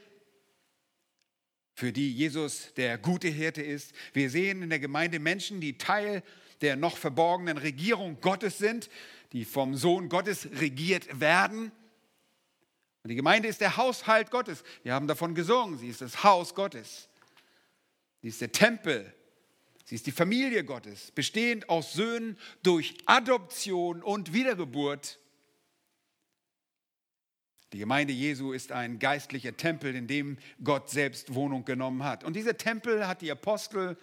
für 1.75 1.93
die 1.93 2.13
Jesus 2.13 2.75
der 2.75 2.99
gute 2.99 3.29
Hirte 3.29 3.63
ist. 3.63 3.95
Wir 4.13 4.29
sehen 4.29 4.63
in 4.63 4.69
der 4.69 4.81
Gemeinde 4.81 5.19
Menschen, 5.19 5.63
die 5.63 5.79
Teil 5.79 6.23
der 6.61 6.77
noch 6.77 6.99
verborgenen 6.99 7.57
Regierung 7.57 8.21
Gottes 8.21 8.59
sind, 8.59 8.91
die 9.33 9.47
vom 9.47 9.75
Sohn 9.75 10.11
Gottes 10.11 10.47
regiert 10.61 11.21
werden. 11.21 11.73
Die 13.05 13.15
Gemeinde 13.15 13.49
ist 13.49 13.61
der 13.61 13.77
Haushalt 13.77 14.31
Gottes. 14.31 14.63
Wir 14.83 14.93
haben 14.93 15.07
davon 15.07 15.35
gesungen. 15.35 15.79
Sie 15.79 15.89
ist 15.89 16.03
das 16.03 16.23
Haus 16.23 16.55
Gottes. 16.55 17.09
Sie 18.21 18.29
ist 18.29 18.41
der 18.41 18.53
Tempel. 18.53 19.13
Sie 19.85 19.95
ist 19.95 20.07
die 20.07 20.13
Familie 20.13 20.63
Gottes, 20.63 21.11
bestehend 21.11 21.69
aus 21.69 21.95
Söhnen 21.95 22.39
durch 22.63 22.97
Adoption 23.07 24.03
und 24.03 24.33
Wiedergeburt. 24.33 25.19
Die 27.73 27.79
Gemeinde 27.79 28.13
Jesu 28.13 28.53
ist 28.53 28.71
ein 28.71 28.99
geistlicher 28.99 29.57
Tempel, 29.57 29.97
in 29.97 30.07
dem 30.07 30.39
Gott 30.63 30.91
selbst 30.91 31.35
Wohnung 31.35 31.65
genommen 31.65 32.05
hat. 32.05 32.23
Und 32.23 32.35
dieser 32.35 32.57
Tempel 32.57 33.09
hat 33.09 33.21
die 33.21 33.33
Apostel 33.33 33.97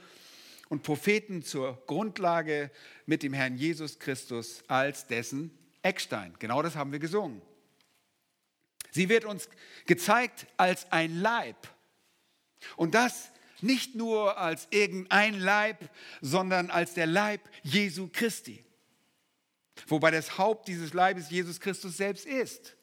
und 0.67 0.83
Propheten 0.83 1.43
zur 1.43 1.81
Grundlage 1.85 2.71
mit 3.05 3.23
dem 3.23 3.31
Herrn 3.31 3.55
Jesus 3.55 3.99
Christus 3.99 4.63
als 4.67 5.07
dessen 5.07 5.51
Eckstein. 5.83 6.33
Genau 6.39 6.61
das 6.61 6.75
haben 6.75 6.91
wir 6.91 6.99
gesungen. 6.99 7.41
Sie 8.97 9.09
wird 9.09 9.25
uns 9.25 9.47
gezeigt 9.85 10.47
als 10.57 10.91
ein 10.91 11.21
Leib. 11.21 11.67
Und 12.77 12.95
das 12.95 13.31
nicht 13.61 13.93
nur 13.93 14.39
als 14.39 14.67
irgendein 14.71 15.39
Leib, 15.39 15.87
sondern 16.21 16.71
als 16.71 16.95
der 16.95 17.05
Leib 17.05 17.47
Jesu 17.61 18.09
Christi. 18.11 18.65
Wobei 19.85 20.09
das 20.09 20.39
Haupt 20.39 20.67
dieses 20.67 20.93
Leibes 20.93 21.29
Jesus 21.29 21.59
Christus 21.59 21.97
selbst 21.97 22.25
ist. 22.25 22.75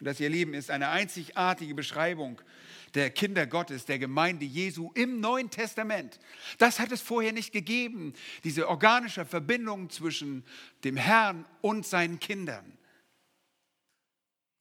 Und 0.00 0.06
das, 0.06 0.18
ihr 0.20 0.30
Lieben, 0.30 0.54
ist 0.54 0.70
eine 0.70 0.88
einzigartige 0.88 1.74
Beschreibung 1.74 2.40
der 2.94 3.10
Kinder 3.10 3.46
Gottes, 3.46 3.84
der 3.84 3.98
Gemeinde 3.98 4.46
Jesu 4.46 4.90
im 4.94 5.20
Neuen 5.20 5.50
Testament. 5.50 6.18
Das 6.56 6.80
hat 6.80 6.92
es 6.92 7.02
vorher 7.02 7.34
nicht 7.34 7.52
gegeben, 7.52 8.14
diese 8.42 8.70
organische 8.70 9.26
Verbindung 9.26 9.90
zwischen 9.90 10.46
dem 10.82 10.96
Herrn 10.96 11.44
und 11.60 11.86
seinen 11.86 12.18
Kindern. 12.20 12.78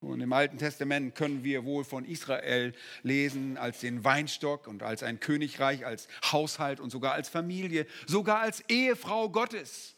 Und 0.02 0.20
im 0.20 0.34
Alten 0.34 0.58
Testament 0.58 1.14
können 1.14 1.44
wir 1.44 1.64
wohl 1.64 1.84
von 1.84 2.06
Israel 2.06 2.74
lesen 3.04 3.58
als 3.58 3.82
den 3.82 4.04
Weinstock 4.04 4.68
und 4.68 4.82
als 4.82 5.04
ein 5.04 5.20
Königreich, 5.20 5.86
als 5.86 6.08
Haushalt 6.32 6.80
und 6.80 6.90
sogar 6.90 7.14
als 7.14 7.30
Familie, 7.30 7.86
sogar 8.08 8.40
als 8.40 8.64
Ehefrau 8.68 9.30
Gottes. 9.30 9.96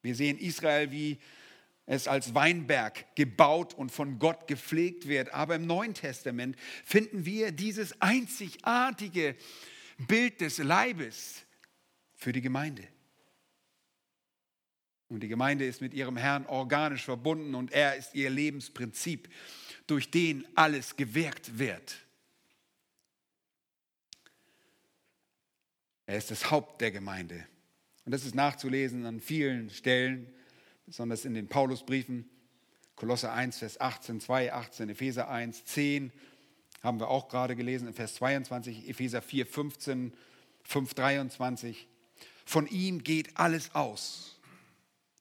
Wir 0.00 0.14
sehen 0.14 0.38
Israel, 0.38 0.90
wie 0.90 1.18
es 1.84 2.08
als 2.08 2.34
Weinberg 2.34 3.14
gebaut 3.14 3.74
und 3.74 3.92
von 3.92 4.18
Gott 4.18 4.46
gepflegt 4.46 5.06
wird. 5.06 5.34
Aber 5.34 5.56
im 5.56 5.66
Neuen 5.66 5.92
Testament 5.92 6.56
finden 6.82 7.26
wir 7.26 7.52
dieses 7.52 8.00
einzigartige 8.00 9.36
Bild 9.98 10.40
des 10.40 10.56
Leibes 10.56 11.44
für 12.14 12.32
die 12.32 12.40
Gemeinde. 12.40 12.88
Und 15.14 15.20
die 15.20 15.28
Gemeinde 15.28 15.64
ist 15.64 15.80
mit 15.80 15.94
ihrem 15.94 16.16
Herrn 16.16 16.44
organisch 16.46 17.04
verbunden 17.04 17.54
und 17.54 17.70
er 17.70 17.94
ist 17.94 18.16
ihr 18.16 18.30
Lebensprinzip, 18.30 19.28
durch 19.86 20.10
den 20.10 20.44
alles 20.56 20.96
gewirkt 20.96 21.56
wird. 21.56 22.04
Er 26.06 26.18
ist 26.18 26.32
das 26.32 26.50
Haupt 26.50 26.80
der 26.80 26.90
Gemeinde. 26.90 27.46
Und 28.04 28.10
das 28.10 28.24
ist 28.24 28.34
nachzulesen 28.34 29.06
an 29.06 29.20
vielen 29.20 29.70
Stellen, 29.70 30.26
besonders 30.84 31.24
in 31.24 31.34
den 31.34 31.46
Paulusbriefen. 31.46 32.28
Kolosser 32.96 33.32
1, 33.32 33.58
Vers 33.58 33.80
18, 33.80 34.20
2, 34.20 34.52
18, 34.52 34.88
Epheser 34.88 35.28
1, 35.28 35.64
10 35.64 36.10
haben 36.82 36.98
wir 36.98 37.08
auch 37.08 37.28
gerade 37.28 37.54
gelesen, 37.54 37.86
in 37.86 37.94
Vers 37.94 38.16
22, 38.16 38.88
Epheser 38.88 39.22
4, 39.22 39.46
15, 39.46 40.12
5, 40.64 40.94
23. 40.94 41.86
Von 42.44 42.66
ihm 42.66 43.04
geht 43.04 43.36
alles 43.36 43.76
aus. 43.76 44.33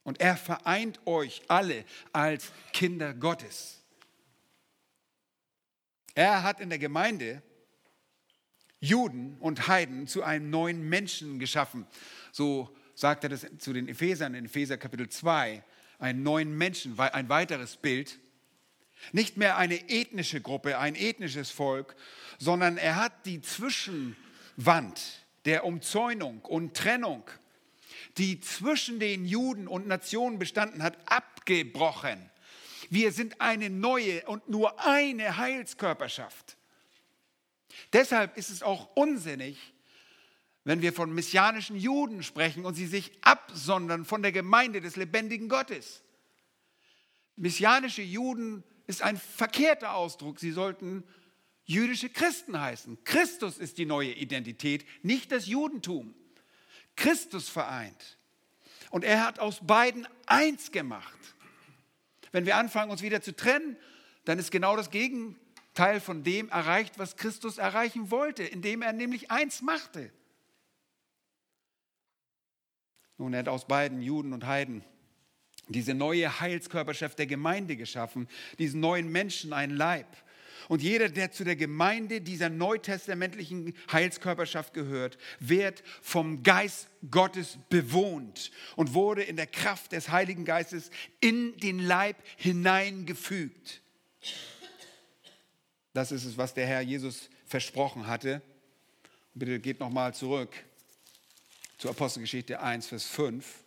Und 0.04 0.20
er 0.20 0.36
vereint 0.36 1.00
euch 1.06 1.42
alle 1.48 1.86
als 2.12 2.52
Kinder 2.74 3.14
Gottes. 3.14 3.82
Er 6.16 6.44
hat 6.44 6.60
in 6.60 6.70
der 6.70 6.80
Gemeinde 6.80 7.42
Juden 8.80 9.38
und 9.40 9.68
Heiden 9.68 10.08
zu 10.08 10.24
einem 10.24 10.50
neuen 10.50 10.88
Menschen 10.88 11.40
geschaffen. 11.40 11.88
So 12.32 12.76
sagt 12.96 13.24
er 13.24 13.30
das 13.30 13.48
zu 13.58 13.72
den 13.72 13.88
Ephesern 13.88 14.36
in 14.36 14.46
Epheser 14.46 14.78
Kapitel 14.78 15.08
2. 15.08 15.64
Einen 16.00 16.22
neuen 16.22 16.58
Menschen, 16.58 17.00
ein 17.00 17.30
weiteres 17.30 17.78
Bild. 17.78 18.20
Nicht 19.12 19.38
mehr 19.38 19.58
eine 19.58 19.90
ethnische 19.90 20.42
Gruppe, 20.42 20.78
ein 20.78 20.96
ethnisches 20.96 21.50
Volk, 21.50 21.96
sondern 22.40 22.78
er 22.78 22.98
hat 22.98 23.26
die 23.26 23.42
Zwischenwand 23.42 25.26
der 25.46 25.66
Umzäunung 25.66 26.42
und 26.42 26.76
Trennung, 26.76 27.24
die 28.18 28.40
zwischen 28.40 29.00
den 29.00 29.26
Juden 29.26 29.68
und 29.68 29.88
Nationen 29.88 30.40
bestanden 30.40 30.84
hat, 30.84 30.98
abgebrochen. 31.12 32.30
Wir 32.90 33.12
sind 33.12 33.42
eine 33.42 33.70
neue 33.70 34.26
und 34.28 34.50
nur 34.50 34.86
eine 34.86 35.38
Heilskörperschaft. 35.38 36.58
Deshalb 37.92 38.38
ist 38.38 38.50
es 38.50 38.62
auch 38.62 38.96
unsinnig, 38.96 39.74
wenn 40.64 40.82
wir 40.82 40.94
von 40.94 41.14
messianischen 41.14 41.76
Juden 41.76 42.24
sprechen 42.24 42.66
und 42.66 42.76
sie 42.76 42.88
sich 42.88 43.12
absondern 43.22 44.06
von 44.06 44.22
der 44.22 44.32
Gemeinde 44.32 44.80
des 44.80 44.96
lebendigen 44.96 45.50
Gottes. 45.50 46.04
Messianische 47.36 48.04
Juden 48.04 48.64
ist 48.88 49.02
ein 49.02 49.18
verkehrter 49.18 49.96
Ausdruck. 49.96 50.40
Sie 50.40 50.52
sollten 50.52 51.04
jüdische 51.66 52.10
Christen 52.10 52.60
heißen. 52.60 53.04
Christus 53.04 53.58
ist 53.58 53.78
die 53.78 53.86
neue 53.86 54.14
Identität, 54.14 54.86
nicht 55.04 55.32
das 55.32 55.48
Judentum. 55.48 56.14
Christus 56.96 57.50
vereint. 57.50 58.18
Und 58.92 59.04
er 59.04 59.26
hat 59.26 59.40
aus 59.40 59.60
beiden 59.66 60.08
eins 60.26 60.72
gemacht. 60.72 61.18
Wenn 62.32 62.46
wir 62.46 62.58
anfangen, 62.58 62.92
uns 62.92 63.02
wieder 63.02 63.22
zu 63.22 63.36
trennen, 63.36 63.78
dann 64.26 64.40
ist 64.40 64.52
genau 64.52 64.76
das 64.76 64.90
Gegenteil 64.90 65.44
Teil 65.74 66.00
von 66.00 66.24
dem 66.24 66.50
erreicht, 66.50 67.00
was 67.00 67.18
Christus 67.18 67.58
erreichen 67.58 68.12
wollte, 68.12 68.44
indem 68.44 68.82
er 68.82 68.94
nämlich 68.94 69.32
eins 69.32 69.62
machte. 69.62 70.12
Nun, 73.18 73.34
er 73.34 73.40
hat 73.40 73.48
aus 73.48 73.68
beiden 73.68 74.02
Juden 74.02 74.34
und 74.34 74.46
Heiden 74.46 74.84
diese 75.68 75.94
neue 75.94 76.40
Heilskörperschaft 76.40 77.18
der 77.18 77.26
Gemeinde 77.26 77.78
geschaffen, 77.78 78.28
diesen 78.60 78.82
neuen 78.82 79.12
Menschen 79.12 79.54
ein 79.54 79.72
Leib. 79.72 80.08
Und 80.68 80.82
jeder, 80.82 81.10
der 81.10 81.32
zu 81.32 81.44
der 81.44 81.56
Gemeinde 81.56 82.22
dieser 82.22 82.50
neutestamentlichen 82.50 83.74
Heilskörperschaft 83.92 84.74
gehört, 84.74 85.18
wird 85.40 85.84
vom 86.02 86.44
Geist 86.44 86.88
Gottes 87.10 87.58
bewohnt 87.70 88.52
und 88.76 88.94
wurde 88.94 89.24
in 89.24 89.36
der 89.36 89.48
Kraft 89.48 89.92
des 89.92 90.10
Heiligen 90.10 90.46
Geistes 90.46 90.90
in 91.20 91.58
den 91.58 91.80
Leib 91.80 92.18
hineingefügt. 92.38 93.82
Das 95.94 96.12
ist 96.12 96.26
es, 96.26 96.38
was 96.38 96.54
der 96.54 96.66
Herr 96.66 96.82
Jesus 96.82 97.30
versprochen 97.46 98.08
hatte. 98.08 98.42
Bitte 99.36 99.60
geht 99.60 99.80
nochmal 99.80 100.14
zurück 100.14 100.50
zur 101.78 101.92
Apostelgeschichte 101.92 102.60
1, 102.60 102.88
Vers 102.88 103.06
5. 103.06 103.63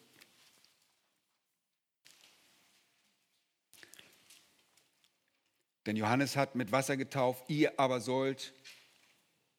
Denn 5.86 5.96
Johannes 5.96 6.36
hat 6.36 6.54
mit 6.54 6.72
Wasser 6.72 6.96
getauft, 6.96 7.44
ihr 7.48 7.78
aber 7.78 8.00
sollt 8.00 8.52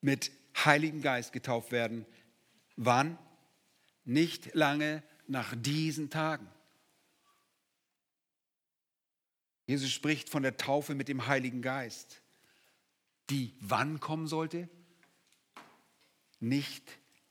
mit 0.02 0.32
Heiligen 0.56 1.02
Geist 1.02 1.34
getauft 1.34 1.72
werden. 1.72 2.06
Wann? 2.76 3.18
Nicht 4.04 4.54
lange 4.54 5.04
nach 5.28 5.56
diesen 5.56 6.10
Tagen. 6.10 6.48
Jesus 9.66 9.92
spricht 9.92 10.30
von 10.30 10.44
der 10.44 10.58
Taufe 10.58 10.96
mit 10.96 11.08
dem 11.08 11.28
Heiligen 11.28 11.62
Geist 11.62 12.22
die 13.30 13.54
wann 13.60 14.00
kommen 14.00 14.28
sollte? 14.28 14.70
Nicht 16.40 16.84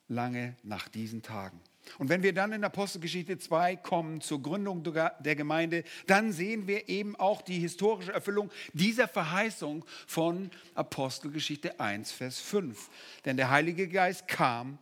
lange 0.08 0.56
nach 0.62 0.88
diesen 0.88 1.22
Tagen. 1.22 1.60
Und 1.98 2.08
wenn 2.08 2.22
wir 2.22 2.32
dann 2.32 2.52
in 2.52 2.64
Apostelgeschichte 2.64 3.38
2 3.38 3.76
kommen 3.76 4.20
zur 4.20 4.42
Gründung 4.42 4.82
der 4.82 5.36
Gemeinde, 5.36 5.84
dann 6.06 6.32
sehen 6.32 6.66
wir 6.66 6.88
eben 6.88 7.16
auch 7.16 7.42
die 7.42 7.58
historische 7.58 8.12
Erfüllung 8.12 8.50
dieser 8.72 9.08
Verheißung 9.08 9.84
von 10.06 10.50
Apostelgeschichte 10.74 11.80
1, 11.80 12.12
Vers 12.12 12.40
5. 12.40 12.90
Denn 13.24 13.36
der 13.36 13.50
Heilige 13.50 13.88
Geist 13.88 14.28
kam 14.28 14.78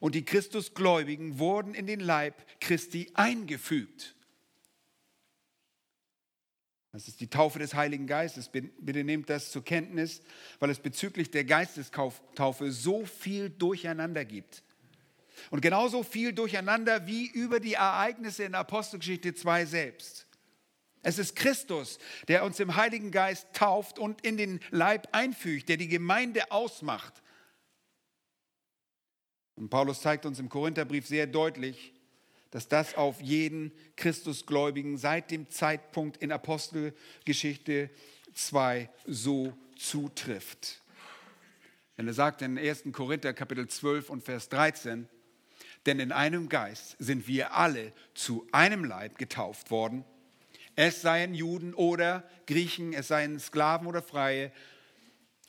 und 0.00 0.14
die 0.14 0.24
Christusgläubigen 0.24 1.38
wurden 1.38 1.74
in 1.74 1.86
den 1.86 2.00
Leib 2.00 2.34
Christi 2.60 3.10
eingefügt. 3.14 4.14
Das 6.92 7.06
ist 7.06 7.20
die 7.20 7.28
Taufe 7.28 7.58
des 7.58 7.74
Heiligen 7.74 8.06
Geistes. 8.06 8.48
Bitte 8.48 9.04
nehmt 9.04 9.28
das 9.28 9.50
zur 9.50 9.62
Kenntnis, 9.62 10.22
weil 10.58 10.70
es 10.70 10.78
bezüglich 10.78 11.30
der 11.30 11.44
Geistestaufe 11.44 12.72
so 12.72 13.04
viel 13.04 13.50
Durcheinander 13.50 14.24
gibt. 14.24 14.62
Und 15.50 15.60
genauso 15.60 16.02
viel 16.02 16.32
Durcheinander 16.32 17.06
wie 17.06 17.26
über 17.26 17.60
die 17.60 17.74
Ereignisse 17.74 18.44
in 18.44 18.54
Apostelgeschichte 18.54 19.34
2 19.34 19.66
selbst. 19.66 20.26
Es 21.02 21.18
ist 21.18 21.36
Christus, 21.36 21.98
der 22.26 22.44
uns 22.44 22.60
im 22.60 22.76
Heiligen 22.76 23.10
Geist 23.10 23.46
tauft 23.52 23.98
und 23.98 24.20
in 24.22 24.36
den 24.36 24.60
Leib 24.70 25.08
einfügt, 25.12 25.68
der 25.68 25.76
die 25.76 25.88
Gemeinde 25.88 26.50
ausmacht. 26.50 27.22
Und 29.56 29.70
Paulus 29.70 30.00
zeigt 30.00 30.26
uns 30.26 30.38
im 30.38 30.48
Korintherbrief 30.48 31.06
sehr 31.06 31.26
deutlich, 31.26 31.94
dass 32.50 32.68
das 32.68 32.94
auf 32.94 33.20
jeden 33.20 33.72
Christusgläubigen 33.96 34.96
seit 34.96 35.30
dem 35.30 35.50
Zeitpunkt 35.50 36.16
in 36.18 36.32
Apostelgeschichte 36.32 37.90
2 38.34 38.88
so 39.06 39.52
zutrifft. 39.76 40.82
Denn 41.96 42.06
er 42.06 42.14
sagt 42.14 42.42
in 42.42 42.56
1. 42.56 42.84
Korinther 42.92 43.34
Kapitel 43.34 43.68
12 43.68 44.10
und 44.10 44.22
Vers 44.22 44.48
13, 44.48 45.08
denn 45.86 46.00
in 46.00 46.12
einem 46.12 46.48
Geist 46.48 46.96
sind 46.98 47.26
wir 47.28 47.54
alle 47.54 47.92
zu 48.14 48.46
einem 48.52 48.84
Leib 48.84 49.18
getauft 49.18 49.70
worden. 49.70 50.04
Es 50.76 51.02
seien 51.02 51.34
Juden 51.34 51.74
oder 51.74 52.28
Griechen, 52.46 52.92
es 52.92 53.08
seien 53.08 53.40
Sklaven 53.40 53.86
oder 53.86 54.02
Freie 54.02 54.52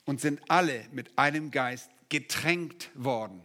und 0.06 0.20
sind 0.20 0.42
alle 0.48 0.86
mit 0.92 1.18
einem 1.18 1.52
Geist 1.52 1.90
getränkt 2.10 2.90
worden. 2.96 3.42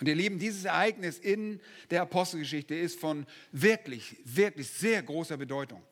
Und 0.00 0.08
ihr 0.08 0.14
Lieben, 0.14 0.38
dieses 0.38 0.64
Ereignis 0.64 1.18
in 1.18 1.60
der 1.90 2.02
Apostelgeschichte 2.02 2.74
ist 2.74 2.98
von 2.98 3.26
wirklich, 3.52 4.16
wirklich 4.24 4.68
sehr 4.68 5.02
großer 5.02 5.36
Bedeutung. 5.36 5.82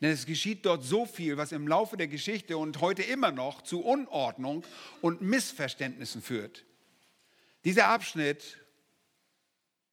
Denn 0.00 0.10
es 0.10 0.26
geschieht 0.26 0.64
dort 0.66 0.84
so 0.84 1.06
viel, 1.06 1.36
was 1.36 1.52
im 1.52 1.66
Laufe 1.66 1.96
der 1.96 2.08
Geschichte 2.08 2.56
und 2.56 2.80
heute 2.80 3.02
immer 3.02 3.32
noch 3.32 3.62
zu 3.62 3.82
Unordnung 3.82 4.64
und 5.00 5.20
Missverständnissen 5.20 6.22
führt. 6.22 6.64
Dieser 7.64 7.88
Abschnitt, 7.88 8.58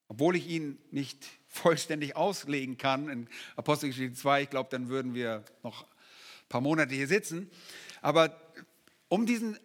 obwohl 0.07 0.35
ich 0.35 0.47
ihn 0.47 0.77
nicht 0.91 1.25
vollständig 1.47 2.15
auslegen 2.15 2.77
kann 2.77 3.09
in 3.09 3.27
Apostelgeschichte 3.55 4.17
2, 4.17 4.43
ich 4.43 4.49
glaube, 4.49 4.69
dann 4.69 4.89
würden 4.89 5.13
wir 5.13 5.43
noch 5.63 5.83
ein 5.83 6.49
paar 6.49 6.61
Monate 6.61 6.93
hier 6.93 7.07
sitzen, 7.07 7.49
aber 8.01 8.39
um 9.09 9.25
diesen 9.25 9.57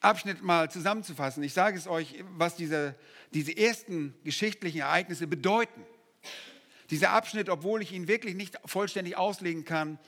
Abschnitt 0.00 0.42
mal 0.42 0.70
zusammenzufassen, 0.70 1.42
ich 1.42 1.54
sage 1.54 1.78
es 1.78 1.86
euch, 1.86 2.22
was 2.36 2.56
diese, 2.56 2.94
diese 3.32 3.56
ersten 3.56 4.14
geschichtlichen 4.24 4.80
Ereignisse 4.80 5.26
bedeuten. 5.26 5.86
Dieser 6.90 7.10
Abschnitt, 7.10 7.48
obwohl 7.48 7.80
ich 7.80 7.92
ihn 7.92 8.08
wirklich 8.08 8.34
nicht 8.34 8.58
vollständig 8.66 9.16
auslegen 9.16 9.64
kann, 9.64 9.98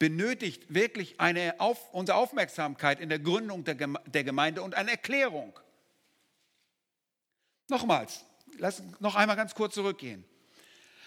benötigt 0.00 0.74
wirklich 0.74 1.20
eine 1.20 1.60
auf, 1.60 1.92
unsere 1.92 2.18
Aufmerksamkeit 2.18 2.98
in 2.98 3.08
der 3.08 3.20
Gründung 3.20 3.64
der, 3.64 3.76
der 3.76 4.24
Gemeinde 4.24 4.62
und 4.62 4.74
eine 4.74 4.92
Erklärung. 4.92 5.52
Nochmals, 7.68 8.24
lass 8.58 8.82
noch 9.00 9.14
einmal 9.14 9.36
ganz 9.36 9.54
kurz 9.54 9.74
zurückgehen. 9.74 10.24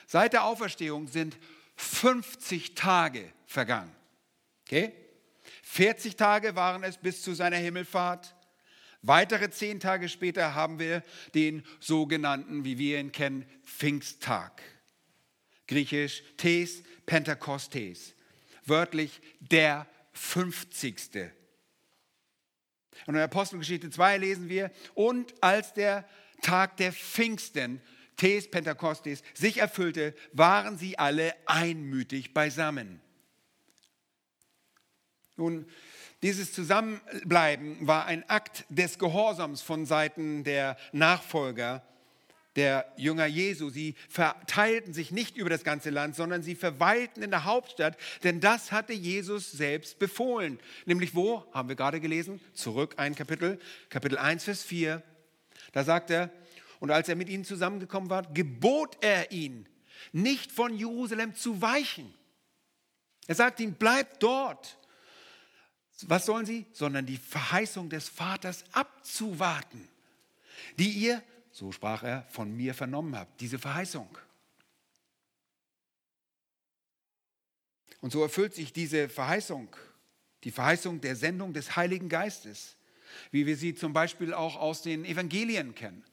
Seit 0.07 0.33
der 0.33 0.45
Auferstehung 0.45 1.07
sind 1.07 1.37
50 1.75 2.75
Tage 2.75 3.31
vergangen. 3.45 3.93
Okay? 4.65 4.93
40 5.63 6.15
Tage 6.15 6.55
waren 6.55 6.83
es 6.83 6.97
bis 6.97 7.21
zu 7.21 7.33
seiner 7.33 7.57
Himmelfahrt. 7.57 8.35
Weitere 9.01 9.49
zehn 9.51 9.79
Tage 9.79 10.09
später 10.09 10.55
haben 10.55 10.79
wir 10.79 11.03
den 11.35 11.63
sogenannten, 11.79 12.65
wie 12.65 12.77
wir 12.77 12.99
ihn 12.99 13.11
kennen, 13.11 13.45
Pfingsttag. 13.63 14.61
griechisch 15.67 16.23
Tes 16.37 16.83
Pentakostes, 17.05 18.15
wörtlich 18.65 19.21
der 19.39 19.87
50. 20.13 21.31
Und 23.05 23.15
in 23.15 23.21
Apostelgeschichte 23.21 23.89
2 23.89 24.17
lesen 24.17 24.49
wir, 24.49 24.71
und 24.95 25.33
als 25.41 25.73
der 25.73 26.07
Tag 26.41 26.77
der 26.77 26.91
Pfingsten, 26.93 27.81
Tes 28.15 28.49
Pentakostes, 28.49 29.21
sich 29.33 29.57
erfüllte, 29.57 30.15
waren 30.33 30.77
sie 30.77 30.97
alle 30.97 31.35
einmütig 31.45 32.33
beisammen. 32.33 32.99
Nun, 35.35 35.67
dieses 36.23 36.51
Zusammenbleiben 36.51 37.85
war 37.85 38.05
ein 38.05 38.27
Akt 38.27 38.65
des 38.69 38.97
Gehorsams 38.97 39.61
von 39.61 39.85
Seiten 39.85 40.43
der 40.43 40.77
Nachfolger 40.91 41.83
der 42.57 42.91
Jünger 42.97 43.27
Jesu. 43.27 43.69
Sie 43.69 43.93
verteilten 44.09 44.93
sich 44.93 45.11
nicht 45.11 45.37
über 45.37 45.49
das 45.49 45.63
ganze 45.63 45.91
Land, 45.91 46.15
sondern 46.15 46.41
sie 46.41 46.55
verweilten 46.55 47.21
in 47.21 47.29
der 47.29 47.45
Hauptstadt, 47.45 47.95
denn 48.23 48.41
das 48.41 48.71
hatte 48.71 48.93
Jesus 48.93 49.51
selbst 49.51 49.99
befohlen. 49.99 50.59
Nämlich 50.85 51.15
wo, 51.15 51.45
haben 51.53 51.69
wir 51.69 51.75
gerade 51.75 52.01
gelesen, 52.01 52.41
zurück 52.53 52.95
ein 52.97 53.15
Kapitel, 53.15 53.59
Kapitel 53.89 54.17
1, 54.17 54.43
Vers 54.43 54.63
4. 54.63 55.03
Da 55.77 55.83
sagt 55.83 56.09
er, 56.09 56.31
und 56.79 56.89
als 56.89 57.07
er 57.07 57.15
mit 57.15 57.29
ihnen 57.29 57.45
zusammengekommen 57.45 58.09
war, 58.09 58.23
gebot 58.33 58.97
er 59.01 59.31
ihnen, 59.31 59.69
nicht 60.11 60.51
von 60.51 60.75
Jerusalem 60.75 61.35
zu 61.35 61.61
weichen. 61.61 62.11
Er 63.27 63.35
sagt 63.35 63.59
ihnen, 63.59 63.75
bleibt 63.75 64.23
dort 64.23 64.79
was 66.03 66.25
sollen 66.25 66.45
sie? 66.45 66.65
Sondern 66.73 67.05
die 67.05 67.17
Verheißung 67.17 67.89
des 67.89 68.09
Vaters 68.09 68.63
abzuwarten, 68.71 69.87
die 70.77 70.89
ihr, 70.89 71.23
so 71.51 71.71
sprach 71.71 72.03
er, 72.03 72.23
von 72.29 72.55
mir 72.55 72.73
vernommen 72.73 73.15
habt. 73.15 73.41
Diese 73.41 73.57
Verheißung. 73.57 74.17
Und 78.01 78.11
so 78.11 78.21
erfüllt 78.21 78.53
sich 78.53 78.73
diese 78.73 79.09
Verheißung, 79.09 79.75
die 80.43 80.51
Verheißung 80.51 81.01
der 81.01 81.15
Sendung 81.15 81.53
des 81.53 81.75
Heiligen 81.75 82.09
Geistes, 82.09 82.76
wie 83.31 83.45
wir 83.45 83.57
sie 83.57 83.75
zum 83.75 83.93
Beispiel 83.93 84.33
auch 84.33 84.55
aus 84.55 84.81
den 84.81 85.05
Evangelien 85.05 85.75
kennen. 85.75 86.03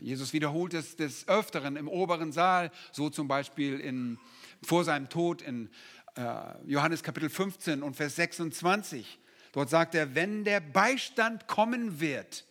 Jesus 0.00 0.32
wiederholt 0.32 0.74
es 0.74 0.96
des 0.96 1.28
Öfteren 1.28 1.76
im 1.76 1.88
oberen 1.88 2.32
Saal, 2.32 2.70
so 2.92 3.10
zum 3.10 3.28
Beispiel 3.28 3.80
in, 3.80 4.18
vor 4.62 4.84
seinem 4.84 5.08
Tod 5.08 5.42
in 5.42 5.68
äh, 6.16 6.22
Johannes 6.66 7.02
Kapitel 7.02 7.28
15 7.28 7.82
und 7.82 7.96
Vers 7.96 8.16
26. 8.16 9.18
Dort 9.52 9.68
sagt 9.68 9.94
er, 9.94 10.14
wenn 10.14 10.44
der 10.44 10.60
Beistand 10.60 11.46
kommen 11.46 12.00
wird, 12.00 12.46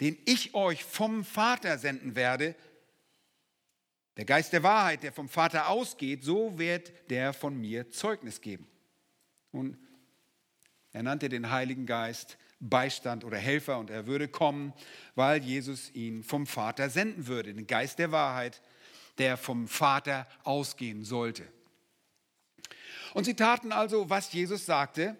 den 0.00 0.16
ich 0.26 0.54
euch 0.54 0.84
vom 0.84 1.24
Vater 1.24 1.78
senden 1.78 2.14
werde, 2.14 2.54
der 4.16 4.24
Geist 4.24 4.52
der 4.52 4.62
Wahrheit, 4.62 5.02
der 5.02 5.12
vom 5.12 5.28
Vater 5.28 5.68
ausgeht, 5.68 6.24
so 6.24 6.58
wird 6.58 6.92
der 7.10 7.32
von 7.32 7.56
mir 7.58 7.90
Zeugnis 7.90 8.40
geben. 8.40 8.66
Und 9.50 9.78
er 10.98 11.04
nannte 11.04 11.28
den 11.28 11.52
Heiligen 11.52 11.86
Geist 11.86 12.38
Beistand 12.58 13.24
oder 13.24 13.38
Helfer 13.38 13.78
und 13.78 13.88
er 13.88 14.08
würde 14.08 14.26
kommen, 14.26 14.72
weil 15.14 15.40
Jesus 15.44 15.94
ihn 15.94 16.24
vom 16.24 16.44
Vater 16.44 16.90
senden 16.90 17.28
würde, 17.28 17.54
den 17.54 17.68
Geist 17.68 18.00
der 18.00 18.10
Wahrheit, 18.10 18.60
der 19.18 19.36
vom 19.36 19.68
Vater 19.68 20.26
ausgehen 20.42 21.04
sollte. 21.04 21.46
Und 23.14 23.22
sie 23.22 23.34
taten 23.34 23.70
also, 23.70 24.10
was 24.10 24.32
Jesus 24.32 24.66
sagte. 24.66 25.16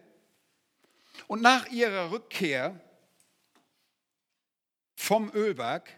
Und 1.29 1.43
nach 1.43 1.69
ihrer 1.69 2.11
Rückkehr 2.11 2.81
vom 4.97 5.31
Ölberg 5.33 5.89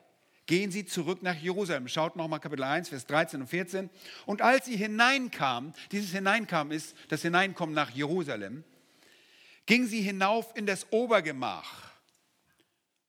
gehen 0.45 0.71
sie 0.71 0.85
zurück 0.85 1.23
nach 1.23 1.37
Jerusalem. 1.37 1.89
Schaut 1.89 2.17
nochmal 2.17 2.41
Kapitel 2.41 2.65
1, 2.65 2.91
Vers 2.91 3.07
13 3.07 3.41
und 3.41 3.47
14. 3.47 3.89
Und 4.27 4.43
als 4.43 4.67
sie 4.67 4.77
hineinkamen, 4.77 5.73
dieses 5.91 6.11
Hineinkamen 6.11 6.71
ist 6.71 6.95
das 7.09 7.23
Hineinkommen 7.23 7.75
nach 7.75 7.89
Jerusalem, 7.89 8.63
gingen 9.71 9.87
sie 9.87 10.03
hinauf 10.03 10.57
in 10.57 10.67
das 10.67 10.91
Obergemach, 10.91 11.93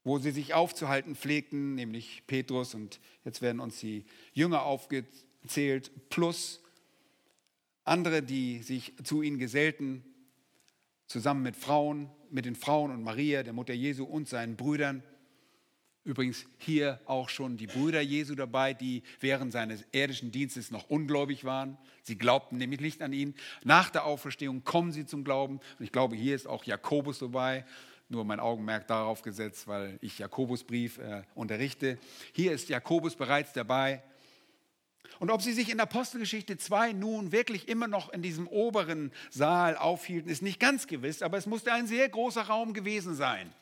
wo 0.04 0.20
sie 0.20 0.30
sich 0.30 0.54
aufzuhalten 0.54 1.16
pflegten, 1.16 1.74
nämlich 1.74 2.22
Petrus 2.28 2.76
und 2.76 3.00
jetzt 3.26 3.42
werden 3.42 3.60
uns 3.60 3.80
die 3.80 4.06
Jünger 4.32 4.62
aufgezählt, 4.62 5.92
plus 6.12 6.62
andere, 7.84 8.22
die 8.22 8.62
sich 8.62 8.94
zu 9.04 9.24
ihnen 9.24 9.40
gesellten, 9.40 10.04
zusammen 11.08 11.42
mit 11.42 11.56
Frauen, 11.56 12.12
mit 12.30 12.46
den 12.46 12.56
Frauen 12.56 12.92
und 12.92 13.02
Maria, 13.02 13.42
der 13.42 13.54
Mutter 13.54 13.74
Jesu 13.74 14.04
und 14.04 14.30
seinen 14.30 14.56
Brüdern. 14.56 15.02
Übrigens 16.04 16.48
hier 16.58 17.00
auch 17.06 17.30
schon 17.30 17.58
die 17.58 17.68
Brüder 17.68 18.02
Jesu 18.02 18.34
dabei, 18.34 18.74
die 18.74 19.04
während 19.20 19.52
seines 19.52 19.86
irdischen 19.92 20.32
Dienstes 20.32 20.72
noch 20.72 20.90
ungläubig 20.90 21.44
waren. 21.44 21.78
Sie 22.02 22.18
glaubten 22.18 22.58
nämlich 22.58 22.82
nicht 22.82 23.04
an 23.04 23.14
ihn. 23.14 23.36
Nach 23.64 23.92
der 23.92 24.06
Auferstehung 24.06 24.64
kommen 24.64 24.92
sie 24.92 25.06
zum 25.06 25.24
Glauben. 25.24 25.60
Und 25.78 25.86
ich 25.86 25.92
glaube, 25.92 26.16
hier 26.16 26.36
ist 26.36 26.48
auch 26.48 26.64
Jakobus 26.64 27.20
dabei. 27.20 27.66
Nur 28.10 28.26
mein 28.26 28.40
Augenmerk 28.40 28.88
darauf 28.88 29.22
gesetzt, 29.22 29.68
weil 29.68 30.00
ich 30.02 30.18
Jakobusbrief 30.18 30.98
äh, 30.98 31.22
unterrichte. 31.36 32.00
Hier 32.34 32.52
ist 32.52 32.68
Jakobus 32.68 33.16
bereits 33.16 33.54
dabei. 33.54 34.02
Und 35.20 35.30
ob 35.30 35.44
sie 35.44 35.54
sich 35.54 35.70
in 35.70 35.80
Apostelgeschichte 35.80 36.58
2 36.58 36.94
nun 36.94 37.32
wirklich 37.32 37.68
immer 37.68 37.88
noch 37.88 38.12
in 38.12 38.24
diesem 38.24 38.48
oberen 38.48 39.12
Saal 39.30 39.78
aufhielten, 39.78 40.32
ist 40.32 40.42
nicht 40.42 40.60
ganz 40.60 40.88
gewiss, 40.88 41.22
aber 41.22 41.38
es 41.38 41.46
musste 41.46 41.72
ein 41.72 41.86
sehr 41.86 42.10
großer 42.10 42.42
Raum 42.42 42.74
gewesen 42.74 43.14
sein. 43.14 43.54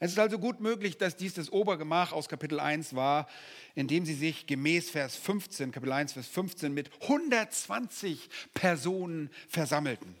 Es 0.00 0.12
ist 0.12 0.18
also 0.18 0.38
gut 0.38 0.60
möglich, 0.60 0.96
dass 0.96 1.16
dies 1.16 1.34
das 1.34 1.50
Obergemach 1.50 2.12
aus 2.12 2.28
Kapitel 2.28 2.60
1 2.60 2.94
war, 2.94 3.28
in 3.74 3.88
dem 3.88 4.06
sie 4.06 4.14
sich 4.14 4.46
gemäß 4.46 4.90
Vers 4.90 5.16
15, 5.16 5.72
Kapitel 5.72 5.92
1, 5.92 6.12
Vers 6.12 6.28
15 6.28 6.72
mit 6.72 6.90
120 7.02 8.28
Personen 8.54 9.30
versammelten. 9.48 10.14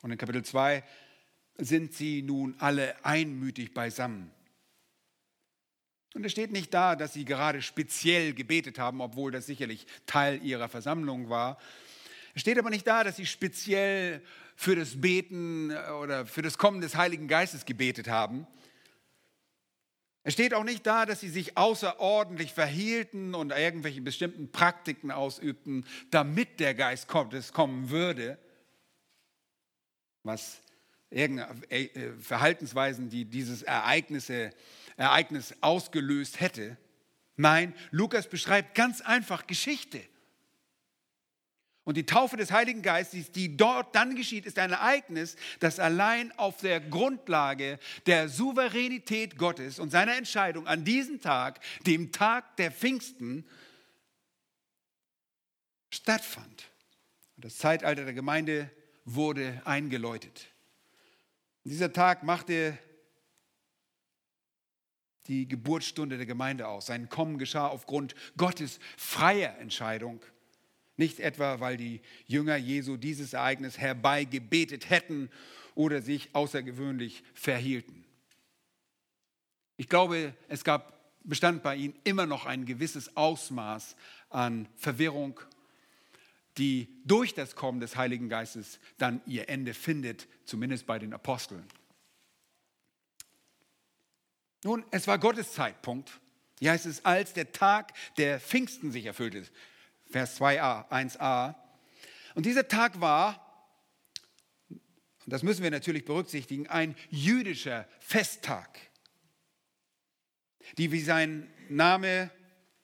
Und 0.00 0.10
in 0.10 0.16
Kapitel 0.16 0.42
2 0.42 0.82
sind 1.58 1.92
sie 1.92 2.22
nun 2.22 2.54
alle 2.58 3.04
einmütig 3.04 3.74
beisammen. 3.74 4.30
Und 6.14 6.24
es 6.24 6.32
steht 6.32 6.50
nicht 6.50 6.72
da, 6.72 6.96
dass 6.96 7.12
sie 7.12 7.26
gerade 7.26 7.60
speziell 7.60 8.32
gebetet 8.32 8.78
haben, 8.78 9.02
obwohl 9.02 9.32
das 9.32 9.44
sicherlich 9.44 9.86
Teil 10.06 10.42
ihrer 10.42 10.68
Versammlung 10.68 11.28
war. 11.28 11.58
Es 12.34 12.40
steht 12.40 12.58
aber 12.58 12.70
nicht 12.70 12.86
da, 12.86 13.04
dass 13.04 13.16
sie 13.16 13.26
speziell 13.26 14.22
für 14.60 14.74
das 14.74 15.00
Beten 15.00 15.70
oder 16.02 16.26
für 16.26 16.42
das 16.42 16.58
Kommen 16.58 16.80
des 16.80 16.96
Heiligen 16.96 17.28
Geistes 17.28 17.64
gebetet 17.64 18.08
haben. 18.08 18.44
Es 20.24 20.32
steht 20.32 20.52
auch 20.52 20.64
nicht 20.64 20.84
da, 20.84 21.06
dass 21.06 21.20
sie 21.20 21.28
sich 21.28 21.56
außerordentlich 21.56 22.54
verhielten 22.54 23.36
und 23.36 23.52
irgendwelche 23.52 24.00
bestimmten 24.00 24.50
Praktiken 24.50 25.12
ausübten, 25.12 25.86
damit 26.10 26.58
der 26.58 26.74
Geist 26.74 27.06
Gottes 27.06 27.52
kommen 27.52 27.90
würde. 27.90 28.36
Was 30.24 30.60
irgendeine 31.08 31.70
äh, 31.70 32.10
Verhaltensweisen, 32.18 33.10
die 33.10 33.26
dieses 33.26 33.62
Ereignisse 33.62 34.50
Ereignis 34.96 35.54
ausgelöst 35.60 36.40
hätte. 36.40 36.76
Nein, 37.36 37.74
Lukas 37.92 38.28
beschreibt 38.28 38.74
ganz 38.74 39.02
einfach 39.02 39.46
Geschichte. 39.46 40.02
Und 41.88 41.94
die 41.96 42.04
Taufe 42.04 42.36
des 42.36 42.52
Heiligen 42.52 42.82
Geistes, 42.82 43.32
die 43.32 43.56
dort 43.56 43.94
dann 43.94 44.14
geschieht, 44.14 44.44
ist 44.44 44.58
ein 44.58 44.72
Ereignis, 44.72 45.36
das 45.58 45.80
allein 45.80 46.32
auf 46.32 46.58
der 46.58 46.82
Grundlage 46.82 47.78
der 48.04 48.28
Souveränität 48.28 49.38
Gottes 49.38 49.78
und 49.78 49.88
seiner 49.88 50.14
Entscheidung 50.14 50.66
an 50.66 50.84
diesem 50.84 51.22
Tag, 51.22 51.60
dem 51.86 52.12
Tag 52.12 52.58
der 52.58 52.72
Pfingsten, 52.72 53.48
stattfand. 55.88 56.64
Das 57.38 57.56
Zeitalter 57.56 58.04
der 58.04 58.12
Gemeinde 58.12 58.70
wurde 59.06 59.62
eingeläutet. 59.64 60.48
Und 61.64 61.70
dieser 61.70 61.94
Tag 61.94 62.22
machte 62.22 62.76
die 65.26 65.48
Geburtsstunde 65.48 66.18
der 66.18 66.26
Gemeinde 66.26 66.68
aus. 66.68 66.84
Sein 66.84 67.08
Kommen 67.08 67.38
geschah 67.38 67.68
aufgrund 67.68 68.14
Gottes 68.36 68.78
freier 68.98 69.56
Entscheidung. 69.56 70.20
Nicht 70.98 71.20
etwa, 71.20 71.60
weil 71.60 71.76
die 71.76 72.00
Jünger 72.26 72.56
Jesu 72.56 72.96
dieses 72.96 73.32
Ereignis 73.32 73.78
herbeigebetet 73.78 74.90
hätten 74.90 75.30
oder 75.74 76.02
sich 76.02 76.34
außergewöhnlich 76.34 77.22
verhielten. 77.34 78.04
Ich 79.76 79.88
glaube, 79.88 80.34
es 80.48 80.64
gab, 80.64 81.14
bestand 81.22 81.62
bei 81.62 81.76
ihnen 81.76 81.94
immer 82.02 82.26
noch 82.26 82.46
ein 82.46 82.66
gewisses 82.66 83.16
Ausmaß 83.16 83.94
an 84.28 84.68
Verwirrung, 84.76 85.38
die 86.58 86.88
durch 87.04 87.32
das 87.32 87.54
Kommen 87.54 87.78
des 87.78 87.94
Heiligen 87.94 88.28
Geistes 88.28 88.80
dann 88.98 89.20
ihr 89.24 89.48
Ende 89.48 89.74
findet, 89.74 90.26
zumindest 90.44 90.84
bei 90.86 90.98
den 90.98 91.14
Aposteln. 91.14 91.64
Nun, 94.64 94.84
es 94.90 95.06
war 95.06 95.18
Gottes 95.18 95.52
Zeitpunkt. 95.52 96.18
Hier 96.58 96.72
heißt 96.72 96.86
es, 96.86 97.04
als 97.04 97.32
der 97.34 97.52
Tag 97.52 97.94
der 98.16 98.40
Pfingsten 98.40 98.90
sich 98.90 99.06
erfüllte. 99.06 99.44
Vers 100.10 100.40
2a, 100.40 100.88
1a. 100.90 101.54
Und 102.34 102.46
dieser 102.46 102.68
Tag 102.68 103.00
war, 103.00 103.44
und 104.68 105.32
das 105.32 105.42
müssen 105.42 105.62
wir 105.62 105.70
natürlich 105.70 106.04
berücksichtigen, 106.04 106.66
ein 106.68 106.96
jüdischer 107.10 107.86
Festtag, 108.00 108.78
die, 110.78 110.92
wie 110.92 111.00
sein 111.00 111.52
Name 111.68 112.30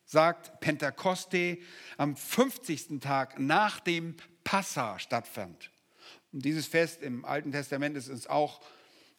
sagt, 0.04 0.60
Pentakoste 0.60 1.58
am 1.96 2.16
50. 2.16 3.00
Tag 3.00 3.38
nach 3.38 3.80
dem 3.80 4.16
Passa 4.44 4.98
stattfand. 4.98 5.70
Und 6.32 6.44
dieses 6.44 6.66
Fest 6.66 7.02
im 7.02 7.24
Alten 7.24 7.52
Testament 7.52 7.96
ist 7.96 8.08
uns 8.08 8.26
auch 8.26 8.60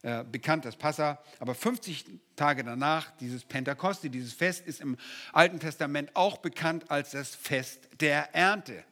äh, 0.06 0.24
bekannt, 0.24 0.66
das 0.66 0.76
Passa. 0.76 1.18
Aber 1.40 1.56
50 1.56 2.06
Tage 2.36 2.64
danach, 2.64 3.10
dieses 3.18 3.44
Pentakoste, 3.44 4.12
dieses 4.12 4.34
Fest 4.34 4.68
ist 4.68 4.80
im 4.80 4.98
Alten 5.34 5.60
Testament 5.60 6.16
auch 6.16 6.38
bekannt 6.38 6.92
als 6.92 7.10
das 7.10 7.34
Fest 7.34 7.90
der 8.02 8.36
Ernte. 8.36 8.84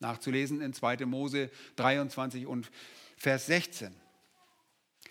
Nachzulesen 0.00 0.62
in 0.62 0.72
2. 0.72 1.04
Mose 1.04 1.50
23 1.76 2.46
und 2.46 2.70
Vers 3.18 3.44
16. 3.44 3.94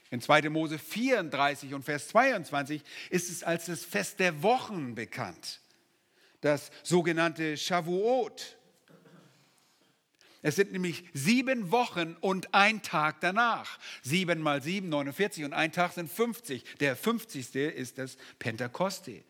In 0.10 0.20
2. 0.20 0.50
Mose 0.50 0.80
34 0.80 1.76
und 1.76 1.84
Vers 1.84 2.08
22 2.08 2.82
ist 3.12 3.30
es 3.30 3.44
als 3.44 3.68
das 3.68 3.86
Fest 3.86 4.20
der 4.20 4.42
Wochen 4.42 4.96
bekannt, 4.96 5.62
das 6.42 6.72
sogenannte 6.82 7.56
Shavuot. 7.56 8.55
Es 10.46 10.58
sind 10.58 10.74
nämlich 10.74 11.04
sieben 11.12 11.72
Wochen 11.72 12.16
und 12.22 12.54
ein 12.54 12.84
Tag 12.84 13.20
danach. 13.20 13.80
Sieben 14.04 14.42
mal 14.42 14.62
sieben, 14.62 14.90
49 14.90 15.44
und 15.44 15.54
ein 15.54 15.72
Tag 15.72 15.94
sind 15.94 16.08
50. 16.08 16.64
Der 16.80 16.96
50. 16.96 17.56
ist 17.56 17.98
das 17.98 18.16
Pentakoste. 18.38 19.24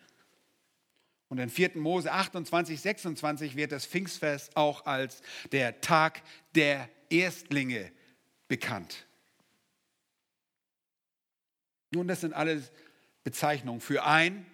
Und 1.29 1.37
in 1.37 1.49
4. 1.49 1.77
Mose 1.77 2.11
28, 2.11 2.81
26 2.81 3.55
wird 3.55 3.71
das 3.71 3.85
Pfingstfest 3.85 4.57
auch 4.57 4.85
als 4.87 5.21
der 5.53 5.79
Tag 5.79 6.21
der 6.53 6.89
Erstlinge 7.09 7.93
bekannt. 8.49 9.05
Nun, 11.91 12.09
das 12.09 12.19
sind 12.19 12.33
alles 12.33 12.73
Bezeichnungen 13.23 13.79
für 13.79 14.03
ein 14.03 14.45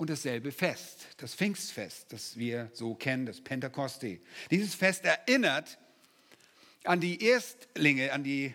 und 0.00 0.08
dasselbe 0.08 0.50
Fest, 0.50 1.08
das 1.18 1.34
Pfingstfest, 1.34 2.10
das 2.10 2.38
wir 2.38 2.70
so 2.72 2.94
kennen, 2.94 3.26
das 3.26 3.42
Pentekoste. 3.42 4.18
Dieses 4.50 4.74
Fest 4.74 5.04
erinnert 5.04 5.78
an 6.84 7.00
die 7.00 7.22
Erstlinge, 7.22 8.10
an 8.10 8.24
die 8.24 8.54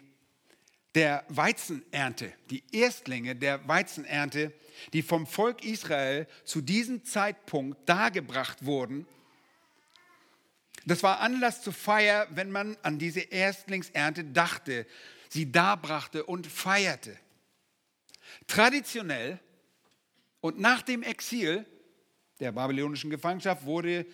der 0.96 1.24
Weizenernte, 1.28 2.34
die 2.50 2.64
Erstlinge 2.72 3.36
der 3.36 3.68
Weizenernte, 3.68 4.54
die 4.94 5.04
vom 5.04 5.28
Volk 5.28 5.64
Israel 5.64 6.26
zu 6.46 6.62
diesem 6.62 7.06
Zeitpunkt 7.06 7.88
dargebracht 7.88 8.66
wurden. 8.66 9.06
Das 10.88 11.04
war 11.04 11.20
Anlass 11.20 11.62
zur 11.62 11.74
Feier, 11.74 12.26
wenn 12.32 12.50
man 12.50 12.76
an 12.82 12.98
diese 12.98 13.20
Erstlingsernte 13.20 14.24
dachte, 14.24 14.88
sie 15.30 15.52
darbrachte 15.52 16.26
und 16.26 16.48
feierte. 16.48 17.16
Traditionell 18.48 19.40
und 20.46 20.60
nach 20.60 20.84
dem 20.84 21.02
Exil 21.02 21.66
der 22.40 22.52
babylonischen 22.52 23.10
Gefangenschaft 23.10 23.66
wurde 23.66 24.06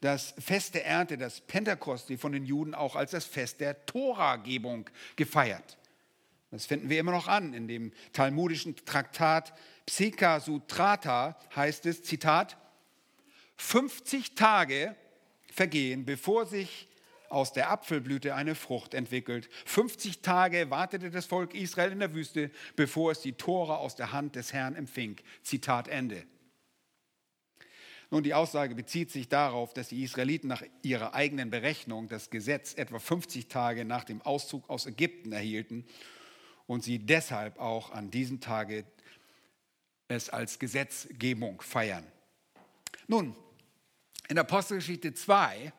das 0.00 0.34
Fest 0.38 0.76
der 0.76 0.86
Ernte, 0.86 1.18
das 1.18 1.40
Pentekosti 1.40 2.16
von 2.16 2.30
den 2.30 2.44
Juden 2.44 2.76
auch 2.76 2.94
als 2.94 3.10
das 3.10 3.24
Fest 3.24 3.58
der 3.58 3.86
Toragebung 3.86 4.88
gefeiert. 5.16 5.78
Das 6.52 6.66
finden 6.66 6.90
wir 6.90 7.00
immer 7.00 7.10
noch 7.10 7.26
an. 7.26 7.54
In 7.54 7.66
dem 7.66 7.92
talmudischen 8.12 8.76
Traktat 8.76 9.52
Psika 9.84 10.38
Sutrata 10.38 11.36
heißt 11.56 11.84
es, 11.86 12.04
Zitat, 12.04 12.56
50 13.56 14.36
Tage 14.36 14.94
vergehen, 15.52 16.04
bevor 16.04 16.46
sich 16.46 16.86
aus 17.30 17.52
der 17.52 17.70
Apfelblüte 17.70 18.34
eine 18.34 18.54
Frucht 18.54 18.92
entwickelt. 18.92 19.48
50 19.64 20.20
Tage 20.20 20.70
wartete 20.70 21.10
das 21.10 21.26
Volk 21.26 21.54
Israel 21.54 21.92
in 21.92 22.00
der 22.00 22.14
Wüste, 22.14 22.50
bevor 22.76 23.12
es 23.12 23.20
die 23.20 23.32
Tore 23.32 23.78
aus 23.78 23.94
der 23.94 24.12
Hand 24.12 24.36
des 24.36 24.52
Herrn 24.52 24.74
empfing. 24.74 25.16
Zitat 25.42 25.88
Ende. 25.88 26.24
Nun, 28.10 28.24
die 28.24 28.34
Aussage 28.34 28.74
bezieht 28.74 29.12
sich 29.12 29.28
darauf, 29.28 29.72
dass 29.72 29.88
die 29.88 30.02
Israeliten 30.02 30.48
nach 30.48 30.64
ihrer 30.82 31.14
eigenen 31.14 31.50
Berechnung 31.50 32.08
das 32.08 32.30
Gesetz 32.30 32.74
etwa 32.74 32.98
50 32.98 33.46
Tage 33.46 33.84
nach 33.84 34.02
dem 34.02 34.20
Auszug 34.22 34.68
aus 34.68 34.86
Ägypten 34.86 35.30
erhielten 35.30 35.86
und 36.66 36.82
sie 36.82 36.98
deshalb 36.98 37.60
auch 37.60 37.92
an 37.92 38.10
diesem 38.10 38.40
Tage 38.40 38.84
es 40.08 40.28
als 40.28 40.58
Gesetzgebung 40.58 41.60
feiern. 41.60 42.04
Nun, 43.06 43.36
in 44.28 44.38
Apostelgeschichte 44.38 45.14
2 45.14 45.72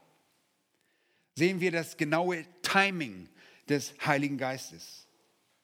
sehen 1.42 1.60
wir 1.60 1.72
das 1.72 1.98
genaue 1.98 2.46
Timing 2.62 3.28
des 3.68 3.96
Heiligen 4.06 4.38
Geistes. 4.38 5.08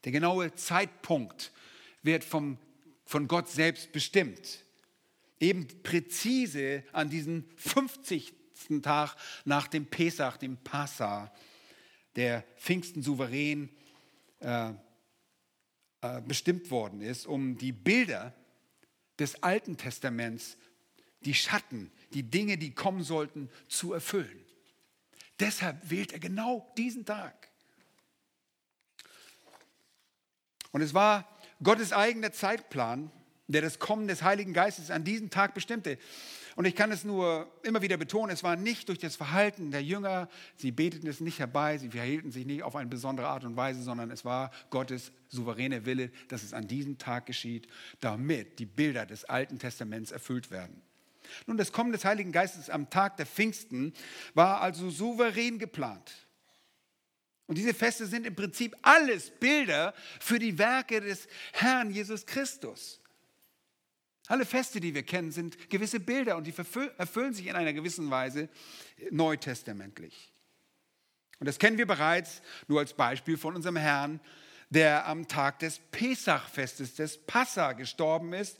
Der 0.05 0.11
genaue 0.11 0.55
Zeitpunkt 0.55 1.51
wird 2.01 2.23
vom, 2.23 2.57
von 3.05 3.27
Gott 3.27 3.47
selbst 3.47 3.91
bestimmt. 3.91 4.65
Eben 5.39 5.67
präzise 5.83 6.83
an 6.93 7.11
diesem 7.11 7.45
50. 7.57 8.33
Tag 8.81 9.15
nach 9.45 9.67
dem 9.67 9.85
Pesach, 9.85 10.37
dem 10.37 10.57
Passa, 10.57 11.31
der 12.15 12.43
Pfingsten 12.57 13.03
souverän 13.03 13.69
äh, 14.39 14.71
äh, 16.01 16.21
bestimmt 16.27 16.71
worden 16.71 17.01
ist, 17.01 17.27
um 17.27 17.55
die 17.55 17.71
Bilder 17.71 18.33
des 19.19 19.43
Alten 19.43 19.77
Testaments, 19.77 20.57
die 21.21 21.35
Schatten, 21.35 21.91
die 22.15 22.23
Dinge, 22.23 22.57
die 22.57 22.73
kommen 22.73 23.03
sollten, 23.03 23.51
zu 23.67 23.93
erfüllen. 23.93 24.46
Deshalb 25.39 25.89
wählt 25.89 26.13
er 26.13 26.19
genau 26.19 26.71
diesen 26.77 27.05
Tag. 27.05 27.49
Und 30.71 30.81
es 30.81 30.93
war 30.93 31.27
Gottes 31.63 31.93
eigener 31.93 32.31
Zeitplan, 32.31 33.11
der 33.47 33.61
das 33.61 33.79
Kommen 33.79 34.07
des 34.07 34.23
Heiligen 34.23 34.53
Geistes 34.53 34.91
an 34.91 35.03
diesem 35.03 35.29
Tag 35.29 35.53
bestimmte. 35.53 35.97
Und 36.55 36.65
ich 36.65 36.75
kann 36.75 36.91
es 36.91 37.03
nur 37.03 37.51
immer 37.63 37.83
wieder 37.83 37.97
betonen, 37.97 38.31
es 38.31 38.43
war 38.43 38.55
nicht 38.55 38.89
durch 38.89 38.97
das 38.97 39.15
Verhalten 39.15 39.69
der 39.69 39.83
Jünger, 39.83 40.27
sie 40.55 40.71
beteten 40.71 41.07
es 41.07 41.19
nicht 41.19 41.37
herbei, 41.37 41.77
sie 41.77 41.89
verhielten 41.89 42.31
sich 42.31 42.47
nicht 42.47 42.63
auf 42.63 42.75
eine 42.75 42.89
besondere 42.89 43.27
Art 43.27 43.43
und 43.43 43.55
Weise, 43.55 43.83
sondern 43.83 44.09
es 44.09 44.25
war 44.25 44.51
Gottes 44.71 45.11
souveräne 45.29 45.85
Wille, 45.85 46.11
dass 46.29 46.41
es 46.41 46.53
an 46.53 46.67
diesem 46.67 46.97
Tag 46.97 47.27
geschieht, 47.27 47.67
damit 47.99 48.57
die 48.57 48.65
Bilder 48.65 49.05
des 49.05 49.25
Alten 49.25 49.59
Testaments 49.59 50.11
erfüllt 50.11 50.49
werden. 50.49 50.81
Nun, 51.45 51.57
das 51.57 51.71
Kommen 51.71 51.91
des 51.91 52.05
Heiligen 52.05 52.31
Geistes 52.31 52.69
am 52.69 52.89
Tag 52.89 53.17
der 53.17 53.25
Pfingsten 53.25 53.93
war 54.33 54.61
also 54.61 54.89
souverän 54.89 55.59
geplant. 55.59 56.27
Und 57.47 57.57
diese 57.57 57.73
Feste 57.73 58.05
sind 58.05 58.25
im 58.25 58.35
Prinzip 58.35 58.75
alles 58.81 59.29
Bilder 59.29 59.93
für 60.19 60.37
die 60.37 60.57
Werke 60.57 60.99
des 60.99 61.27
Herrn 61.53 61.91
Jesus 61.91 62.25
Christus. 62.25 63.01
Alle 64.27 64.45
Feste, 64.45 64.81
die 64.81 64.93
wir 64.93 65.03
kennen, 65.03 65.31
sind 65.31 65.69
gewisse 65.69 66.01
Bilder 66.01 66.35
und 66.35 66.45
die 66.45 66.53
erfüllen 66.97 67.33
sich 67.33 67.47
in 67.47 67.55
einer 67.55 67.71
gewissen 67.71 68.11
Weise 68.11 68.49
neutestamentlich. 69.09 70.33
Und 71.39 71.47
das 71.47 71.59
kennen 71.59 71.77
wir 71.77 71.87
bereits 71.87 72.41
nur 72.67 72.79
als 72.79 72.93
Beispiel 72.93 73.37
von 73.37 73.55
unserem 73.55 73.77
Herrn, 73.77 74.19
der 74.69 75.07
am 75.07 75.27
Tag 75.29 75.59
des 75.59 75.79
Pesachfestes, 75.91 76.95
des 76.95 77.17
Passa, 77.25 77.71
gestorben 77.71 78.33
ist. 78.33 78.57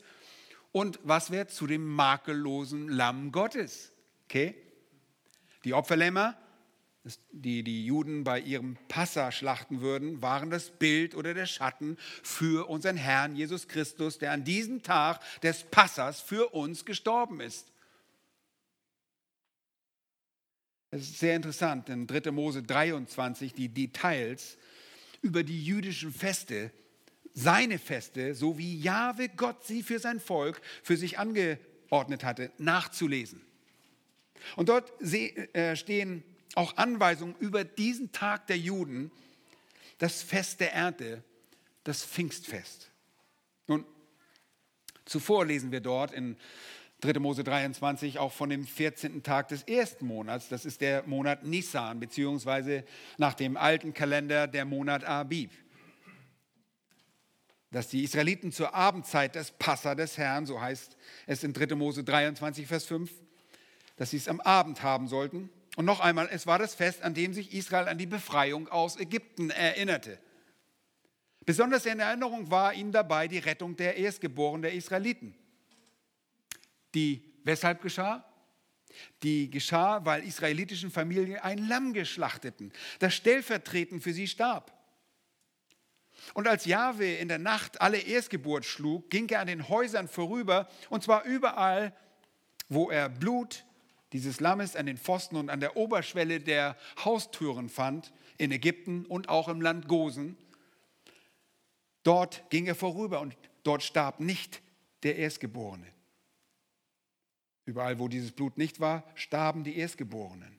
Und 0.72 1.00
was 1.02 1.30
wird 1.30 1.50
zu 1.50 1.66
dem 1.66 1.86
makellosen 1.86 2.88
Lamm 2.88 3.32
Gottes? 3.32 3.92
Okay? 4.24 4.54
Die 5.64 5.74
Opferlämmer 5.74 6.36
die 7.30 7.62
die 7.62 7.84
Juden 7.84 8.24
bei 8.24 8.40
ihrem 8.40 8.76
Passa 8.88 9.32
schlachten 9.32 9.80
würden, 9.80 10.20
waren 10.22 10.50
das 10.50 10.70
Bild 10.70 11.14
oder 11.14 11.34
der 11.34 11.46
Schatten 11.46 11.96
für 12.22 12.68
unseren 12.68 12.96
Herrn 12.96 13.36
Jesus 13.36 13.68
Christus, 13.68 14.18
der 14.18 14.32
an 14.32 14.44
diesem 14.44 14.82
Tag 14.82 15.20
des 15.40 15.64
Passas 15.64 16.20
für 16.20 16.48
uns 16.50 16.84
gestorben 16.84 17.40
ist. 17.40 17.72
Es 20.90 21.02
ist 21.02 21.18
sehr 21.18 21.36
interessant, 21.36 21.88
in 21.90 22.06
3. 22.06 22.30
Mose 22.30 22.62
23 22.62 23.52
die 23.52 23.68
Details 23.68 24.56
über 25.20 25.42
die 25.42 25.62
jüdischen 25.62 26.12
Feste, 26.12 26.72
seine 27.38 27.78
Feste, 27.78 28.34
so 28.34 28.58
wie 28.58 28.80
Jahwe 28.80 29.28
Gott 29.28 29.64
sie 29.64 29.82
für 29.82 30.00
sein 30.00 30.18
Volk 30.18 30.60
für 30.82 30.96
sich 30.96 31.18
angeordnet 31.18 32.24
hatte, 32.24 32.50
nachzulesen. 32.58 33.40
Und 34.56 34.68
dort 34.68 34.92
äh, 35.02 35.76
stehen 35.76 36.24
auch 36.54 36.76
Anweisungen 36.76 37.36
über 37.38 37.64
diesen 37.64 38.10
Tag 38.10 38.46
der 38.48 38.58
Juden, 38.58 39.12
das 39.98 40.22
Fest 40.22 40.60
der 40.60 40.72
Ernte, 40.74 41.22
das 41.84 42.04
Pfingstfest. 42.04 42.90
Nun, 43.68 43.84
zuvor 45.04 45.46
lesen 45.46 45.70
wir 45.70 45.80
dort 45.80 46.12
in 46.12 46.36
3. 47.00 47.20
Mose 47.20 47.44
23 47.44 48.18
auch 48.18 48.32
von 48.32 48.50
dem 48.50 48.66
14. 48.66 49.22
Tag 49.22 49.48
des 49.48 49.62
ersten 49.62 50.06
Monats. 50.06 50.48
Das 50.48 50.64
ist 50.64 50.80
der 50.80 51.04
Monat 51.06 51.44
Nisan, 51.44 52.00
beziehungsweise 52.00 52.84
nach 53.16 53.34
dem 53.34 53.56
alten 53.56 53.94
Kalender 53.94 54.48
der 54.48 54.64
Monat 54.64 55.04
Abib. 55.04 55.52
Dass 57.70 57.88
die 57.88 58.02
Israeliten 58.02 58.50
zur 58.50 58.74
Abendzeit 58.74 59.34
des 59.34 59.50
Passa 59.50 59.94
des 59.94 60.16
Herrn, 60.16 60.46
so 60.46 60.60
heißt 60.60 60.96
es 61.26 61.44
in 61.44 61.52
3. 61.52 61.74
Mose 61.74 62.02
23, 62.02 62.66
Vers 62.66 62.86
5, 62.86 63.10
dass 63.96 64.10
sie 64.10 64.16
es 64.16 64.28
am 64.28 64.40
Abend 64.40 64.82
haben 64.82 65.06
sollten. 65.08 65.50
Und 65.76 65.84
noch 65.84 66.00
einmal, 66.00 66.28
es 66.32 66.46
war 66.46 66.58
das 66.58 66.74
Fest, 66.74 67.02
an 67.02 67.14
dem 67.14 67.34
sich 67.34 67.52
Israel 67.52 67.88
an 67.88 67.98
die 67.98 68.06
Befreiung 68.06 68.68
aus 68.68 68.98
Ägypten 68.98 69.50
erinnerte. 69.50 70.18
Besonders 71.44 71.86
in 71.86 72.00
Erinnerung 72.00 72.50
war 72.50 72.74
ihnen 72.74 72.92
dabei 72.92 73.28
die 73.28 73.38
Rettung 73.38 73.76
der 73.76 73.96
Erstgeborenen 73.96 74.62
der 74.62 74.74
Israeliten. 74.74 75.34
Die 76.94 77.22
weshalb 77.44 77.80
geschah? 77.82 78.24
Die 79.22 79.50
geschah, 79.50 80.04
weil 80.04 80.24
israelitischen 80.24 80.90
Familien 80.90 81.38
ein 81.38 81.68
Lamm 81.68 81.92
geschlachteten, 81.92 82.72
das 82.98 83.14
stellvertretend 83.14 84.02
für 84.02 84.12
sie 84.12 84.26
starb. 84.26 84.77
Und 86.34 86.46
als 86.48 86.64
Jahwe 86.64 87.14
in 87.14 87.28
der 87.28 87.38
Nacht 87.38 87.80
alle 87.80 87.98
Erstgeburt 87.98 88.64
schlug, 88.64 89.10
ging 89.10 89.28
er 89.28 89.40
an 89.40 89.46
den 89.46 89.68
Häusern 89.68 90.08
vorüber, 90.08 90.68
und 90.90 91.02
zwar 91.02 91.24
überall, 91.24 91.92
wo 92.68 92.90
er 92.90 93.08
Blut 93.08 93.64
dieses 94.12 94.40
Lammes 94.40 94.76
an 94.76 94.86
den 94.86 94.96
Pfosten 94.96 95.36
und 95.36 95.50
an 95.50 95.60
der 95.60 95.76
Oberschwelle 95.76 96.40
der 96.40 96.76
Haustüren 97.04 97.68
fand, 97.68 98.12
in 98.38 98.52
Ägypten 98.52 99.04
und 99.04 99.28
auch 99.28 99.48
im 99.48 99.60
Land 99.60 99.88
Gosen. 99.88 100.36
Dort 102.04 102.48
ging 102.50 102.66
er 102.66 102.74
vorüber 102.74 103.20
und 103.20 103.36
dort 103.64 103.82
starb 103.82 104.20
nicht 104.20 104.62
der 105.02 105.16
Erstgeborene. 105.16 105.86
Überall, 107.64 107.98
wo 107.98 108.08
dieses 108.08 108.32
Blut 108.32 108.56
nicht 108.56 108.80
war, 108.80 109.04
starben 109.14 109.64
die 109.64 109.76
Erstgeborenen. 109.76 110.58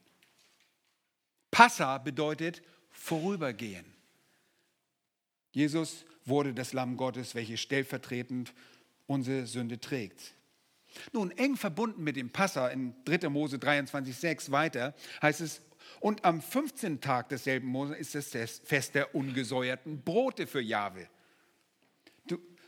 Passa 1.49 1.97
bedeutet 1.97 2.61
vorübergehen. 2.91 3.99
Jesus 5.52 6.06
wurde 6.26 6.54
das 6.54 6.74
Lamm 6.74 6.97
Gottes, 6.97 7.36
welches 7.36 7.60
stellvertretend 7.60 8.54
unsere 9.08 9.47
Sünde 9.47 9.80
trägt. 9.80 10.34
Nun, 11.12 11.32
eng 11.32 11.56
verbunden 11.56 12.04
mit 12.04 12.16
dem 12.16 12.32
Passa 12.32 12.68
in 12.70 12.93
3. 13.06 13.30
Mose 13.30 13.58
23,6 13.58 14.52
weiter 14.52 14.95
heißt 15.22 15.41
es, 15.41 15.62
und 16.00 16.24
am 16.24 16.41
15. 16.41 17.02
Tag 17.02 17.30
desselben 17.30 17.68
Monats 17.68 18.14
ist 18.14 18.36
das 18.36 18.60
Fest 18.64 18.95
der 18.95 19.16
ungesäuerten 19.16 20.02
Brote 20.02 20.45
für 20.45 20.62
Jahwe. 20.62 21.08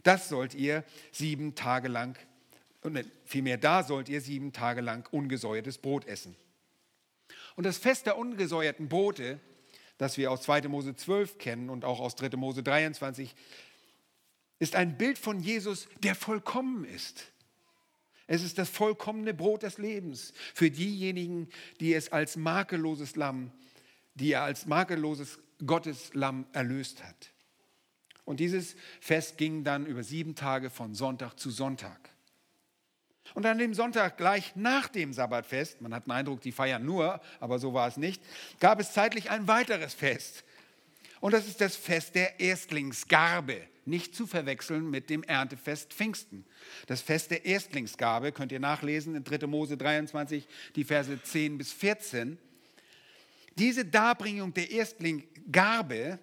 Das 0.04 0.30
sollt 0.30 0.56
ihr 0.56 0.84
sieben 1.12 1.54
Tage 1.54 1.88
lang, 1.88 2.18
und 2.82 3.00
vielmehr 3.26 3.58
da 3.58 3.84
sollt 3.84 4.10
ihr 4.10 4.22
sieben 4.22 4.54
Tage 4.54 4.82
lang 4.82 5.08
ungesäuertes 5.12 5.78
Brot 5.78 6.06
essen. 6.06 6.36
Und 7.56 7.66
das 7.66 7.78
Fest 7.78 8.08
der 8.08 8.18
ungesäuerten 8.18 8.90
Brote, 8.90 9.40
das 10.02 10.18
wir 10.18 10.32
aus 10.32 10.42
2. 10.42 10.68
Mose 10.68 10.96
12 10.96 11.38
kennen 11.38 11.70
und 11.70 11.86
auch 11.86 12.00
aus 12.00 12.16
3. 12.16 12.36
Mose 12.36 12.64
23, 12.64 13.36
ist 14.58 14.76
ein 14.76 14.98
Bild 14.98 15.20
von 15.20 15.40
Jesus, 15.40 15.88
der 16.02 16.16
vollkommen 16.16 16.86
ist. 16.86 17.32
Es 18.26 18.42
ist 18.42 18.58
das 18.58 18.68
vollkommene 18.68 19.36
Brot 19.36 19.62
des 19.62 19.78
Lebens 19.78 20.34
für 20.56 20.72
diejenigen, 20.72 21.50
die 21.80 21.94
es 21.94 22.12
als 22.12 22.36
makelloses 22.36 23.16
Lamm, 23.16 23.52
die 24.16 24.32
er 24.32 24.42
als 24.42 24.66
makelloses 24.66 25.38
Gotteslamm 25.64 26.48
erlöst 26.52 27.04
hat. 27.04 27.30
Und 28.26 28.40
dieses 28.40 28.76
Fest 29.02 29.38
ging 29.38 29.64
dann 29.64 29.86
über 29.86 30.02
sieben 30.02 30.34
Tage 30.34 30.72
von 30.72 30.96
Sonntag 30.96 31.36
zu 31.36 31.52
Sonntag. 31.52 32.11
Und 33.34 33.46
an 33.46 33.58
dem 33.58 33.74
Sonntag 33.74 34.18
gleich 34.18 34.56
nach 34.56 34.88
dem 34.90 35.14
Sabbatfest, 35.14 35.82
man 35.82 35.94
hat 35.94 36.06
den 36.06 36.12
Eindruck, 36.12 36.42
die 36.42 36.52
feiern 36.52 36.86
nur, 36.86 37.22
aber 37.40 37.60
so 37.60 37.74
war 37.74 37.88
es 37.88 37.98
nicht, 37.98 38.22
gab 38.60 38.80
es 38.80 38.94
zeitlich 38.94 39.30
ein 39.30 39.48
weiteres 39.48 39.94
Fest. 39.94 40.44
Und 41.20 41.34
das 41.34 41.48
ist 41.48 41.62
das 41.62 41.76
Fest 41.76 42.16
der 42.16 42.40
Erstlingsgarbe 42.40 43.72
nicht 43.86 44.16
zu 44.16 44.28
verwechseln 44.28 44.90
mit 44.90 45.10
dem 45.10 45.24
Erntefest 45.24 45.94
Pfingsten. 45.94 46.46
Das 46.88 47.02
Fest 47.02 47.32
der 47.32 47.46
Erstlingsgabe 47.46 48.32
könnt 48.32 48.52
ihr 48.52 48.60
nachlesen 48.60 49.16
in 49.16 49.24
3. 49.24 49.48
Mose 49.48 49.78
23, 49.78 50.48
die 50.76 50.84
Verse 50.84 51.22
10 51.22 51.58
bis 51.58 51.72
14. 51.74 52.38
Diese 53.58 53.86
Darbringung 53.86 54.54
der 54.54 54.72
Erstlingsgabe, 54.72 56.20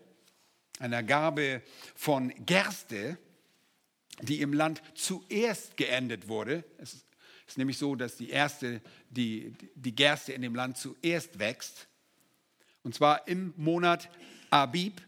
einer 0.79 1.03
Gabe 1.03 1.63
von 1.95 2.33
Gerste, 2.47 3.19
die 4.23 4.41
im 4.41 4.53
Land 4.53 4.83
zuerst 4.95 5.77
geendet 5.77 6.29
wurde, 6.29 6.65
es 6.79 7.05
ist 7.47 7.59
nämlich 7.59 7.79
so, 7.79 7.95
dass 7.95 8.17
die 8.17 8.31
erste, 8.31 8.81
die, 9.11 9.55
die 9.75 9.95
Gerste 9.95 10.33
in 10.33 10.43
dem 10.43 10.55
Land 10.55 10.77
zuerst 10.77 11.39
wächst, 11.39 11.89
und 12.83 12.95
zwar 12.95 13.27
im 13.29 13.53
Monat 13.57 14.11
Abib, 14.51 15.01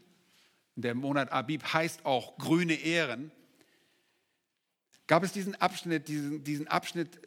der 0.75 0.95
Monat 0.95 1.31
Abib 1.31 1.63
heißt 1.63 2.05
auch 2.05 2.37
grüne 2.37 2.73
Ehren, 2.73 3.31
gab 5.07 5.23
es 5.23 5.33
diesen 5.33 5.55
Abschnitt, 5.55 6.07
diesen, 6.07 6.43
diesen 6.43 6.67
Abschnitt 6.67 7.19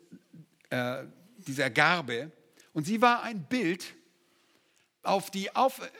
äh, 0.70 1.04
dieser 1.38 1.70
Garbe. 1.70 2.32
Und 2.72 2.86
sie 2.86 3.02
war 3.02 3.22
ein 3.22 3.44
Bild, 3.44 3.94
auf 5.02 5.30
die 5.30 5.54
auf, 5.54 5.80
äh, 5.80 5.90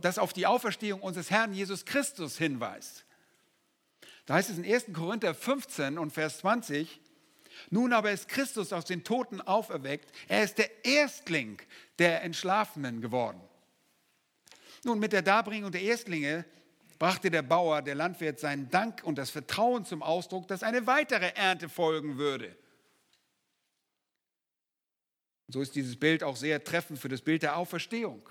das 0.00 0.18
auf 0.18 0.32
die 0.32 0.46
Auferstehung 0.46 1.00
unseres 1.00 1.30
Herrn 1.30 1.54
Jesus 1.54 1.84
Christus 1.84 2.36
hinweist. 2.36 3.04
Da 4.26 4.34
heißt 4.34 4.50
es 4.50 4.58
in 4.58 4.64
1. 4.64 4.86
Korinther 4.92 5.34
15 5.34 5.98
und 5.98 6.12
Vers 6.12 6.38
20, 6.38 7.00
nun 7.70 7.92
aber 7.92 8.12
ist 8.12 8.28
Christus 8.28 8.72
aus 8.72 8.84
den 8.84 9.04
Toten 9.04 9.40
auferweckt, 9.40 10.10
er 10.28 10.44
ist 10.44 10.58
der 10.58 10.84
Erstling 10.84 11.60
der 11.98 12.22
Entschlafenen 12.22 13.00
geworden. 13.00 13.40
Nun, 14.84 14.98
mit 14.98 15.12
der 15.12 15.22
Darbringung 15.22 15.70
der 15.70 15.82
Erstlinge 15.82 16.44
brachte 16.98 17.30
der 17.30 17.42
Bauer, 17.42 17.82
der 17.82 17.94
Landwirt, 17.94 18.40
seinen 18.40 18.70
Dank 18.70 19.02
und 19.04 19.16
das 19.16 19.30
Vertrauen 19.30 19.84
zum 19.84 20.02
Ausdruck, 20.02 20.48
dass 20.48 20.62
eine 20.62 20.86
weitere 20.86 21.32
Ernte 21.34 21.68
folgen 21.68 22.16
würde. 22.16 22.56
So 25.48 25.60
ist 25.60 25.74
dieses 25.74 25.98
Bild 25.98 26.22
auch 26.22 26.36
sehr 26.36 26.62
treffend 26.64 26.98
für 26.98 27.08
das 27.08 27.20
Bild 27.20 27.42
der 27.42 27.56
Auferstehung. 27.56 28.26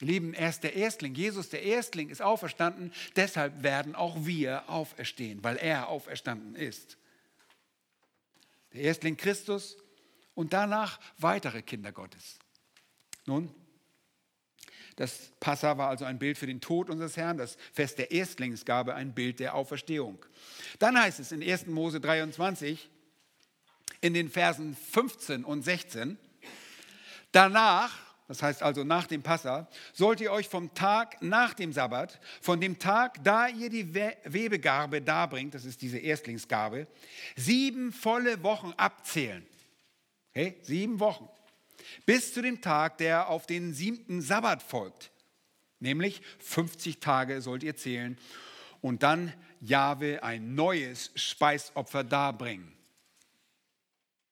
Lieben, 0.00 0.34
er 0.34 0.48
ist 0.48 0.62
der 0.62 0.74
Erstling. 0.74 1.14
Jesus, 1.14 1.50
der 1.50 1.62
Erstling, 1.62 2.10
ist 2.10 2.20
auferstanden. 2.20 2.92
Deshalb 3.16 3.62
werden 3.62 3.94
auch 3.94 4.26
wir 4.26 4.68
auferstehen, 4.68 5.42
weil 5.44 5.56
er 5.56 5.88
auferstanden 5.88 6.56
ist. 6.56 6.98
Der 8.72 8.82
Erstling 8.82 9.16
Christus 9.16 9.76
und 10.34 10.52
danach 10.52 10.98
weitere 11.18 11.62
Kinder 11.62 11.92
Gottes. 11.92 12.38
Nun, 13.24 13.54
das 14.96 15.32
Passa 15.40 15.76
war 15.76 15.88
also 15.88 16.04
ein 16.04 16.18
Bild 16.18 16.38
für 16.38 16.46
den 16.46 16.60
Tod 16.60 16.88
unseres 16.88 17.16
Herrn, 17.16 17.36
das 17.36 17.56
Fest 17.72 17.98
der 17.98 18.12
Erstlingsgabe 18.12 18.94
ein 18.94 19.14
Bild 19.14 19.40
der 19.40 19.54
Auferstehung. 19.54 20.24
Dann 20.78 20.98
heißt 20.98 21.18
es 21.18 21.32
in 21.32 21.42
1. 21.42 21.66
Mose 21.66 22.00
23, 22.00 22.90
in 24.00 24.14
den 24.14 24.30
Versen 24.30 24.76
15 24.76 25.44
und 25.44 25.62
16, 25.62 26.18
danach, 27.32 27.92
das 28.26 28.42
heißt 28.42 28.62
also 28.62 28.84
nach 28.84 29.06
dem 29.06 29.22
Passa, 29.22 29.68
sollt 29.92 30.20
ihr 30.20 30.32
euch 30.32 30.48
vom 30.48 30.74
Tag 30.74 31.20
nach 31.22 31.54
dem 31.54 31.72
Sabbat, 31.72 32.20
von 32.40 32.60
dem 32.60 32.78
Tag, 32.78 33.22
da 33.22 33.48
ihr 33.48 33.68
die 33.68 33.94
Webegarbe 33.94 35.02
darbringt, 35.02 35.54
das 35.54 35.64
ist 35.64 35.82
diese 35.82 35.98
Erstlingsgabe, 35.98 36.86
sieben 37.36 37.92
volle 37.92 38.42
Wochen 38.42 38.72
abzählen. 38.76 39.46
Okay? 40.30 40.56
Sieben 40.62 41.00
Wochen 41.00 41.28
bis 42.06 42.34
zu 42.34 42.42
dem 42.42 42.60
Tag, 42.60 42.98
der 42.98 43.28
auf 43.28 43.46
den 43.46 43.74
siebten 43.74 44.20
Sabbat 44.22 44.62
folgt. 44.62 45.10
Nämlich 45.80 46.22
50 46.40 47.00
Tage 47.00 47.40
sollt 47.42 47.62
ihr 47.62 47.76
zählen 47.76 48.18
und 48.80 49.02
dann 49.02 49.32
Jahwe 49.60 50.22
ein 50.22 50.54
neues 50.54 51.10
Speisopfer 51.14 52.04
darbringen. 52.04 52.72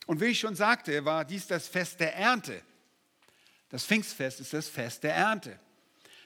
Und 0.07 0.21
wie 0.21 0.27
ich 0.27 0.41
schon 0.41 0.57
sagte, 0.57 1.05
war 1.05 1.25
dies 1.25 1.47
das 1.47 1.69
Fest 1.69 2.01
der 2.01 2.17
Ernte. 2.17 2.63
Das 3.73 3.87
Pfingstfest 3.87 4.39
ist 4.39 4.53
das 4.53 4.69
Fest 4.69 5.03
der 5.03 5.15
Ernte. 5.15 5.59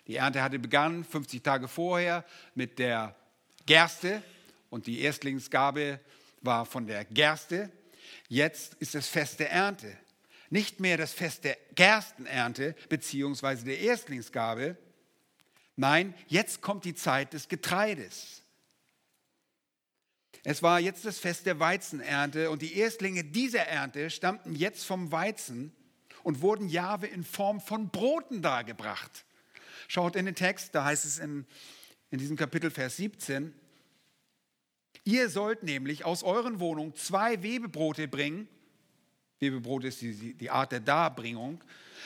Die 0.08 0.16
Ernte 0.16 0.42
hatte 0.42 0.58
begonnen 0.58 1.04
50 1.04 1.44
Tage 1.44 1.68
vorher 1.68 2.24
mit 2.56 2.80
der 2.80 3.14
Gerste 3.66 4.20
und 4.68 4.88
die 4.88 5.00
Erstlingsgabe 5.02 6.00
war 6.40 6.66
von 6.66 6.88
der 6.88 7.04
Gerste. 7.04 7.70
Jetzt 8.28 8.74
ist 8.74 8.96
das 8.96 9.06
Fest 9.06 9.38
der 9.38 9.52
Ernte. 9.52 9.96
Nicht 10.50 10.80
mehr 10.80 10.96
das 10.96 11.12
Fest 11.12 11.44
der 11.44 11.56
Gerstenernte 11.76 12.74
beziehungsweise 12.88 13.64
der 13.64 13.78
Erstlingsgabe. 13.78 14.76
Nein, 15.76 16.14
jetzt 16.26 16.62
kommt 16.62 16.84
die 16.84 16.96
Zeit 16.96 17.32
des 17.32 17.48
Getreides. 17.48 18.42
Es 20.42 20.64
war 20.64 20.80
jetzt 20.80 21.04
das 21.04 21.20
Fest 21.20 21.46
der 21.46 21.60
Weizenernte 21.60 22.50
und 22.50 22.60
die 22.62 22.76
Erstlinge 22.76 23.22
dieser 23.22 23.68
Ernte 23.68 24.10
stammten 24.10 24.56
jetzt 24.56 24.84
vom 24.84 25.12
Weizen 25.12 25.72
und 26.26 26.42
wurden 26.42 26.68
Jahwe 26.68 27.06
in 27.06 27.22
Form 27.22 27.60
von 27.60 27.88
Broten 27.88 28.42
dargebracht. 28.42 29.24
Schaut 29.86 30.16
in 30.16 30.26
den 30.26 30.34
Text, 30.34 30.74
da 30.74 30.84
heißt 30.84 31.04
es 31.04 31.20
in, 31.20 31.46
in 32.10 32.18
diesem 32.18 32.36
Kapitel 32.36 32.70
Vers 32.70 32.96
17, 32.96 33.54
ihr 35.04 35.30
sollt 35.30 35.62
nämlich 35.62 36.04
aus 36.04 36.24
euren 36.24 36.58
Wohnungen 36.58 36.96
zwei 36.96 37.42
Webebrote 37.42 38.08
bringen 38.08 38.48
Webebrot 39.38 39.84
ist 39.84 40.00
die, 40.00 40.34
die 40.34 40.50
Art 40.50 40.72
der 40.72 40.80
Darbringung. 40.80 41.62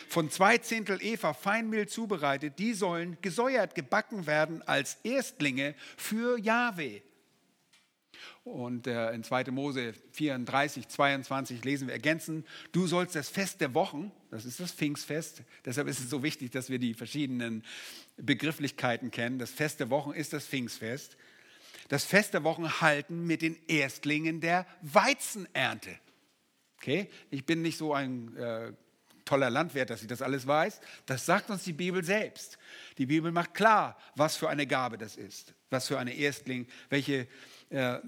Von 0.09 0.31
zwei 0.31 0.59
Zehntel 0.59 0.99
Eva 1.01 1.33
Feinmehl 1.33 1.87
zubereitet, 1.87 2.59
die 2.59 2.75
sollen 2.75 3.17
gesäuert 3.23 3.75
gebacken 3.75 4.27
werden 4.27 4.63
als 4.63 4.99
Erstlinge 5.05 5.75
für 5.97 6.39
Jahwe. 6.39 7.03
Und 8.45 8.87
äh, 8.87 9.13
in 9.13 9.23
2. 9.23 9.45
Mose 9.51 9.93
34, 10.13 10.89
22 10.89 11.65
lesen 11.65 11.89
wir 11.89 11.95
ergänzend, 11.95 12.47
du 12.73 12.87
sollst 12.87 13.15
das 13.15 13.29
Fest 13.29 13.61
der 13.61 13.75
Wochen, 13.75 14.13
das 14.31 14.47
ist 14.47 14.61
das 14.61 14.73
Pfingstfest, 14.73 15.43
deshalb 15.65 15.89
ist 15.89 16.01
es 16.01 16.09
so 16.09 16.23
wichtig, 16.23 16.51
dass 16.51 16.71
wir 16.71 16.79
die 16.79 16.95
verschiedenen 16.95 17.65
Begrifflichkeiten 18.17 19.11
kennen. 19.11 19.39
Das 19.39 19.51
Fest 19.51 19.81
der 19.81 19.91
Wochen 19.91 20.13
ist 20.13 20.33
das 20.33 20.47
Pfingstfest. 20.47 21.17
Das 21.89 22.05
Fest 22.05 22.35
der 22.35 22.45
Wochen 22.45 22.81
halten 22.81 23.27
mit 23.27 23.43
den 23.43 23.59
Erstlingen 23.69 24.41
der 24.41 24.67
Weizenernte. 24.81 25.91
Okay? 26.79 27.11
Ich 27.31 27.45
bin 27.45 27.63
nicht 27.63 27.77
so 27.77 27.93
ein 27.93 28.37
äh, 28.37 28.73
toller 29.25 29.51
Landwirt, 29.51 29.91
dass 29.91 30.01
ich 30.01 30.09
das 30.09 30.23
alles 30.23 30.47
weiß. 30.47 30.81
Das 31.07 31.27
sagt 31.27 31.51
uns 31.51 31.65
die 31.65 31.73
Bibel 31.73 32.03
selbst. 32.05 32.59
Die 32.97 33.07
Bibel 33.07 33.33
macht 33.33 33.55
klar, 33.55 33.99
was 34.15 34.37
für 34.37 34.49
eine 34.49 34.67
Gabe 34.67 34.99
das 34.99 35.17
ist, 35.17 35.55
was 35.69 35.89
für 35.89 35.99
eine 35.99 36.15
Erstling, 36.15 36.67
welche 36.89 37.27
äh, 37.71 37.99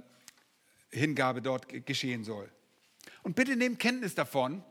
Hingabe 0.92 1.42
dort 1.42 1.86
geschehen 1.86 2.24
soll. 2.24 2.50
Und 3.22 3.34
bitte 3.34 3.56
nehmt 3.56 3.78
Kenntnis 3.78 4.14
davon, 4.14 4.62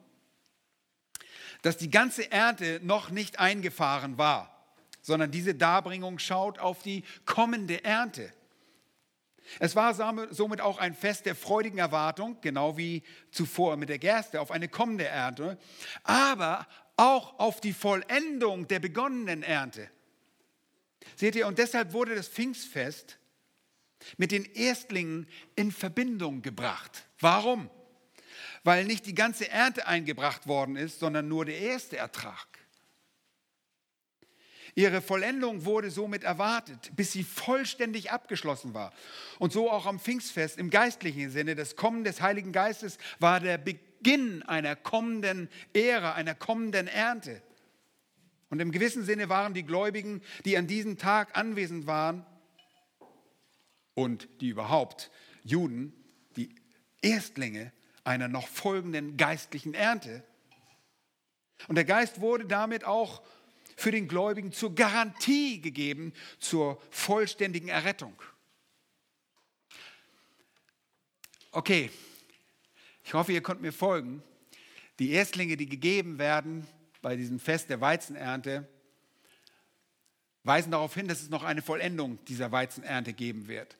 dass 1.61 1.77
die 1.77 1.89
ganze 1.89 2.31
Ernte 2.31 2.79
noch 2.83 3.09
nicht 3.09 3.39
eingefahren 3.39 4.17
war, 4.17 4.65
sondern 5.01 5.31
diese 5.31 5.55
Darbringung 5.55 6.19
schaut 6.19 6.59
auf 6.59 6.81
die 6.81 7.03
kommende 7.25 7.83
Ernte. 7.83 8.33
Es 9.59 9.75
war 9.75 9.93
somit 10.31 10.61
auch 10.61 10.77
ein 10.77 10.93
Fest 10.93 11.25
der 11.25 11.35
freudigen 11.35 11.79
Erwartung, 11.79 12.37
genau 12.41 12.77
wie 12.77 13.03
zuvor 13.31 13.75
mit 13.75 13.89
der 13.89 13.99
Gerste, 13.99 14.39
auf 14.39 14.51
eine 14.51 14.69
kommende 14.69 15.05
Ernte, 15.05 15.57
aber 16.03 16.67
auch 16.95 17.39
auf 17.39 17.59
die 17.59 17.73
Vollendung 17.73 18.67
der 18.67 18.79
begonnenen 18.79 19.43
Ernte. 19.43 19.89
Seht 21.15 21.35
ihr, 21.35 21.47
und 21.47 21.57
deshalb 21.57 21.93
wurde 21.93 22.15
das 22.15 22.27
Pfingstfest 22.27 23.17
mit 24.17 24.31
den 24.31 24.45
Erstlingen 24.45 25.27
in 25.55 25.71
Verbindung 25.71 26.41
gebracht. 26.41 27.05
Warum? 27.19 27.69
Weil 28.63 28.85
nicht 28.85 29.05
die 29.05 29.15
ganze 29.15 29.49
Ernte 29.49 29.87
eingebracht 29.87 30.47
worden 30.47 30.75
ist, 30.75 30.99
sondern 30.99 31.27
nur 31.27 31.45
der 31.45 31.57
erste 31.57 31.97
Ertrag. 31.97 32.47
Ihre 34.75 35.01
Vollendung 35.01 35.65
wurde 35.65 35.91
somit 35.91 36.23
erwartet, 36.23 36.91
bis 36.95 37.11
sie 37.11 37.23
vollständig 37.23 38.11
abgeschlossen 38.11 38.73
war. 38.73 38.93
Und 39.37 39.51
so 39.51 39.69
auch 39.69 39.85
am 39.85 39.99
Pfingstfest 39.99 40.57
im 40.57 40.69
geistlichen 40.69 41.29
Sinne. 41.29 41.55
Das 41.55 41.75
Kommen 41.75 42.03
des 42.03 42.21
Heiligen 42.21 42.53
Geistes 42.53 42.97
war 43.19 43.39
der 43.39 43.57
Beginn 43.57 44.43
einer 44.43 44.75
kommenden 44.75 45.49
Ära, 45.73 46.13
einer 46.13 46.35
kommenden 46.35 46.87
Ernte. 46.87 47.41
Und 48.49 48.61
im 48.61 48.71
gewissen 48.71 49.03
Sinne 49.03 49.27
waren 49.29 49.53
die 49.53 49.63
Gläubigen, 49.63 50.21
die 50.45 50.57
an 50.57 50.67
diesem 50.67 50.97
Tag 50.97 51.37
anwesend 51.37 51.85
waren 51.85 52.25
und 54.01 54.27
die 54.41 54.49
überhaupt 54.49 55.11
Juden, 55.43 55.93
die 56.35 56.55
Erstlinge 57.01 57.71
einer 58.03 58.27
noch 58.27 58.47
folgenden 58.47 59.15
geistlichen 59.15 59.75
Ernte. 59.75 60.23
Und 61.67 61.75
der 61.75 61.85
Geist 61.85 62.19
wurde 62.19 62.45
damit 62.45 62.83
auch 62.83 63.21
für 63.75 63.91
den 63.91 64.07
Gläubigen 64.07 64.51
zur 64.51 64.73
Garantie 64.73 65.61
gegeben 65.61 66.13
zur 66.39 66.81
vollständigen 66.89 67.67
Errettung. 67.69 68.19
Okay, 71.51 71.91
ich 73.03 73.13
hoffe, 73.13 73.33
ihr 73.33 73.43
könnt 73.43 73.61
mir 73.61 73.73
folgen. 73.73 74.23
Die 74.97 75.11
Erstlinge, 75.11 75.57
die 75.57 75.67
gegeben 75.67 76.17
werden 76.17 76.65
bei 77.03 77.15
diesem 77.15 77.39
Fest 77.39 77.69
der 77.69 77.81
Weizenernte, 77.81 78.67
weisen 80.43 80.71
darauf 80.71 80.95
hin, 80.95 81.07
dass 81.07 81.21
es 81.21 81.29
noch 81.29 81.43
eine 81.43 81.61
Vollendung 81.61 82.17
dieser 82.25 82.51
Weizenernte 82.51 83.13
geben 83.13 83.47
wird. 83.47 83.77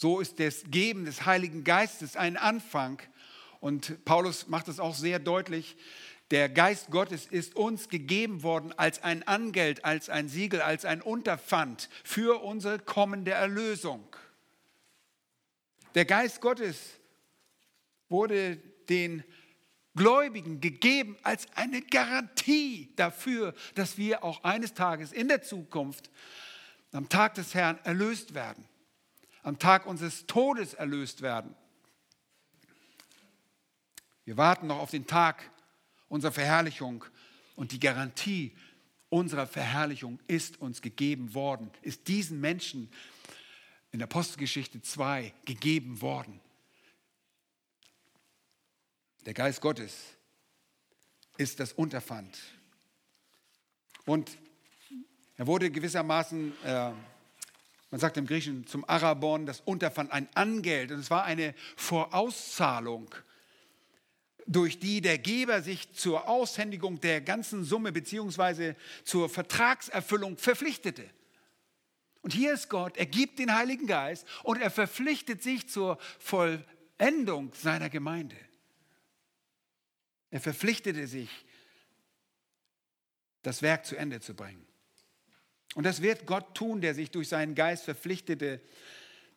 So 0.00 0.18
ist 0.18 0.40
das 0.40 0.62
Geben 0.70 1.04
des 1.04 1.26
Heiligen 1.26 1.62
Geistes 1.62 2.16
ein 2.16 2.38
Anfang. 2.38 3.02
Und 3.60 4.02
Paulus 4.06 4.48
macht 4.48 4.68
es 4.68 4.80
auch 4.80 4.94
sehr 4.94 5.18
deutlich, 5.18 5.76
der 6.30 6.48
Geist 6.48 6.90
Gottes 6.90 7.26
ist 7.26 7.54
uns 7.54 7.90
gegeben 7.90 8.42
worden 8.42 8.72
als 8.78 9.02
ein 9.02 9.22
Angeld, 9.28 9.84
als 9.84 10.08
ein 10.08 10.30
Siegel, 10.30 10.62
als 10.62 10.86
ein 10.86 11.02
Unterpfand 11.02 11.90
für 12.02 12.42
unsere 12.42 12.78
kommende 12.78 13.32
Erlösung. 13.32 14.16
Der 15.94 16.06
Geist 16.06 16.40
Gottes 16.40 16.78
wurde 18.08 18.56
den 18.88 19.22
Gläubigen 19.94 20.62
gegeben 20.62 21.18
als 21.24 21.46
eine 21.56 21.82
Garantie 21.82 22.90
dafür, 22.96 23.52
dass 23.74 23.98
wir 23.98 24.24
auch 24.24 24.44
eines 24.44 24.72
Tages 24.72 25.12
in 25.12 25.28
der 25.28 25.42
Zukunft 25.42 26.08
am 26.90 27.10
Tag 27.10 27.34
des 27.34 27.52
Herrn 27.52 27.78
erlöst 27.84 28.32
werden, 28.32 28.66
am 29.42 29.58
Tag 29.58 29.86
unseres 29.86 30.26
Todes 30.26 30.74
erlöst 30.74 31.22
werden. 31.22 31.54
Wir 34.24 34.36
warten 34.36 34.66
noch 34.66 34.78
auf 34.78 34.90
den 34.90 35.06
Tag, 35.06 35.50
unserer 36.08 36.32
Verherrlichung 36.32 37.04
und 37.56 37.72
die 37.72 37.80
Garantie 37.80 38.56
unserer 39.08 39.46
Verherrlichung 39.46 40.20
ist 40.26 40.60
uns 40.60 40.82
gegeben 40.82 41.34
worden, 41.34 41.70
ist 41.82 42.08
diesen 42.08 42.40
Menschen 42.40 42.90
in 43.92 44.02
Apostelgeschichte 44.02 44.80
2 44.82 45.34
gegeben 45.44 46.00
worden. 46.00 46.40
Der 49.26 49.34
Geist 49.34 49.60
Gottes 49.60 50.16
ist 51.36 51.60
das 51.60 51.72
Unterpfand. 51.72 52.38
Und 54.06 54.30
er 55.36 55.46
wurde 55.46 55.70
gewissermaßen, 55.70 56.52
äh, 56.64 56.92
man 57.90 58.00
sagt 58.00 58.16
im 58.16 58.26
Griechischen 58.26 58.66
zum 58.66 58.88
Arabon, 58.88 59.46
das 59.46 59.60
Unterpfand, 59.60 60.12
ein 60.12 60.28
Angeld. 60.34 60.92
Und 60.92 61.00
es 61.00 61.10
war 61.10 61.24
eine 61.24 61.54
Vorauszahlung 61.76 63.14
durch 64.46 64.78
die 64.78 65.00
der 65.00 65.18
Geber 65.18 65.62
sich 65.62 65.92
zur 65.92 66.28
Aushändigung 66.28 67.00
der 67.00 67.20
ganzen 67.20 67.64
Summe 67.64 67.92
beziehungsweise 67.92 68.74
zur 69.04 69.28
Vertragserfüllung 69.28 70.36
verpflichtete. 70.38 71.08
Und 72.22 72.32
hier 72.32 72.52
ist 72.52 72.68
Gott, 72.68 72.96
er 72.96 73.06
gibt 73.06 73.38
den 73.38 73.54
Heiligen 73.54 73.86
Geist 73.86 74.26
und 74.42 74.60
er 74.60 74.70
verpflichtet 74.70 75.42
sich 75.42 75.68
zur 75.68 75.98
Vollendung 76.18 77.52
seiner 77.54 77.88
Gemeinde. 77.88 78.36
Er 80.30 80.40
verpflichtete 80.40 81.06
sich, 81.06 81.30
das 83.42 83.62
Werk 83.62 83.86
zu 83.86 83.96
Ende 83.96 84.20
zu 84.20 84.34
bringen. 84.34 84.66
Und 85.74 85.84
das 85.84 86.02
wird 86.02 86.26
Gott 86.26 86.54
tun, 86.54 86.80
der 86.80 86.94
sich 86.94 87.10
durch 87.10 87.28
seinen 87.28 87.54
Geist 87.54 87.84
verpflichtete, 87.84 88.60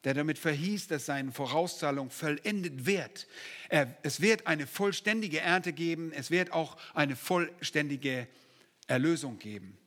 der 0.03 0.13
damit 0.13 0.37
verhieß, 0.37 0.87
dass 0.87 1.05
seine 1.05 1.31
Vorauszahlung 1.31 2.09
vollendet 2.09 2.85
wird. 2.85 3.27
Es 4.01 4.19
wird 4.19 4.47
eine 4.47 4.67
vollständige 4.67 5.39
Ernte 5.39 5.73
geben, 5.73 6.11
es 6.11 6.31
wird 6.31 6.51
auch 6.51 6.77
eine 6.93 7.15
vollständige 7.15 8.27
Erlösung 8.87 9.39
geben. 9.39 9.77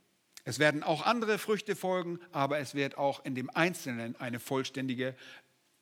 Es 0.44 0.58
werden 0.58 0.82
auch 0.84 1.04
andere 1.04 1.38
Früchte 1.38 1.74
folgen, 1.74 2.20
aber 2.30 2.60
es 2.60 2.74
wird 2.74 2.96
auch 2.96 3.24
in 3.24 3.34
dem 3.34 3.50
Einzelnen 3.50 4.14
eine 4.16 4.38
vollständige 4.38 5.14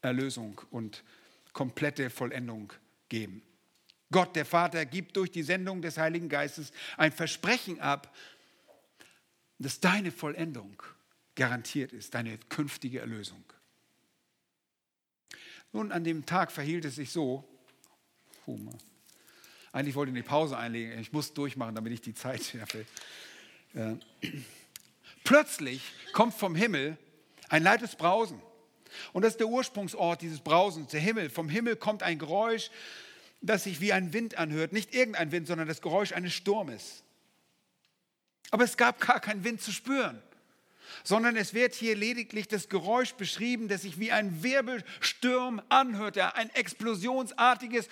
Erlösung 0.01 0.61
und 0.71 1.05
komplette 1.53 2.11
Vollendung 2.11 2.73
geben. 3.09 3.43
Gott, 4.11 4.35
der 4.37 4.45
Vater, 4.45 4.87
gibt 4.87 5.17
durch 5.17 5.31
die 5.31 5.43
Sendung 5.43 5.83
des 5.83 5.99
Heiligen 5.99 6.29
Geistes 6.29 6.73
ein 6.97 7.13
Versprechen 7.13 7.81
ab, 7.81 8.15
dass 9.65 9.81
deine 9.81 10.13
Vollendung 10.13 10.83
garantiert 11.35 11.93
ist, 11.93 12.15
deine 12.15 12.39
künftige 12.49 13.01
Erlösung. 13.01 13.43
Nun, 15.73 15.91
an 15.91 16.05
dem 16.05 16.27
Tag 16.27 16.53
verhielt 16.53 16.85
es 16.85 16.97
sich 16.97 17.11
so, 17.11 17.45
eigentlich 19.73 19.95
wollte 19.95 20.11
ich 20.11 20.17
eine 20.17 20.23
Pause 20.23 20.57
einlegen, 20.57 20.99
ich 20.99 21.13
muss 21.13 21.33
durchmachen, 21.33 21.75
damit 21.75 21.93
ich 21.93 22.01
die 22.01 22.15
Zeit 22.15 22.43
schärfe. 22.45 22.85
Äh, 23.75 23.97
plötzlich 25.25 25.93
kommt 26.13 26.35
vom 26.35 26.55
Himmel 26.55 26.97
ein 27.49 27.63
leites 27.63 27.97
Brausen. 27.97 28.41
Und 29.13 29.23
das 29.23 29.33
ist 29.33 29.41
der 29.41 29.49
Ursprungsort 29.49 30.23
dieses 30.23 30.41
Brausens, 30.41 30.91
der 30.91 31.01
Himmel. 31.01 31.31
Vom 31.31 31.49
Himmel 31.49 31.77
kommt 31.77 32.03
ein 32.03 32.19
Geräusch, 32.19 32.71
das 33.41 33.65
sich 33.65 33.81
wie 33.81 33.93
ein 33.93 34.13
Wind 34.13 34.37
anhört. 34.39 34.73
Nicht 34.73 34.95
irgendein 34.95 35.33
Wind, 35.33 35.47
sondern 35.47 35.67
das 35.67 35.81
Geräusch 35.81 36.13
eines 36.13 36.35
Sturmes. 36.35 37.04
Aber 38.51 38.65
es 38.65 38.77
gab 38.77 39.01
gar 39.01 39.21
keinen 39.21 39.45
Wind 39.45 39.61
zu 39.61 39.73
spüren 39.73 40.23
sondern 41.03 41.37
es 41.37 41.55
wird 41.55 41.75
hier 41.75 41.97
lediglich 41.97 42.49
das 42.49 42.69
Geräusch 42.69 43.15
beschrieben, 43.15 43.69
das 43.69 43.83
sich 43.83 43.99
wie 43.99 44.13
ein 44.13 44.43
Wirbelsturm 44.43 45.61
anhörte, 45.69 46.35
ein 46.35 46.51
explosionsartiges 46.55 47.89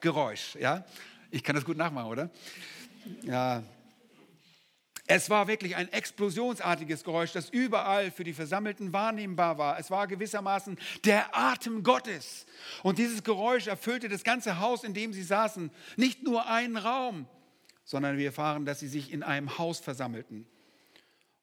Geräusch. 0.00 0.56
Ja? 0.58 0.84
Ich 1.30 1.42
kann 1.42 1.54
das 1.54 1.64
gut 1.64 1.76
nachmachen, 1.76 2.08
oder? 2.08 2.30
Ja. 3.22 3.62
Es 5.06 5.28
war 5.28 5.48
wirklich 5.48 5.76
ein 5.76 5.92
explosionsartiges 5.92 7.02
Geräusch, 7.04 7.32
das 7.32 7.50
überall 7.50 8.10
für 8.10 8.24
die 8.24 8.32
Versammelten 8.32 8.92
wahrnehmbar 8.92 9.58
war. 9.58 9.78
Es 9.78 9.90
war 9.90 10.06
gewissermaßen 10.06 10.78
der 11.04 11.36
Atem 11.36 11.82
Gottes. 11.82 12.46
Und 12.82 12.98
dieses 12.98 13.22
Geräusch 13.24 13.66
erfüllte 13.66 14.08
das 14.08 14.22
ganze 14.22 14.60
Haus, 14.60 14.84
in 14.84 14.94
dem 14.94 15.12
sie 15.12 15.24
saßen. 15.24 15.70
Nicht 15.96 16.22
nur 16.22 16.48
einen 16.48 16.76
Raum, 16.76 17.26
sondern 17.84 18.18
wir 18.18 18.26
erfahren, 18.26 18.64
dass 18.64 18.80
sie 18.80 18.88
sich 18.88 19.12
in 19.12 19.22
einem 19.22 19.58
Haus 19.58 19.80
versammelten 19.80 20.46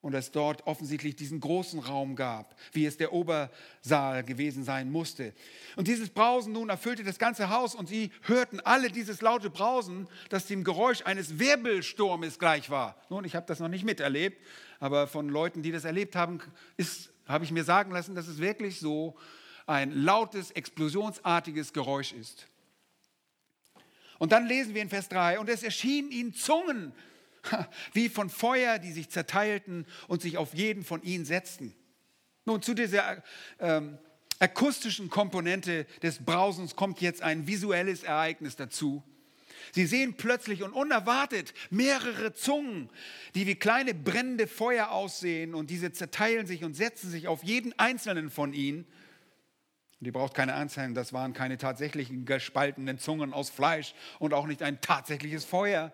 und 0.02 0.14
es 0.14 0.32
dort 0.32 0.66
offensichtlich 0.66 1.16
diesen 1.16 1.40
großen 1.40 1.80
Raum 1.80 2.16
gab, 2.16 2.56
wie 2.72 2.86
es 2.86 2.98
der 2.98 3.12
Obersaal 3.12 4.24
gewesen 4.24 4.64
sein 4.64 4.92
musste. 4.92 5.34
Und 5.76 5.88
dieses 5.88 6.10
Brausen 6.10 6.54
nun 6.54 6.70
erfüllte 6.70 7.04
das 7.04 7.20
ganze 7.20 7.50
Haus 7.50 7.76
und 7.76 7.90
sie 7.90 8.12
hörten 8.24 8.60
alle 8.62 8.90
dieses 8.90 9.22
laute 9.22 9.50
Brausen, 9.50 10.08
das 10.30 10.46
dem 10.46 10.64
Geräusch 10.64 11.02
eines 11.04 11.40
Wirbelsturmes 11.40 12.40
gleich 12.40 12.70
war. 12.70 12.96
Nun, 13.10 13.26
ich 13.26 13.36
habe 13.36 13.46
das 13.46 13.60
noch 13.60 13.68
nicht 13.68 13.84
miterlebt, 13.84 14.42
aber 14.80 15.08
von 15.08 15.28
Leuten, 15.28 15.64
die 15.64 15.72
das 15.72 15.84
erlebt 15.84 16.16
haben, 16.16 16.40
habe 17.28 17.44
ich 17.44 17.52
mir 17.52 17.66
sagen 17.66 17.92
lassen, 17.92 18.16
dass 18.16 18.28
es 18.28 18.40
wirklich 18.40 18.80
so 18.80 19.18
ein 19.68 19.92
lautes, 19.92 20.52
explosionsartiges 20.52 21.74
Geräusch 21.74 22.14
ist. 22.14 22.48
Und 24.20 24.32
dann 24.32 24.46
lesen 24.46 24.76
wir 24.76 24.82
in 24.84 24.90
Vers 24.90 25.10
3, 25.10 25.40
und 25.40 25.50
es 25.50 25.64
erschienen 25.64 26.12
ihnen 26.12 26.34
Zungen, 26.34 26.94
wie 27.94 28.10
von 28.10 28.30
Feuer, 28.30 28.78
die 28.78 28.92
sich 28.92 29.10
zerteilten 29.10 29.88
und 30.08 30.22
sich 30.22 30.38
auf 30.38 30.54
jeden 30.54 30.84
von 30.84 31.02
ihnen 31.02 31.26
setzten. 31.26 31.74
Nun, 32.46 32.62
zu 32.62 32.74
dieser 32.74 33.24
ähm, 33.60 33.98
akustischen 34.40 35.10
Komponente 35.10 35.86
des 36.04 36.24
Brausens 36.24 36.76
kommt 36.76 37.02
jetzt 37.02 37.22
ein 37.22 37.48
visuelles 37.48 38.04
Ereignis 38.04 38.56
dazu. 38.56 39.04
Sie 39.72 39.86
sehen 39.86 40.16
plötzlich 40.16 40.64
und 40.64 40.74
unerwartet 40.74 41.54
mehrere 41.70 42.34
Zungen, 42.34 42.90
die 43.36 43.46
wie 43.46 43.56
kleine 43.56 43.94
brennende 43.94 44.48
Feuer 44.48 44.90
aussehen 44.90 45.54
und 45.54 45.70
diese 45.70 45.92
zerteilen 45.92 46.48
sich 46.48 46.64
und 46.64 46.74
setzen 46.74 47.12
sich 47.12 47.28
auf 47.28 47.44
jeden 47.44 47.78
einzelnen 47.78 48.30
von 48.30 48.54
ihnen. 48.54 48.86
Und 50.00 50.06
ihr 50.06 50.14
braucht 50.14 50.34
keine 50.34 50.54
Anzeigen, 50.54 50.94
das 50.94 51.12
waren 51.12 51.34
keine 51.34 51.58
tatsächlichen 51.58 52.26
gespaltenen 52.26 53.00
Zungen 53.00 53.34
aus 53.34 53.50
Fleisch 53.50 53.94
und 54.18 54.34
auch 54.34 54.48
nicht 54.48 54.64
ein 54.64 54.80
tatsächliches 54.80 55.44
Feuer, 55.44 55.92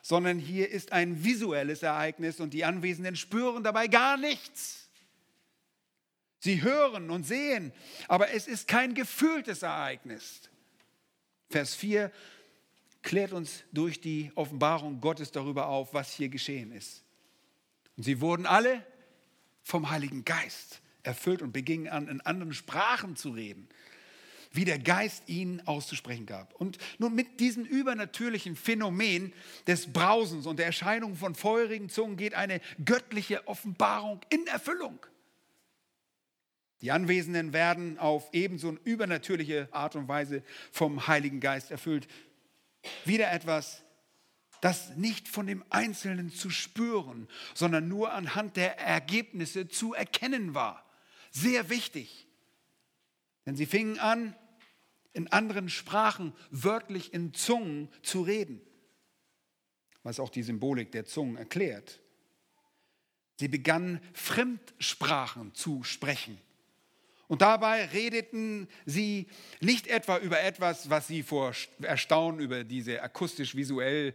sondern 0.00 0.38
hier 0.38 0.70
ist 0.70 0.92
ein 0.92 1.24
visuelles 1.24 1.82
Ereignis 1.82 2.38
und 2.38 2.54
die 2.54 2.64
Anwesenden 2.64 3.16
spüren 3.16 3.64
dabei 3.64 3.88
gar 3.88 4.16
nichts. 4.16 4.88
Sie 6.38 6.62
hören 6.62 7.10
und 7.10 7.24
sehen, 7.24 7.72
aber 8.06 8.30
es 8.30 8.46
ist 8.46 8.68
kein 8.68 8.94
gefühltes 8.94 9.62
Ereignis. 9.62 10.48
Vers 11.50 11.74
4 11.74 12.12
klärt 13.02 13.32
uns 13.32 13.64
durch 13.72 14.00
die 14.00 14.30
Offenbarung 14.36 15.00
Gottes 15.00 15.32
darüber 15.32 15.66
auf, 15.66 15.94
was 15.94 16.12
hier 16.12 16.28
geschehen 16.28 16.70
ist. 16.70 17.02
Und 17.96 18.04
sie 18.04 18.20
wurden 18.20 18.46
alle 18.46 18.86
vom 19.64 19.90
Heiligen 19.90 20.24
Geist 20.24 20.80
erfüllt 21.08 21.40
und 21.40 21.52
begingen 21.52 21.88
an, 21.88 22.06
in 22.06 22.20
anderen 22.20 22.52
Sprachen 22.52 23.16
zu 23.16 23.30
reden, 23.30 23.66
wie 24.52 24.66
der 24.66 24.78
Geist 24.78 25.24
ihnen 25.26 25.66
auszusprechen 25.66 26.26
gab. 26.26 26.54
Und 26.54 26.76
nun 26.98 27.14
mit 27.14 27.40
diesem 27.40 27.64
übernatürlichen 27.64 28.56
Phänomen 28.56 29.32
des 29.66 29.90
Brausens 29.92 30.46
und 30.46 30.58
der 30.58 30.66
Erscheinung 30.66 31.16
von 31.16 31.34
feurigen 31.34 31.88
Zungen 31.88 32.18
geht 32.18 32.34
eine 32.34 32.60
göttliche 32.84 33.48
Offenbarung 33.48 34.20
in 34.28 34.46
Erfüllung. 34.46 34.98
Die 36.82 36.92
Anwesenden 36.92 37.52
werden 37.52 37.98
auf 37.98 38.28
ebenso 38.32 38.68
eine 38.68 38.78
übernatürliche 38.84 39.68
Art 39.72 39.96
und 39.96 40.08
Weise 40.08 40.42
vom 40.70 41.08
Heiligen 41.08 41.40
Geist 41.40 41.70
erfüllt. 41.70 42.06
Wieder 43.04 43.32
etwas, 43.32 43.82
das 44.60 44.94
nicht 44.96 45.26
von 45.26 45.46
dem 45.46 45.64
Einzelnen 45.70 46.30
zu 46.30 46.50
spüren, 46.50 47.28
sondern 47.54 47.88
nur 47.88 48.12
anhand 48.12 48.56
der 48.56 48.78
Ergebnisse 48.78 49.68
zu 49.68 49.94
erkennen 49.94 50.54
war. 50.54 50.87
Sehr 51.40 51.70
wichtig. 51.70 52.26
Denn 53.46 53.56
sie 53.56 53.66
fingen 53.66 53.98
an, 53.98 54.34
in 55.12 55.28
anderen 55.28 55.68
Sprachen 55.68 56.32
wörtlich 56.50 57.14
in 57.14 57.32
Zungen 57.32 57.88
zu 58.02 58.22
reden, 58.22 58.60
was 60.02 60.20
auch 60.20 60.30
die 60.30 60.42
Symbolik 60.42 60.92
der 60.92 61.06
Zungen 61.06 61.36
erklärt. 61.36 62.00
Sie 63.36 63.48
begannen 63.48 64.00
Fremdsprachen 64.12 65.54
zu 65.54 65.84
sprechen. 65.84 66.40
Und 67.28 67.42
dabei 67.42 67.84
redeten 67.86 68.68
sie 68.86 69.28
nicht 69.60 69.86
etwa 69.86 70.18
über 70.18 70.40
etwas, 70.40 70.90
was 70.90 71.06
sie 71.08 71.22
vor 71.22 71.52
Erstaunen 71.82 72.40
über 72.40 72.64
diese 72.64 73.02
akustisch-visuell 73.02 74.14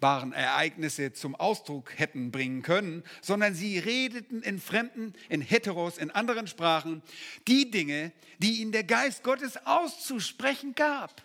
wahrnehmbaren 0.00 0.32
Ereignisse 0.32 1.12
zum 1.12 1.34
Ausdruck 1.34 1.98
hätten 1.98 2.30
bringen 2.30 2.62
können, 2.62 3.02
sondern 3.20 3.54
sie 3.54 3.78
redeten 3.78 4.42
in 4.42 4.60
Fremden, 4.60 5.14
in 5.28 5.40
Heteros, 5.40 5.98
in 5.98 6.10
anderen 6.10 6.46
Sprachen 6.46 7.02
die 7.46 7.70
Dinge, 7.70 8.12
die 8.38 8.60
ihnen 8.60 8.72
der 8.72 8.84
Geist 8.84 9.22
Gottes 9.22 9.66
auszusprechen 9.66 10.74
gab. 10.74 11.22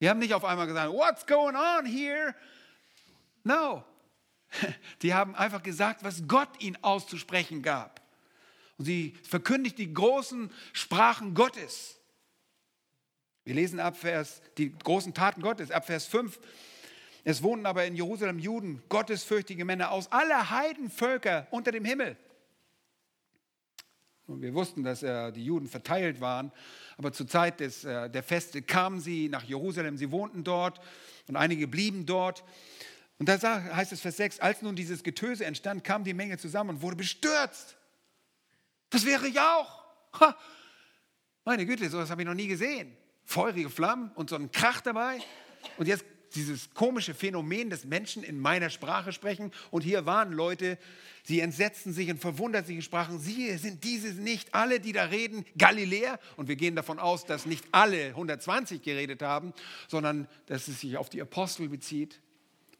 Die 0.00 0.08
haben 0.08 0.18
nicht 0.18 0.34
auf 0.34 0.44
einmal 0.44 0.66
gesagt, 0.66 0.92
what's 0.92 1.26
going 1.26 1.56
on 1.56 1.86
here? 1.86 2.34
No. 3.44 3.84
Die 5.02 5.14
haben 5.14 5.34
einfach 5.34 5.62
gesagt, 5.62 6.04
was 6.04 6.26
Gott 6.26 6.60
ihnen 6.60 6.76
auszusprechen 6.82 7.62
gab. 7.62 8.02
Und 8.78 8.84
sie 8.84 9.14
verkündigt 9.22 9.78
die 9.78 9.94
großen 9.94 10.50
Sprachen 10.72 11.34
Gottes. 11.34 11.98
Wir 13.44 13.54
lesen 13.54 13.80
ab 13.80 13.96
Vers, 13.96 14.42
die 14.58 14.76
großen 14.76 15.14
Taten 15.14 15.40
Gottes, 15.40 15.70
ab 15.70 15.86
Vers 15.86 16.06
5. 16.06 16.38
Es 17.24 17.42
wohnten 17.42 17.66
aber 17.66 17.84
in 17.84 17.94
Jerusalem 17.94 18.38
Juden, 18.38 18.82
gottesfürchtige 18.88 19.64
Männer 19.64 19.92
aus 19.92 20.10
aller 20.10 20.50
Heidenvölker 20.50 21.46
unter 21.50 21.70
dem 21.70 21.84
Himmel. 21.84 22.16
Und 24.26 24.40
wir 24.40 24.54
wussten, 24.54 24.82
dass 24.82 25.02
äh, 25.02 25.30
die 25.32 25.44
Juden 25.44 25.68
verteilt 25.68 26.20
waren, 26.20 26.52
aber 26.96 27.12
zur 27.12 27.26
Zeit 27.28 27.60
des, 27.60 27.84
äh, 27.84 28.08
der 28.08 28.22
Feste 28.22 28.62
kamen 28.62 29.00
sie 29.00 29.28
nach 29.28 29.42
Jerusalem, 29.44 29.96
sie 29.96 30.10
wohnten 30.10 30.42
dort 30.42 30.80
und 31.28 31.36
einige 31.36 31.68
blieben 31.68 32.06
dort. 32.06 32.44
Und 33.18 33.28
da 33.28 33.38
heißt 33.40 33.92
es 33.92 34.00
Vers 34.00 34.16
6, 34.16 34.40
als 34.40 34.62
nun 34.62 34.74
dieses 34.74 35.02
Getöse 35.02 35.44
entstand, 35.44 35.84
kam 35.84 36.02
die 36.02 36.14
Menge 36.14 36.38
zusammen 36.38 36.70
und 36.70 36.82
wurde 36.82 36.96
bestürzt. 36.96 37.76
Das 38.90 39.04
wäre 39.06 39.28
ja 39.28 39.56
auch. 39.56 39.84
Ha, 40.20 40.36
meine 41.44 41.66
Güte, 41.66 41.88
sowas 41.88 42.10
habe 42.10 42.22
ich 42.22 42.26
noch 42.26 42.34
nie 42.34 42.48
gesehen. 42.48 42.96
Feurige 43.24 43.70
Flammen 43.70 44.10
und 44.14 44.30
so 44.30 44.36
ein 44.36 44.50
Krach 44.50 44.80
dabei. 44.80 45.20
Und 45.78 45.86
jetzt 45.86 46.04
dieses 46.34 46.72
komische 46.74 47.14
Phänomen, 47.14 47.70
dass 47.70 47.84
Menschen 47.84 48.22
in 48.22 48.38
meiner 48.38 48.70
Sprache 48.70 49.12
sprechen. 49.12 49.52
Und 49.70 49.82
hier 49.82 50.06
waren 50.06 50.32
Leute, 50.32 50.78
sie 51.24 51.40
entsetzten 51.40 51.92
sich 51.92 52.10
und 52.10 52.20
verwunderten 52.20 52.66
sich 52.66 52.76
und 52.76 52.82
sprachen, 52.82 53.18
siehe, 53.18 53.58
sind 53.58 53.84
diese 53.84 54.08
nicht 54.14 54.54
alle, 54.54 54.80
die 54.80 54.92
da 54.92 55.04
reden, 55.04 55.44
Galiläer? 55.56 56.18
Und 56.36 56.48
wir 56.48 56.56
gehen 56.56 56.76
davon 56.76 56.98
aus, 56.98 57.24
dass 57.24 57.46
nicht 57.46 57.64
alle 57.72 58.08
120 58.08 58.82
geredet 58.82 59.22
haben, 59.22 59.52
sondern 59.88 60.26
dass 60.46 60.68
es 60.68 60.80
sich 60.80 60.96
auf 60.96 61.08
die 61.08 61.22
Apostel 61.22 61.68
bezieht. 61.68 62.20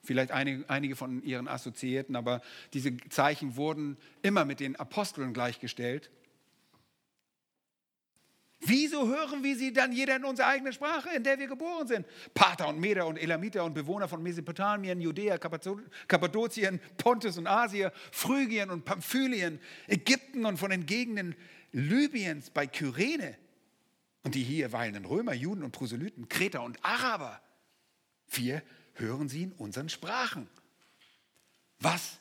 Vielleicht 0.05 0.32
einige, 0.32 0.68
einige 0.68 0.96
von 0.96 1.22
ihren 1.22 1.46
Assoziierten, 1.46 2.16
aber 2.16 2.42
diese 2.72 2.96
Zeichen 3.09 3.55
wurden 3.55 3.96
immer 4.22 4.44
mit 4.44 4.59
den 4.59 4.74
Aposteln 4.74 5.32
gleichgestellt. 5.32 6.11
Wieso 8.64 9.08
hören 9.08 9.42
wir 9.42 9.56
sie 9.56 9.72
dann 9.72 9.92
jeder 9.92 10.14
in 10.14 10.24
unserer 10.24 10.46
eigenen 10.46 10.72
Sprache, 10.72 11.10
in 11.16 11.24
der 11.24 11.36
wir 11.36 11.48
geboren 11.48 11.88
sind? 11.88 12.06
Pater 12.32 12.68
und 12.68 12.78
Meder 12.78 13.08
und 13.08 13.16
Elamiter 13.16 13.64
und 13.64 13.74
Bewohner 13.74 14.06
von 14.06 14.22
Mesopotamien, 14.22 15.00
Judäa, 15.00 15.36
Kappadokien, 15.36 16.80
Pontus 16.96 17.38
und 17.38 17.48
Asien, 17.48 17.90
Phrygien 18.12 18.70
und 18.70 18.84
Pamphylien, 18.84 19.58
Ägypten 19.88 20.46
und 20.46 20.58
von 20.58 20.70
den 20.70 20.86
Gegenden 20.86 21.34
Libyens 21.72 22.50
bei 22.50 22.68
Kyrene. 22.68 23.36
Und 24.22 24.36
die 24.36 24.44
hier 24.44 24.70
weilenden 24.70 25.06
Römer, 25.06 25.34
Juden 25.34 25.64
und 25.64 25.72
Proselyten, 25.72 26.28
Kreter 26.28 26.62
und 26.62 26.78
Araber. 26.84 27.42
Wir 28.28 28.62
hören 28.94 29.28
sie 29.28 29.42
in 29.42 29.52
unseren 29.52 29.88
Sprachen. 29.88 30.48
Was? 31.80 32.20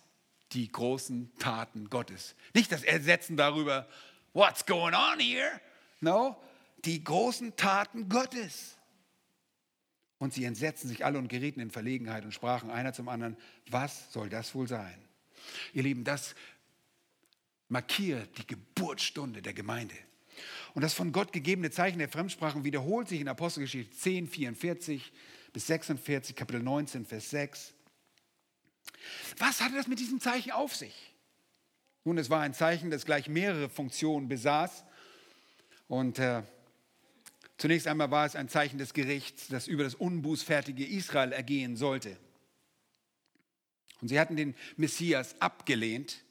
Die 0.53 0.71
großen 0.71 1.31
Taten 1.37 1.91
Gottes. 1.91 2.35
Nicht 2.55 2.71
das 2.71 2.81
Ersetzen 2.81 3.37
darüber, 3.37 3.87
what's 4.33 4.65
going 4.65 4.95
on 4.95 5.19
here? 5.19 5.61
No, 6.01 6.35
die 6.83 7.03
großen 7.03 7.55
Taten 7.55 8.09
Gottes. 8.09 8.77
Und 10.17 10.33
sie 10.33 10.45
entsetzten 10.45 10.87
sich 10.87 11.05
alle 11.05 11.17
und 11.17 11.29
gerieten 11.29 11.61
in 11.61 11.71
Verlegenheit 11.71 12.25
und 12.25 12.33
sprachen 12.33 12.69
einer 12.69 12.93
zum 12.93 13.07
anderen, 13.07 13.37
was 13.69 14.11
soll 14.11 14.29
das 14.29 14.53
wohl 14.53 14.67
sein? 14.67 14.95
Ihr 15.73 15.83
Lieben, 15.83 16.03
das 16.03 16.35
markiert 17.69 18.37
die 18.37 18.45
Geburtsstunde 18.45 19.41
der 19.41 19.53
Gemeinde. 19.53 19.95
Und 20.73 20.81
das 20.81 20.93
von 20.93 21.11
Gott 21.11 21.33
gegebene 21.33 21.71
Zeichen 21.71 21.99
der 21.99 22.09
Fremdsprachen 22.09 22.63
wiederholt 22.63 23.07
sich 23.07 23.21
in 23.21 23.27
Apostelgeschichte 23.27 23.95
10, 23.95 24.27
44 24.27 25.11
bis 25.53 25.67
46, 25.67 26.35
Kapitel 26.35 26.61
19, 26.61 27.05
Vers 27.05 27.29
6. 27.29 27.73
Was 29.37 29.61
hatte 29.61 29.75
das 29.75 29.87
mit 29.87 29.99
diesem 29.99 30.19
Zeichen 30.19 30.51
auf 30.51 30.75
sich? 30.75 31.15
Nun, 32.03 32.17
es 32.17 32.29
war 32.29 32.41
ein 32.41 32.53
Zeichen, 32.53 32.89
das 32.89 33.05
gleich 33.05 33.27
mehrere 33.27 33.69
Funktionen 33.69 34.27
besaß. 34.27 34.83
Und 35.91 36.19
äh, 36.19 36.43
zunächst 37.57 37.85
einmal 37.85 38.11
war 38.11 38.25
es 38.25 38.37
ein 38.37 38.47
Zeichen 38.47 38.77
des 38.77 38.93
Gerichts, 38.93 39.49
das 39.49 39.67
über 39.67 39.83
das 39.83 39.93
unbußfertige 39.93 40.85
Israel 40.85 41.33
ergehen 41.33 41.75
sollte. 41.75 42.15
Und 43.99 44.07
sie 44.07 44.17
hatten 44.17 44.37
den 44.37 44.55
Messias 44.77 45.35
abgelehnt 45.41 46.23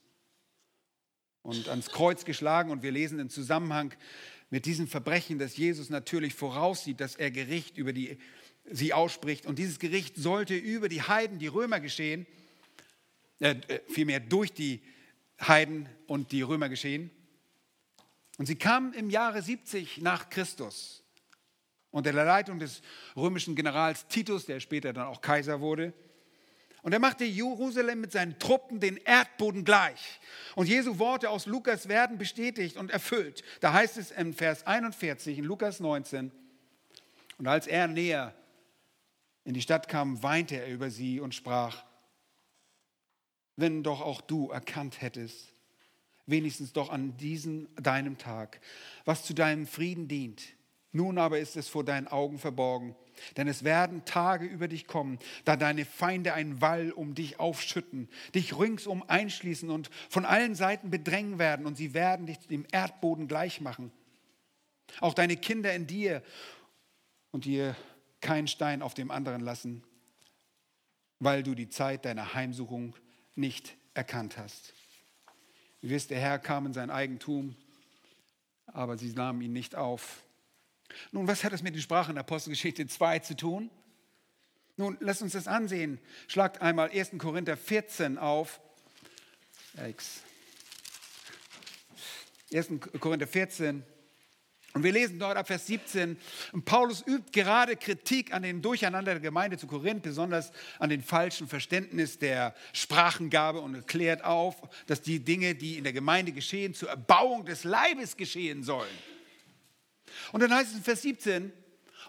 und 1.42 1.68
ans 1.68 1.90
Kreuz 1.90 2.24
geschlagen. 2.24 2.70
Und 2.70 2.82
wir 2.82 2.90
lesen 2.90 3.18
im 3.18 3.28
Zusammenhang 3.28 3.92
mit 4.48 4.64
diesem 4.64 4.88
Verbrechen, 4.88 5.38
dass 5.38 5.58
Jesus 5.58 5.90
natürlich 5.90 6.32
voraussieht, 6.32 6.98
dass 6.98 7.16
er 7.16 7.30
Gericht 7.30 7.76
über 7.76 7.92
die 7.92 8.16
sie 8.64 8.94
ausspricht. 8.94 9.44
Und 9.44 9.58
dieses 9.58 9.78
Gericht 9.78 10.16
sollte 10.16 10.56
über 10.56 10.88
die 10.88 11.02
Heiden, 11.02 11.38
die 11.38 11.48
Römer 11.48 11.80
geschehen, 11.80 12.26
äh, 13.40 13.56
äh, 13.68 13.80
vielmehr 13.90 14.20
durch 14.20 14.54
die 14.54 14.80
Heiden 15.38 15.86
und 16.06 16.32
die 16.32 16.40
Römer 16.40 16.70
geschehen. 16.70 17.10
Und 18.40 18.46
sie 18.46 18.56
kam 18.56 18.94
im 18.94 19.10
Jahre 19.10 19.42
70 19.42 20.00
nach 20.00 20.30
Christus 20.30 21.04
unter 21.90 22.10
der 22.10 22.24
Leitung 22.24 22.58
des 22.58 22.80
römischen 23.14 23.54
Generals 23.54 24.06
Titus, 24.08 24.46
der 24.46 24.60
später 24.60 24.94
dann 24.94 25.08
auch 25.08 25.20
Kaiser 25.20 25.60
wurde. 25.60 25.92
Und 26.80 26.94
er 26.94 27.00
machte 27.00 27.26
Jerusalem 27.26 28.00
mit 28.00 28.12
seinen 28.12 28.38
Truppen 28.38 28.80
den 28.80 28.96
Erdboden 28.96 29.62
gleich. 29.62 30.20
Und 30.54 30.70
Jesu 30.70 30.98
Worte 30.98 31.28
aus 31.28 31.44
Lukas 31.44 31.86
werden 31.88 32.16
bestätigt 32.16 32.78
und 32.78 32.90
erfüllt. 32.90 33.42
Da 33.60 33.74
heißt 33.74 33.98
es 33.98 34.10
im 34.10 34.32
Vers 34.32 34.66
41 34.66 35.36
in 35.36 35.44
Lukas 35.44 35.78
19, 35.78 36.32
Und 37.36 37.46
als 37.46 37.66
er 37.66 37.88
näher 37.88 38.34
in 39.44 39.52
die 39.52 39.60
Stadt 39.60 39.86
kam, 39.86 40.22
weinte 40.22 40.56
er 40.56 40.68
über 40.68 40.88
sie 40.88 41.20
und 41.20 41.34
sprach, 41.34 41.84
wenn 43.56 43.82
doch 43.82 44.00
auch 44.00 44.22
du 44.22 44.48
erkannt 44.48 45.02
hättest, 45.02 45.52
wenigstens 46.30 46.72
doch 46.72 46.90
an 46.90 47.16
diesem 47.16 47.68
deinem 47.76 48.18
Tag, 48.18 48.60
was 49.04 49.24
zu 49.24 49.34
deinem 49.34 49.66
Frieden 49.66 50.08
dient. 50.08 50.42
Nun 50.92 51.18
aber 51.18 51.38
ist 51.38 51.56
es 51.56 51.68
vor 51.68 51.84
deinen 51.84 52.08
Augen 52.08 52.38
verborgen, 52.38 52.96
denn 53.36 53.46
es 53.46 53.62
werden 53.62 54.04
Tage 54.04 54.46
über 54.46 54.66
dich 54.66 54.86
kommen, 54.86 55.18
da 55.44 55.56
deine 55.56 55.84
Feinde 55.84 56.34
einen 56.34 56.60
Wall 56.60 56.90
um 56.90 57.14
dich 57.14 57.38
aufschütten, 57.38 58.08
dich 58.34 58.58
ringsum 58.58 59.04
einschließen 59.06 59.70
und 59.70 59.90
von 60.08 60.24
allen 60.24 60.54
Seiten 60.54 60.90
bedrängen 60.90 61.38
werden 61.38 61.66
und 61.66 61.76
sie 61.76 61.94
werden 61.94 62.26
dich 62.26 62.38
dem 62.48 62.66
Erdboden 62.72 63.28
gleich 63.28 63.60
machen. 63.60 63.92
Auch 65.00 65.14
deine 65.14 65.36
Kinder 65.36 65.72
in 65.74 65.86
dir 65.86 66.22
und 67.30 67.44
dir 67.44 67.76
keinen 68.20 68.48
Stein 68.48 68.82
auf 68.82 68.94
dem 68.94 69.12
anderen 69.12 69.40
lassen, 69.40 69.84
weil 71.20 71.44
du 71.44 71.54
die 71.54 71.68
Zeit 71.68 72.04
deiner 72.04 72.34
Heimsuchung 72.34 72.96
nicht 73.36 73.76
erkannt 73.94 74.36
hast. 74.36 74.74
Ihr 75.82 75.90
wisst, 75.90 76.10
der 76.10 76.20
Herr 76.20 76.38
kam 76.38 76.66
in 76.66 76.72
sein 76.72 76.90
Eigentum, 76.90 77.56
aber 78.66 78.98
sie 78.98 79.12
nahmen 79.12 79.40
ihn 79.40 79.52
nicht 79.52 79.74
auf. 79.74 80.22
Nun, 81.12 81.26
was 81.26 81.42
hat 81.44 81.52
das 81.52 81.62
mit 81.62 81.74
den 81.74 81.82
Sprachen 81.82 82.14
der 82.14 82.24
Apostelgeschichte 82.24 82.86
2 82.86 83.20
zu 83.20 83.36
tun? 83.36 83.70
Nun, 84.76 84.96
lasst 85.00 85.22
uns 85.22 85.32
das 85.32 85.46
ansehen. 85.46 85.98
Schlagt 86.26 86.60
einmal 86.60 86.90
1. 86.90 87.12
Korinther 87.18 87.56
14 87.56 88.18
auf. 88.18 88.60
1. 92.52 92.72
Korinther 92.98 93.26
14. 93.26 93.84
Und 94.72 94.84
wir 94.84 94.92
lesen 94.92 95.18
dort 95.18 95.36
ab 95.36 95.48
Vers 95.48 95.66
17, 95.66 96.16
und 96.52 96.64
Paulus 96.64 97.04
übt 97.04 97.32
gerade 97.32 97.76
Kritik 97.76 98.32
an 98.32 98.42
den 98.42 98.62
Durcheinander 98.62 99.14
der 99.14 99.20
Gemeinde 99.20 99.58
zu 99.58 99.66
Korinth, 99.66 100.02
besonders 100.02 100.52
an 100.78 100.90
den 100.90 101.02
falschen 101.02 101.48
Verständnis 101.48 102.18
der 102.18 102.54
Sprachengabe 102.72 103.60
und 103.60 103.74
erklärt 103.74 104.22
auf, 104.22 104.56
dass 104.86 105.02
die 105.02 105.24
Dinge, 105.24 105.56
die 105.56 105.76
in 105.76 105.84
der 105.84 105.92
Gemeinde 105.92 106.30
geschehen, 106.30 106.74
zur 106.74 106.88
Erbauung 106.88 107.44
des 107.44 107.64
Leibes 107.64 108.16
geschehen 108.16 108.62
sollen. 108.62 108.96
Und 110.32 110.40
dann 110.40 110.54
heißt 110.54 110.70
es 110.70 110.76
in 110.76 110.84
Vers 110.84 111.02
17, 111.02 111.52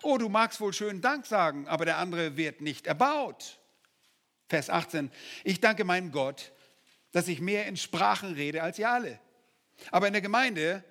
oh, 0.04 0.18
du 0.20 0.30
magst 0.30 0.62
wohl 0.62 0.74
schön 0.74 1.02
Dank 1.02 1.26
sagen, 1.26 1.68
aber 1.68 1.86
der 1.86 1.98
andere 1.98 2.38
wird 2.38 2.62
nicht 2.62 2.86
erbaut. 2.86 3.60
Vers 4.50 4.70
18, 4.70 5.12
ich 5.44 5.62
danke 5.62 5.84
meinem 5.84 6.12
Gott, 6.12 6.52
dass 7.12 7.28
ich 7.28 7.42
mehr 7.42 7.66
in 7.66 7.78
Sprachen 7.78 8.34
rede 8.34 8.62
als 8.62 8.78
ihr 8.78 8.90
alle. 8.90 9.20
Aber 9.90 10.08
in 10.08 10.14
der 10.14 10.22
Gemeinde 10.22 10.84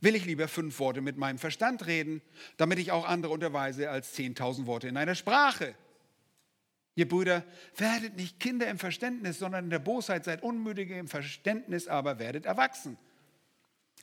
will 0.00 0.14
ich 0.14 0.24
lieber 0.24 0.48
fünf 0.48 0.78
Worte 0.78 1.00
mit 1.00 1.16
meinem 1.16 1.38
Verstand 1.38 1.86
reden, 1.86 2.22
damit 2.56 2.78
ich 2.78 2.92
auch 2.92 3.06
andere 3.06 3.32
unterweise 3.32 3.90
als 3.90 4.12
zehntausend 4.12 4.66
Worte 4.66 4.88
in 4.88 4.96
einer 4.96 5.14
Sprache. 5.14 5.74
Ihr 6.94 7.08
Brüder, 7.08 7.44
werdet 7.76 8.16
nicht 8.16 8.40
Kinder 8.40 8.66
im 8.68 8.78
Verständnis, 8.78 9.38
sondern 9.38 9.64
in 9.64 9.70
der 9.70 9.78
Bosheit 9.78 10.24
seid 10.24 10.42
unmüdige 10.42 10.98
im 10.98 11.06
Verständnis, 11.06 11.86
aber 11.86 12.18
werdet 12.18 12.44
erwachsen. 12.44 12.98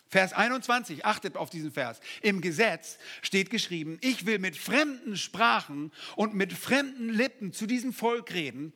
Vers 0.08 0.34
21, 0.34 1.06
achtet 1.06 1.36
auf 1.36 1.50
diesen 1.50 1.72
Vers. 1.72 2.00
Im 2.22 2.40
Gesetz 2.40 2.98
steht 3.22 3.50
geschrieben, 3.50 3.98
ich 4.02 4.26
will 4.26 4.40
mit 4.40 4.56
fremden 4.56 5.18
Sprachen 5.18 5.92
und 6.16 6.36
mit 6.36 6.54
fremden 6.54 7.10
Lippen 7.10 7.52
zu 7.52 7.66
diesem 7.66 7.92
Volk 7.92 8.34
reden, 8.34 8.72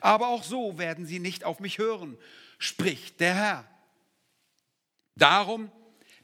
aber 0.00 0.28
auch 0.28 0.42
so 0.42 0.78
werden 0.78 1.04
sie 1.04 1.18
nicht 1.18 1.44
auf 1.44 1.60
mich 1.60 1.78
hören, 1.78 2.16
spricht 2.58 3.20
der 3.20 3.34
Herr. 3.34 3.68
Darum 5.16 5.70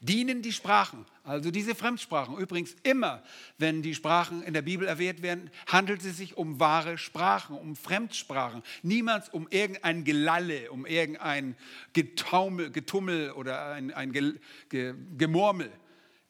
dienen 0.01 0.41
die 0.41 0.51
Sprachen, 0.51 1.05
also 1.23 1.51
diese 1.51 1.75
Fremdsprachen. 1.75 2.37
Übrigens 2.37 2.75
immer, 2.83 3.23
wenn 3.59 3.83
die 3.83 3.93
Sprachen 3.93 4.41
in 4.41 4.53
der 4.53 4.63
Bibel 4.63 4.87
erwähnt 4.87 5.21
werden, 5.21 5.51
handelt 5.67 6.03
es 6.03 6.17
sich 6.17 6.37
um 6.37 6.59
wahre 6.59 6.97
Sprachen, 6.97 7.55
um 7.55 7.75
Fremdsprachen. 7.75 8.63
Niemals 8.81 9.29
um 9.29 9.47
irgendein 9.49 10.03
Gelalle, 10.03 10.71
um 10.71 10.87
irgendein 10.87 11.55
Getaumel, 11.93 12.71
Getummel 12.71 13.31
oder 13.31 13.73
ein, 13.73 13.93
ein 13.93 14.11
Ge, 14.11 14.39
Ge, 14.69 14.95
Gemurmel. 15.17 15.71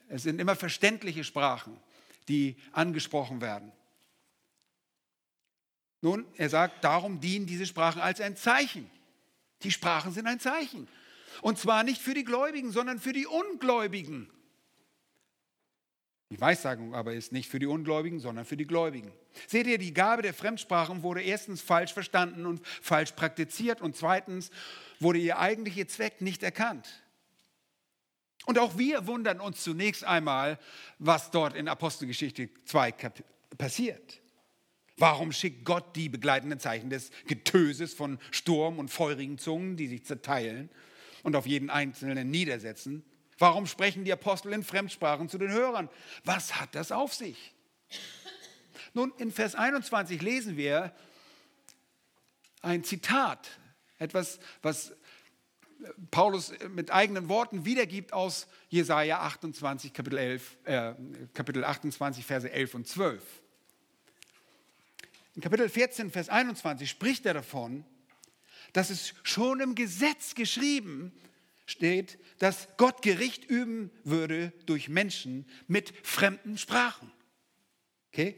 Es 0.10 0.24
sind 0.24 0.42
immer 0.42 0.58
verständliche 0.58 1.24
Sprachen, 1.24 1.78
die 2.28 2.58
angesprochen 2.74 3.40
werden. 3.40 3.72
Nun, 6.02 6.26
er 6.36 6.50
sagt, 6.50 6.84
darum 6.84 7.22
dienen 7.22 7.46
diese 7.46 7.66
Sprachen 7.66 8.02
als 8.02 8.20
ein 8.20 8.36
Zeichen. 8.36 8.90
Die 9.64 9.72
Sprachen 9.72 10.12
sind 10.12 10.28
ein 10.28 10.40
Zeichen. 10.40 10.88
Und 11.42 11.58
zwar 11.58 11.84
nicht 11.84 12.02
für 12.02 12.14
die 12.14 12.24
Gläubigen, 12.24 12.72
sondern 12.72 13.00
für 13.00 13.14
die 13.14 13.28
Ungläubigen. 13.28 14.30
Die 16.32 16.40
Weissagung 16.40 16.96
aber 16.96 17.14
ist 17.14 17.34
nicht 17.34 17.50
für 17.50 17.60
die 17.60 17.66
Ungläubigen, 17.66 18.22
sondern 18.22 18.46
für 18.46 18.56
die 18.56 18.66
Gläubigen. 18.66 19.12
Seht 19.48 19.68
ihr, 19.68 19.78
die 19.78 19.94
Gabe 19.94 20.22
der 20.22 20.34
Fremdsprachen 20.34 21.04
wurde 21.04 21.22
erstens 21.22 21.62
falsch 21.62 21.94
verstanden 21.94 22.46
und 22.46 22.66
falsch 22.66 23.12
praktiziert 23.12 23.82
und 23.82 23.98
zweitens 23.98 24.50
wurde 25.02 25.20
ihr 25.20 25.40
eigentlicher 25.40 25.88
Zweck 25.90 26.22
nicht 26.22 26.42
erkannt. 26.42 27.04
Und 28.46 28.60
auch 28.60 28.78
wir 28.78 29.08
wundern 29.08 29.42
uns 29.42 29.62
zunächst 29.62 30.06
einmal, 30.06 30.58
was 31.00 31.32
dort 31.32 31.54
in 31.54 31.68
Apostelgeschichte 31.68 32.50
2 32.64 32.94
passiert. 33.58 34.22
Warum 34.98 35.32
schickt 35.32 35.66
Gott 35.66 35.96
die 35.96 36.10
begleitenden 36.10 36.60
Zeichen 36.60 36.90
des 36.90 37.12
Getöses 37.28 37.94
von 37.94 38.20
Sturm 38.32 38.80
und 38.80 38.90
feurigen 38.90 39.38
Zungen, 39.38 39.76
die 39.76 39.88
sich 39.88 40.06
zerteilen? 40.06 40.70
Und 41.24 41.36
auf 41.36 41.46
jeden 41.46 41.70
Einzelnen 41.70 42.30
niedersetzen. 42.30 43.04
Warum 43.38 43.66
sprechen 43.66 44.06
die 44.06 44.14
Apostel 44.14 44.54
in 44.54 44.64
Fremdsprachen 44.64 45.30
zu 45.30 45.38
den 45.38 45.52
Hörern? 45.52 45.90
Was 46.24 46.60
hat 46.60 46.76
das 46.76 46.92
auf 46.92 47.14
sich? 47.14 47.54
Nun, 48.94 49.14
in 49.18 49.32
Vers 49.32 49.56
21 49.56 50.22
lesen 50.22 50.58
wir 50.58 50.94
ein 52.62 52.84
Zitat, 52.84 53.50
etwas, 53.98 54.40
was 54.62 54.94
Paulus 56.12 56.54
mit 56.70 56.92
eigenen 56.92 57.30
Worten 57.30 57.66
wiedergibt 57.66 58.14
aus 58.14 58.48
Jesaja 58.70 59.22
28, 59.22 59.94
Kapitel, 59.94 60.20
11, 60.20 60.58
äh, 60.66 60.94
Kapitel 61.34 61.64
28, 61.64 62.26
Verse 62.26 62.52
11 62.52 62.76
und 62.76 62.88
12. 62.88 63.24
In 65.36 65.42
Kapitel 65.42 65.70
14, 65.70 66.12
Vers 66.12 66.30
21 66.30 66.90
spricht 66.90 67.26
er 67.26 67.34
davon, 67.34 67.86
dass 68.74 68.90
es 68.90 69.14
schon 69.24 69.60
im 69.60 69.76
Gesetz 69.76 70.36
geschrieben 70.36 71.12
steht, 71.66 72.18
dass 72.40 72.68
Gott 72.78 73.02
Gericht 73.02 73.46
üben 73.46 73.92
würde 74.04 74.54
durch 74.66 74.90
Menschen 74.90 75.46
mit 75.68 75.94
fremden 76.04 76.58
Sprachen. 76.58 77.12
Okay? 78.12 78.38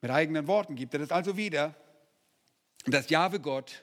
Mit 0.00 0.10
eigenen 0.10 0.46
Worten 0.46 0.76
gibt 0.76 0.94
er 0.94 1.00
das 1.00 1.10
also 1.10 1.36
wieder, 1.36 1.74
dass 2.86 3.10
Jahwe 3.10 3.40
Gott 3.40 3.82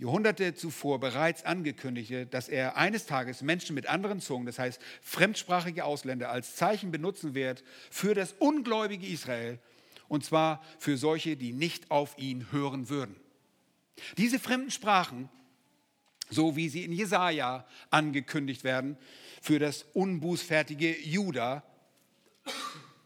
Jahrhunderte 0.00 0.54
zuvor 0.54 0.98
bereits 0.98 1.44
angekündigte, 1.44 2.24
dass 2.24 2.48
er 2.48 2.78
eines 2.78 3.04
Tages 3.04 3.42
Menschen 3.42 3.74
mit 3.74 3.86
anderen 3.86 4.22
Zungen, 4.22 4.46
das 4.46 4.58
heißt 4.58 4.80
fremdsprachige 5.02 5.84
Ausländer, 5.84 6.30
als 6.30 6.56
Zeichen 6.56 6.90
benutzen 6.90 7.34
wird 7.34 7.62
für 7.90 8.14
das 8.14 8.32
ungläubige 8.38 9.06
Israel, 9.06 9.58
und 10.08 10.24
zwar 10.24 10.64
für 10.78 10.96
solche, 10.96 11.36
die 11.36 11.52
nicht 11.52 11.90
auf 11.90 12.16
ihn 12.16 12.50
hören 12.50 12.88
würden. 12.88 13.14
Diese 14.16 14.38
fremden 14.38 14.70
Sprachen, 14.70 15.28
so 16.30 16.56
wie 16.56 16.68
sie 16.68 16.84
in 16.84 16.92
Jesaja 16.92 17.66
angekündigt 17.90 18.64
werden, 18.64 18.96
für 19.42 19.58
das 19.58 19.84
unbußfertige 19.94 21.00
Juda, 21.00 21.62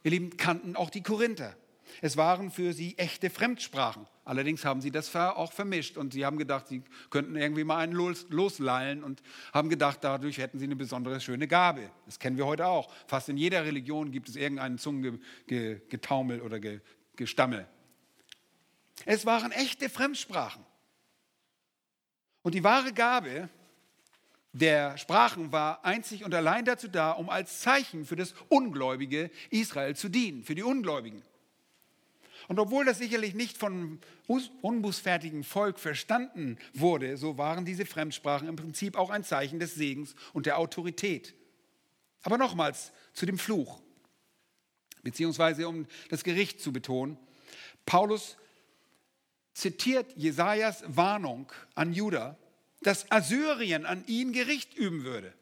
ihr 0.02 0.10
Lieben, 0.10 0.36
kannten 0.36 0.76
auch 0.76 0.90
die 0.90 1.02
Korinther. 1.02 1.56
Es 2.02 2.16
waren 2.16 2.50
für 2.50 2.72
sie 2.72 2.98
echte 2.98 3.30
Fremdsprachen. 3.30 4.06
Allerdings 4.24 4.64
haben 4.64 4.80
sie 4.80 4.90
das 4.90 5.14
auch 5.14 5.52
vermischt 5.52 5.96
und 5.96 6.12
sie 6.12 6.24
haben 6.24 6.38
gedacht, 6.38 6.68
sie 6.68 6.82
könnten 7.10 7.36
irgendwie 7.36 7.64
mal 7.64 7.78
einen 7.78 7.92
los, 7.92 8.26
loslallen 8.30 9.04
und 9.04 9.22
haben 9.52 9.68
gedacht, 9.68 9.98
dadurch 10.02 10.38
hätten 10.38 10.58
sie 10.58 10.64
eine 10.64 10.76
besondere 10.76 11.20
schöne 11.20 11.46
Gabe. 11.46 11.90
Das 12.06 12.18
kennen 12.18 12.38
wir 12.38 12.46
heute 12.46 12.66
auch. 12.66 12.90
Fast 13.06 13.28
in 13.28 13.36
jeder 13.36 13.64
Religion 13.64 14.12
gibt 14.12 14.28
es 14.28 14.36
irgendeinen 14.36 14.78
Zungengetaumel 14.78 16.40
oder 16.40 16.58
Gestammel. 17.16 17.68
Es 19.04 19.26
waren 19.26 19.52
echte 19.52 19.90
Fremdsprachen. 19.90 20.64
Und 22.44 22.54
die 22.54 22.62
wahre 22.62 22.92
Gabe 22.92 23.48
der 24.52 24.98
Sprachen 24.98 25.50
war 25.50 25.82
einzig 25.84 26.24
und 26.24 26.34
allein 26.34 26.66
dazu 26.66 26.88
da, 26.88 27.12
um 27.12 27.30
als 27.30 27.60
Zeichen 27.60 28.04
für 28.04 28.16
das 28.16 28.34
ungläubige 28.48 29.30
Israel 29.48 29.96
zu 29.96 30.10
dienen, 30.10 30.44
für 30.44 30.54
die 30.54 30.62
Ungläubigen. 30.62 31.22
Und 32.46 32.60
obwohl 32.60 32.84
das 32.84 32.98
sicherlich 32.98 33.34
nicht 33.34 33.56
von 33.56 33.98
unbußfertigem 34.26 35.42
Volk 35.42 35.80
verstanden 35.80 36.58
wurde, 36.74 37.16
so 37.16 37.38
waren 37.38 37.64
diese 37.64 37.86
Fremdsprachen 37.86 38.46
im 38.46 38.56
Prinzip 38.56 38.98
auch 38.98 39.08
ein 39.08 39.24
Zeichen 39.24 39.58
des 39.58 39.74
Segens 39.74 40.14
und 40.34 40.44
der 40.44 40.58
Autorität. 40.58 41.34
Aber 42.22 42.36
nochmals 42.36 42.92
zu 43.14 43.24
dem 43.24 43.38
Fluch, 43.38 43.80
beziehungsweise 45.02 45.66
um 45.66 45.86
das 46.10 46.22
Gericht 46.22 46.60
zu 46.60 46.74
betonen. 46.74 47.16
Paulus 47.86 48.36
zitiert 49.54 50.12
Jesajas 50.16 50.84
Warnung 50.86 51.50
an 51.74 51.92
Juda, 51.92 52.36
dass 52.82 53.10
Assyrien 53.10 53.86
an 53.86 54.04
ihn 54.06 54.32
Gericht 54.32 54.74
üben 54.74 55.04
würde. 55.04 55.32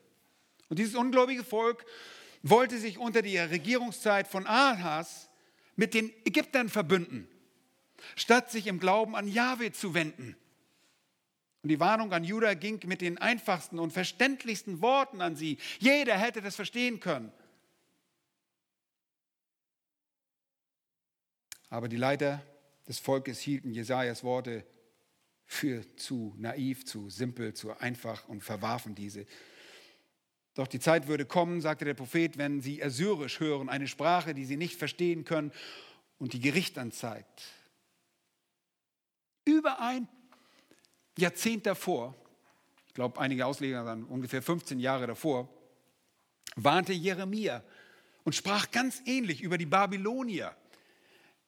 Und 0.68 0.78
dieses 0.78 0.94
ungläubige 0.94 1.42
Volk 1.42 1.84
wollte 2.42 2.78
sich 2.78 2.98
unter 2.98 3.22
der 3.22 3.50
Regierungszeit 3.50 4.28
von 4.28 4.46
Ahas 4.46 5.28
mit 5.76 5.94
den 5.94 6.12
Ägyptern 6.24 6.68
verbünden, 6.68 7.28
statt 8.14 8.50
sich 8.50 8.66
im 8.66 8.78
Glauben 8.78 9.16
an 9.16 9.26
Jahwe 9.26 9.72
zu 9.72 9.94
wenden. 9.94 10.36
Und 11.62 11.68
die 11.68 11.80
Warnung 11.80 12.12
an 12.12 12.24
Judah 12.24 12.54
ging 12.54 12.80
mit 12.86 13.00
den 13.00 13.18
einfachsten 13.18 13.78
und 13.78 13.92
verständlichsten 13.92 14.82
Worten 14.82 15.20
an 15.20 15.36
sie. 15.36 15.58
Jeder 15.78 16.18
hätte 16.18 16.42
das 16.42 16.56
verstehen 16.56 16.98
können. 17.00 17.32
Aber 21.70 21.88
die 21.88 21.96
Leiter 21.96 22.42
des 22.88 22.98
Volkes 22.98 23.40
hielten 23.40 23.72
Jesajas 23.72 24.24
Worte 24.24 24.64
für 25.44 25.84
zu 25.96 26.34
naiv, 26.38 26.84
zu 26.86 27.10
simpel, 27.10 27.54
zu 27.54 27.78
einfach 27.78 28.28
und 28.28 28.42
verwarfen 28.42 28.94
diese. 28.94 29.26
Doch 30.54 30.66
die 30.66 30.80
Zeit 30.80 31.06
würde 31.06 31.24
kommen, 31.24 31.60
sagte 31.60 31.84
der 31.84 31.94
Prophet, 31.94 32.36
wenn 32.38 32.60
sie 32.60 32.82
Assyrisch 32.82 33.40
hören, 33.40 33.68
eine 33.68 33.88
Sprache, 33.88 34.34
die 34.34 34.44
sie 34.44 34.56
nicht 34.56 34.76
verstehen 34.76 35.24
können 35.24 35.52
und 36.18 36.32
die 36.32 36.40
Gericht 36.40 36.78
anzeigt. 36.78 37.42
Über 39.44 39.80
ein 39.80 40.08
Jahrzehnt 41.18 41.66
davor, 41.66 42.14
ich 42.86 42.94
glaube, 42.94 43.20
einige 43.20 43.46
Ausleger 43.46 43.84
sagen 43.84 44.04
ungefähr 44.04 44.42
15 44.42 44.78
Jahre 44.78 45.06
davor, 45.06 45.48
warnte 46.56 46.92
Jeremia 46.92 47.62
und 48.24 48.34
sprach 48.34 48.70
ganz 48.70 49.02
ähnlich 49.06 49.42
über 49.42 49.58
die 49.58 49.66
Babylonier, 49.66 50.54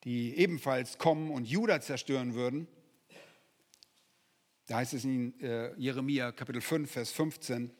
die 0.04 0.36
ebenfalls 0.36 0.98
kommen 0.98 1.30
und 1.30 1.48
Juda 1.48 1.80
zerstören 1.80 2.34
würden. 2.34 2.68
Da 4.66 4.76
heißt 4.76 4.94
es 4.94 5.04
in 5.04 5.38
äh, 5.40 5.74
Jeremia 5.76 6.32
Kapitel 6.32 6.60
5, 6.60 6.90
Vers 6.90 7.12
15, 7.12 7.70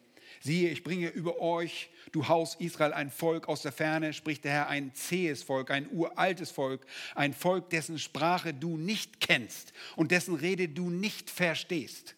siehe, 0.41 0.71
ich 0.71 0.83
bringe 0.83 1.09
über 1.09 1.41
euch, 1.41 1.91
du 2.13 2.29
Haus 2.29 2.57
Israel, 2.57 2.93
ein 2.93 3.11
Volk 3.11 3.49
aus 3.49 3.63
der 3.63 3.73
Ferne, 3.73 4.13
spricht 4.13 4.45
der 4.45 4.53
Herr, 4.53 4.69
ein 4.69 4.95
zähes 4.95 5.43
Volk, 5.43 5.71
ein 5.71 5.89
uraltes 5.91 6.51
Volk, 6.51 6.87
ein 7.15 7.33
Volk, 7.33 7.71
dessen 7.71 7.99
Sprache 7.99 8.53
du 8.53 8.77
nicht 8.77 9.21
kennst 9.21 9.73
und 9.97 10.11
dessen 10.11 10.35
Rede 10.35 10.69
du 10.69 10.91
nicht 10.91 11.31
verstehst. 11.31 12.15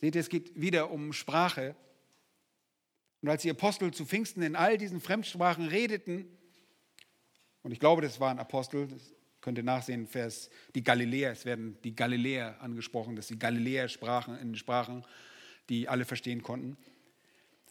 Seht 0.00 0.14
ihr, 0.14 0.20
es 0.20 0.28
geht 0.28 0.58
wieder 0.60 0.90
um 0.90 1.12
Sprache. 1.12 1.74
Und 3.20 3.28
als 3.28 3.42
die 3.42 3.50
Apostel 3.50 3.92
zu 3.92 4.06
Pfingsten 4.06 4.42
in 4.42 4.54
all 4.54 4.78
diesen 4.78 5.00
Fremdsprachen 5.00 5.66
redeten, 5.66 6.37
und 7.62 7.72
ich 7.72 7.80
glaube, 7.80 8.02
das 8.02 8.20
waren 8.20 8.38
Apostel, 8.38 8.86
das 8.88 9.14
könnt 9.40 9.58
ihr 9.58 9.64
nachsehen, 9.64 10.06
Vers, 10.06 10.50
die 10.74 10.82
Galiläer, 10.82 11.32
es 11.32 11.44
werden 11.44 11.78
die 11.84 11.94
Galiläer 11.94 12.60
angesprochen, 12.60 13.16
dass 13.16 13.28
die 13.28 13.38
Galiläer 13.38 13.88
sprachen 13.88 14.38
in 14.38 14.54
Sprachen, 14.54 15.04
die 15.68 15.88
alle 15.88 16.04
verstehen 16.04 16.42
konnten. 16.42 16.76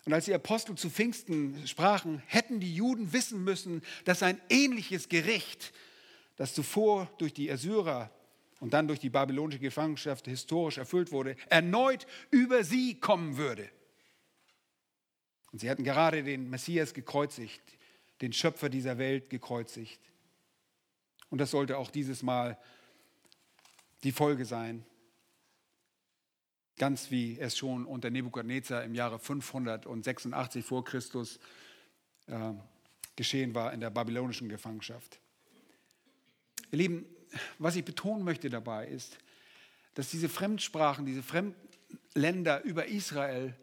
Und 0.06 0.14
als 0.14 0.26
die 0.26 0.34
Apostel 0.34 0.76
zu 0.76 0.90
Pfingsten 0.90 1.68
sprachen, 1.68 2.24
hätten 2.28 2.62
die 2.62 2.74
Juden 2.74 3.12
wissen 3.12 3.44
müssen, 3.44 3.82
dass 4.06 4.24
ein 4.24 4.40
ähnliches 4.50 5.10
Gericht, 5.10 5.74
das 6.38 6.54
zuvor 6.54 7.12
durch 7.18 7.34
die 7.34 7.52
Assyrer 7.52 8.10
und 8.60 8.74
dann 8.74 8.88
durch 8.88 9.00
die 9.00 9.10
babylonische 9.10 9.60
Gefangenschaft 9.60 10.26
historisch 10.28 10.78
erfüllt 10.78 11.12
wurde, 11.12 11.36
erneut 11.50 12.08
über 12.32 12.64
sie 12.64 13.00
kommen 13.00 13.38
würde. 13.38 13.70
Und 15.52 15.60
sie 15.60 15.70
hatten 15.70 15.84
gerade 15.84 16.24
den 16.24 16.50
Messias 16.50 16.94
gekreuzigt, 16.94 17.62
den 18.22 18.34
Schöpfer 18.34 18.70
dieser 18.70 18.98
Welt 18.98 19.30
gekreuzigt. 19.30 20.02
Und 21.30 21.40
das 21.40 21.52
sollte 21.52 21.78
auch 21.78 21.92
dieses 21.92 22.24
Mal 22.24 22.58
die 24.04 24.12
Folge 24.12 24.46
sein 24.46 24.86
ganz 26.78 27.12
wie 27.12 27.40
es 27.40 27.58
schon 27.58 27.86
unter 27.86 28.10
Nebukadnezar 28.10 28.84
im 28.84 28.94
Jahre 28.94 29.20
586 29.20 30.64
vor 30.64 30.86
Christus 30.86 31.40
äh, 32.28 32.54
geschehen 33.16 33.56
war 33.56 33.74
in 33.74 33.80
der 33.80 33.90
babylonischen 33.90 34.48
Gefangenschaft. 34.48 35.20
Ihr 36.72 36.78
Lieben, 36.78 37.06
was 37.58 37.76
ich 37.76 37.84
betonen 37.84 38.24
möchte 38.24 38.50
dabei 38.50 38.88
ist, 38.88 39.18
dass 39.96 40.12
diese 40.12 40.30
Fremdsprachen, 40.30 41.06
diese 41.06 41.24
Fremdländer 41.24 42.64
über 42.64 42.86
Israel 42.86 43.56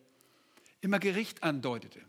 immer 0.81 0.98
Gericht 0.98 1.43
andeutete. 1.43 2.01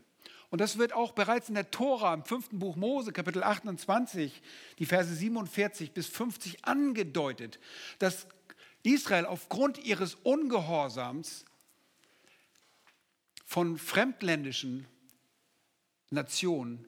Und 0.50 0.60
das 0.60 0.78
wird 0.78 0.92
auch 0.92 1.12
bereits 1.12 1.48
in 1.48 1.54
der 1.54 1.70
Tora 1.70 2.14
im 2.14 2.24
fünften 2.24 2.58
Buch 2.58 2.76
Mose, 2.76 3.12
Kapitel 3.12 3.42
28, 3.42 4.42
die 4.78 4.86
Verse 4.86 5.12
47 5.12 5.92
bis 5.92 6.06
50 6.06 6.64
angedeutet, 6.64 7.58
dass 7.98 8.26
Israel 8.82 9.26
aufgrund 9.26 9.78
ihres 9.78 10.14
Ungehorsams 10.14 11.44
von 13.44 13.78
fremdländischen 13.78 14.86
Nationen 16.10 16.86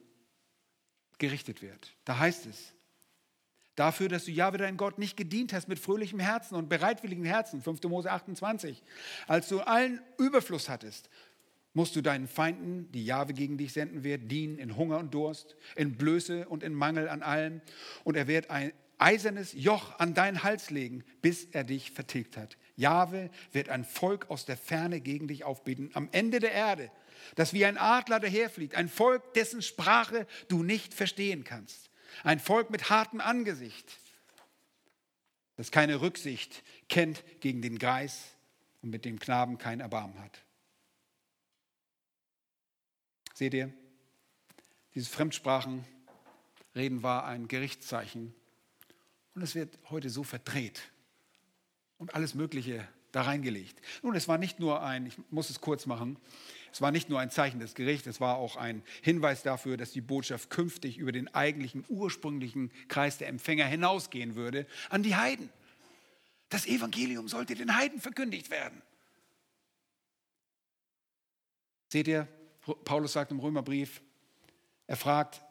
gerichtet 1.17 1.61
wird. 1.61 1.93
Da 2.05 2.17
heißt 2.17 2.45
es, 2.45 2.73
dafür, 3.75 4.09
dass 4.09 4.25
du 4.25 4.31
Jahwe 4.31 4.57
dein 4.57 4.77
Gott 4.77 4.97
nicht 4.97 5.17
gedient 5.17 5.53
hast 5.53 5.67
mit 5.67 5.79
fröhlichem 5.79 6.19
Herzen 6.19 6.55
und 6.55 6.69
bereitwilligem 6.69 7.25
Herzen, 7.25 7.61
5. 7.61 7.83
Mose 7.83 8.11
28, 8.11 8.81
als 9.27 9.47
du 9.49 9.61
allen 9.61 10.01
Überfluss 10.17 10.69
hattest, 10.69 11.09
musst 11.73 11.95
du 11.95 12.01
deinen 12.01 12.27
Feinden, 12.27 12.91
die 12.91 13.05
Jahwe 13.05 13.33
gegen 13.33 13.57
dich 13.57 13.73
senden 13.73 14.03
wird, 14.03 14.31
dienen 14.31 14.57
in 14.57 14.75
Hunger 14.75 14.99
und 14.99 15.13
Durst, 15.13 15.55
in 15.75 15.97
Blöße 15.97 16.47
und 16.47 16.63
in 16.63 16.73
Mangel 16.73 17.09
an 17.09 17.21
allem. 17.21 17.61
Und 18.03 18.17
er 18.17 18.27
wird 18.27 18.49
ein, 18.49 18.73
eisernes 18.99 19.53
Joch 19.53 19.97
an 19.97 20.13
deinen 20.13 20.43
Hals 20.43 20.69
legen, 20.69 21.03
bis 21.21 21.45
er 21.45 21.63
dich 21.63 21.91
vertilgt 21.91 22.37
hat. 22.37 22.57
Jahwe 22.75 23.29
wird 23.51 23.69
ein 23.69 23.85
Volk 23.85 24.29
aus 24.29 24.45
der 24.45 24.57
Ferne 24.57 25.01
gegen 25.01 25.27
dich 25.27 25.43
aufbieten, 25.43 25.89
am 25.93 26.09
Ende 26.11 26.39
der 26.39 26.51
Erde, 26.51 26.91
das 27.35 27.53
wie 27.53 27.65
ein 27.65 27.77
Adler 27.77 28.19
daherfliegt, 28.19 28.75
ein 28.75 28.89
Volk, 28.89 29.33
dessen 29.33 29.61
Sprache 29.61 30.27
du 30.49 30.63
nicht 30.63 30.93
verstehen 30.93 31.43
kannst, 31.43 31.89
ein 32.23 32.39
Volk 32.39 32.69
mit 32.69 32.89
hartem 32.89 33.21
Angesicht, 33.21 33.99
das 35.55 35.71
keine 35.71 36.01
Rücksicht 36.01 36.63
kennt 36.87 37.23
gegen 37.41 37.61
den 37.61 37.79
Greis 37.79 38.35
und 38.81 38.89
mit 38.89 39.05
dem 39.05 39.19
Knaben 39.19 39.57
kein 39.57 39.79
Erbarmen 39.79 40.19
hat. 40.21 40.41
Seht 43.39 43.53
ihr, 43.53 43.71
dieses 44.95 45.07
Fremdsprachenreden 45.07 47.03
war 47.03 47.25
ein 47.25 47.47
Gerichtszeichen 47.47 48.35
und 49.33 49.41
es 49.41 49.55
wird 49.55 49.79
heute 49.89 50.09
so 50.09 50.25
verdreht 50.25 50.81
und 51.99 52.15
alles 52.15 52.35
Mögliche 52.35 52.85
da 53.13 53.21
reingelegt. 53.21 53.79
Nun, 54.03 54.13
es 54.13 54.27
war 54.27 54.37
nicht 54.37 54.59
nur 54.59 54.83
ein, 54.83 55.05
ich 55.05 55.17
muss 55.29 55.49
es 55.49 55.61
kurz 55.61 55.85
machen, 55.85 56.17
es 56.73 56.81
war 56.81 56.91
nicht 56.91 57.07
nur 57.07 57.21
ein 57.21 57.31
Zeichen 57.31 57.61
des 57.61 57.75
Gerichts, 57.75 58.07
es 58.07 58.19
war 58.19 58.35
auch 58.35 58.57
ein 58.57 58.83
Hinweis 59.03 59.41
dafür, 59.41 59.77
dass 59.77 59.93
die 59.93 60.01
Botschaft 60.01 60.49
künftig 60.49 60.97
über 60.97 61.13
den 61.13 61.33
eigentlichen 61.33 61.85
ursprünglichen 61.87 62.73
Kreis 62.89 63.19
der 63.19 63.29
Empfänger 63.29 63.67
hinausgehen 63.67 64.35
würde 64.35 64.67
an 64.89 65.01
die 65.01 65.15
Heiden. 65.15 65.49
Das 66.49 66.65
Evangelium 66.65 67.29
sollte 67.29 67.55
den 67.55 67.73
Heiden 67.77 68.01
verkündigt 68.01 68.49
werden. 68.49 68.81
Seht 71.87 72.09
ihr, 72.09 72.27
Paulus 72.75 73.13
sagt 73.13 73.31
im 73.31 73.39
Römerbrief, 73.39 74.01
er 74.87 74.97
fragt, 74.97 75.41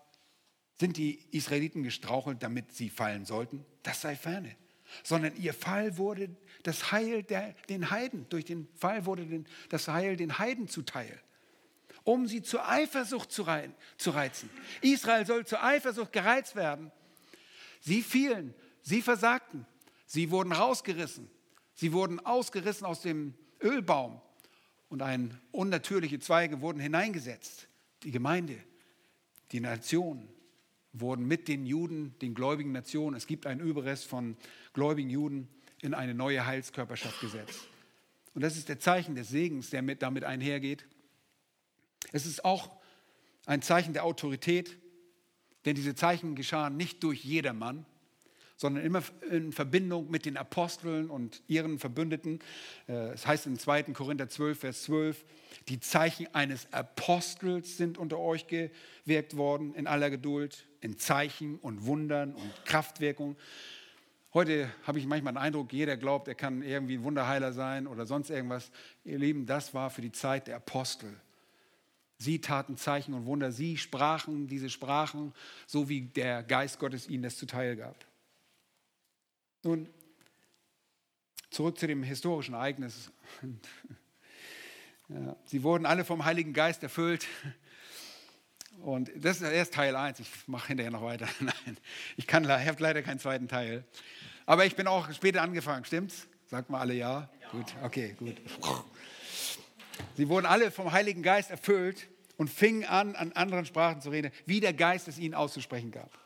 sind 0.78 0.96
die 0.96 1.18
Israeliten 1.32 1.82
gestrauchelt, 1.82 2.42
damit 2.42 2.72
sie 2.72 2.90
fallen 2.90 3.24
sollten? 3.24 3.64
Das 3.82 4.00
sei 4.00 4.16
ferne. 4.16 4.56
Sondern 5.02 5.36
ihr 5.36 5.52
Fall 5.52 5.98
wurde 5.98 6.30
das 6.62 6.92
Heil 6.92 7.22
der, 7.22 7.54
den 7.68 7.90
Heiden, 7.90 8.26
durch 8.30 8.44
den 8.44 8.68
Fall 8.74 9.04
wurde 9.06 9.26
den, 9.26 9.46
das 9.68 9.88
Heil 9.88 10.16
den 10.16 10.38
Heiden 10.38 10.68
zuteil, 10.68 11.20
um 12.04 12.26
sie 12.26 12.42
zur 12.42 12.68
Eifersucht 12.68 13.30
zu, 13.30 13.42
rein, 13.42 13.74
zu 13.96 14.10
reizen. 14.10 14.48
Israel 14.80 15.26
soll 15.26 15.44
zur 15.46 15.62
Eifersucht 15.62 16.12
gereizt 16.12 16.56
werden. 16.56 16.90
Sie 17.80 18.02
fielen, 18.02 18.54
sie 18.82 19.02
versagten, 19.02 19.66
sie 20.06 20.30
wurden 20.30 20.52
rausgerissen, 20.52 21.30
sie 21.74 21.92
wurden 21.92 22.18
ausgerissen 22.24 22.86
aus 22.86 23.02
dem 23.02 23.34
Ölbaum 23.62 24.20
und 24.88 25.02
ein 25.02 25.38
unnatürliche 25.52 26.18
Zweige 26.18 26.60
wurden 26.60 26.80
hineingesetzt. 26.80 27.68
Die 28.02 28.10
Gemeinde, 28.10 28.58
die 29.52 29.60
Nation, 29.60 30.28
wurden 30.92 31.26
mit 31.26 31.48
den 31.48 31.66
Juden, 31.66 32.18
den 32.20 32.34
gläubigen 32.34 32.72
Nationen, 32.72 33.16
es 33.16 33.26
gibt 33.26 33.46
einen 33.46 33.60
Überrest 33.60 34.06
von 34.06 34.36
gläubigen 34.72 35.10
Juden, 35.10 35.48
in 35.80 35.94
eine 35.94 36.14
neue 36.14 36.44
Heilskörperschaft 36.44 37.20
gesetzt. 37.20 37.68
Und 38.34 38.42
das 38.42 38.56
ist 38.56 38.68
der 38.68 38.80
Zeichen 38.80 39.14
des 39.14 39.28
Segens, 39.28 39.70
der 39.70 39.82
mit, 39.82 40.02
damit 40.02 40.24
einhergeht. 40.24 40.86
Es 42.12 42.26
ist 42.26 42.44
auch 42.44 42.70
ein 43.46 43.62
Zeichen 43.62 43.92
der 43.92 44.04
Autorität, 44.04 44.76
denn 45.64 45.74
diese 45.74 45.94
Zeichen 45.94 46.34
geschahen 46.34 46.76
nicht 46.76 47.02
durch 47.02 47.24
jedermann, 47.24 47.86
sondern 48.58 48.84
immer 48.84 49.02
in 49.30 49.52
Verbindung 49.52 50.10
mit 50.10 50.26
den 50.26 50.36
Aposteln 50.36 51.08
und 51.08 51.42
ihren 51.46 51.78
Verbündeten. 51.78 52.40
Äh, 52.88 53.12
es 53.12 53.26
heißt 53.26 53.46
in 53.46 53.58
2. 53.58 53.84
Korinther 53.94 54.28
12, 54.28 54.58
Vers 54.58 54.82
12, 54.82 55.24
die 55.68 55.80
Zeichen 55.80 56.26
eines 56.34 56.70
Apostels 56.72 57.76
sind 57.76 57.98
unter 57.98 58.18
euch 58.18 58.46
gewirkt 58.48 59.36
worden 59.36 59.74
in 59.74 59.86
aller 59.86 60.10
Geduld, 60.10 60.66
in 60.80 60.98
Zeichen 60.98 61.56
und 61.56 61.86
Wundern 61.86 62.34
und 62.34 62.64
Kraftwirkung. 62.64 63.36
Heute 64.34 64.68
habe 64.82 64.98
ich 64.98 65.06
manchmal 65.06 65.34
den 65.34 65.38
Eindruck, 65.38 65.72
jeder 65.72 65.96
glaubt, 65.96 66.26
er 66.26 66.34
kann 66.34 66.62
irgendwie 66.62 66.98
ein 66.98 67.04
Wunderheiler 67.04 67.52
sein 67.52 67.86
oder 67.86 68.06
sonst 68.06 68.28
irgendwas. 68.28 68.72
Ihr 69.04 69.18
Lieben, 69.18 69.46
das 69.46 69.72
war 69.72 69.88
für 69.88 70.02
die 70.02 70.12
Zeit 70.12 70.48
der 70.48 70.56
Apostel. 70.56 71.14
Sie 72.18 72.40
taten 72.40 72.76
Zeichen 72.76 73.14
und 73.14 73.24
Wunder, 73.24 73.52
sie 73.52 73.76
sprachen 73.76 74.48
diese 74.48 74.68
Sprachen, 74.68 75.32
so 75.68 75.88
wie 75.88 76.00
der 76.00 76.42
Geist 76.42 76.80
Gottes 76.80 77.08
ihnen 77.08 77.22
das 77.22 77.36
zuteil 77.36 77.76
gab. 77.76 78.08
Nun, 79.62 79.88
zurück 81.50 81.78
zu 81.78 81.86
dem 81.86 82.02
historischen 82.02 82.54
Ereignis. 82.54 83.10
Ja, 85.10 85.34
sie 85.46 85.62
wurden 85.62 85.86
alle 85.86 86.04
vom 86.04 86.26
Heiligen 86.26 86.52
Geist 86.52 86.82
erfüllt. 86.82 87.26
Und 88.82 89.10
das 89.16 89.40
ist 89.40 89.50
erst 89.50 89.72
Teil 89.72 89.96
1. 89.96 90.20
Ich 90.20 90.28
mache 90.46 90.68
hinterher 90.68 90.90
noch 90.90 91.02
weiter. 91.02 91.26
Nein, 91.40 91.78
ich, 92.18 92.28
ich 92.28 92.34
habe 92.34 92.76
leider 92.78 93.02
keinen 93.02 93.18
zweiten 93.18 93.48
Teil. 93.48 93.84
Aber 94.44 94.66
ich 94.66 94.76
bin 94.76 94.86
auch 94.86 95.10
später 95.14 95.40
angefangen, 95.40 95.86
stimmt's? 95.86 96.28
Sagt 96.46 96.68
mal 96.68 96.80
alle 96.80 96.92
ja? 96.92 97.30
ja. 97.40 97.48
Gut, 97.50 97.74
okay, 97.82 98.16
gut. 98.18 98.36
Sie 100.14 100.28
wurden 100.28 100.44
alle 100.44 100.70
vom 100.70 100.92
Heiligen 100.92 101.22
Geist 101.22 101.50
erfüllt 101.50 102.06
und 102.36 102.48
fingen 102.48 102.84
an, 102.84 103.16
an 103.16 103.32
anderen 103.32 103.64
Sprachen 103.64 104.02
zu 104.02 104.10
reden, 104.10 104.30
wie 104.44 104.60
der 104.60 104.74
Geist 104.74 105.08
es 105.08 105.18
ihnen 105.18 105.34
auszusprechen 105.34 105.90
gab. 105.90 106.18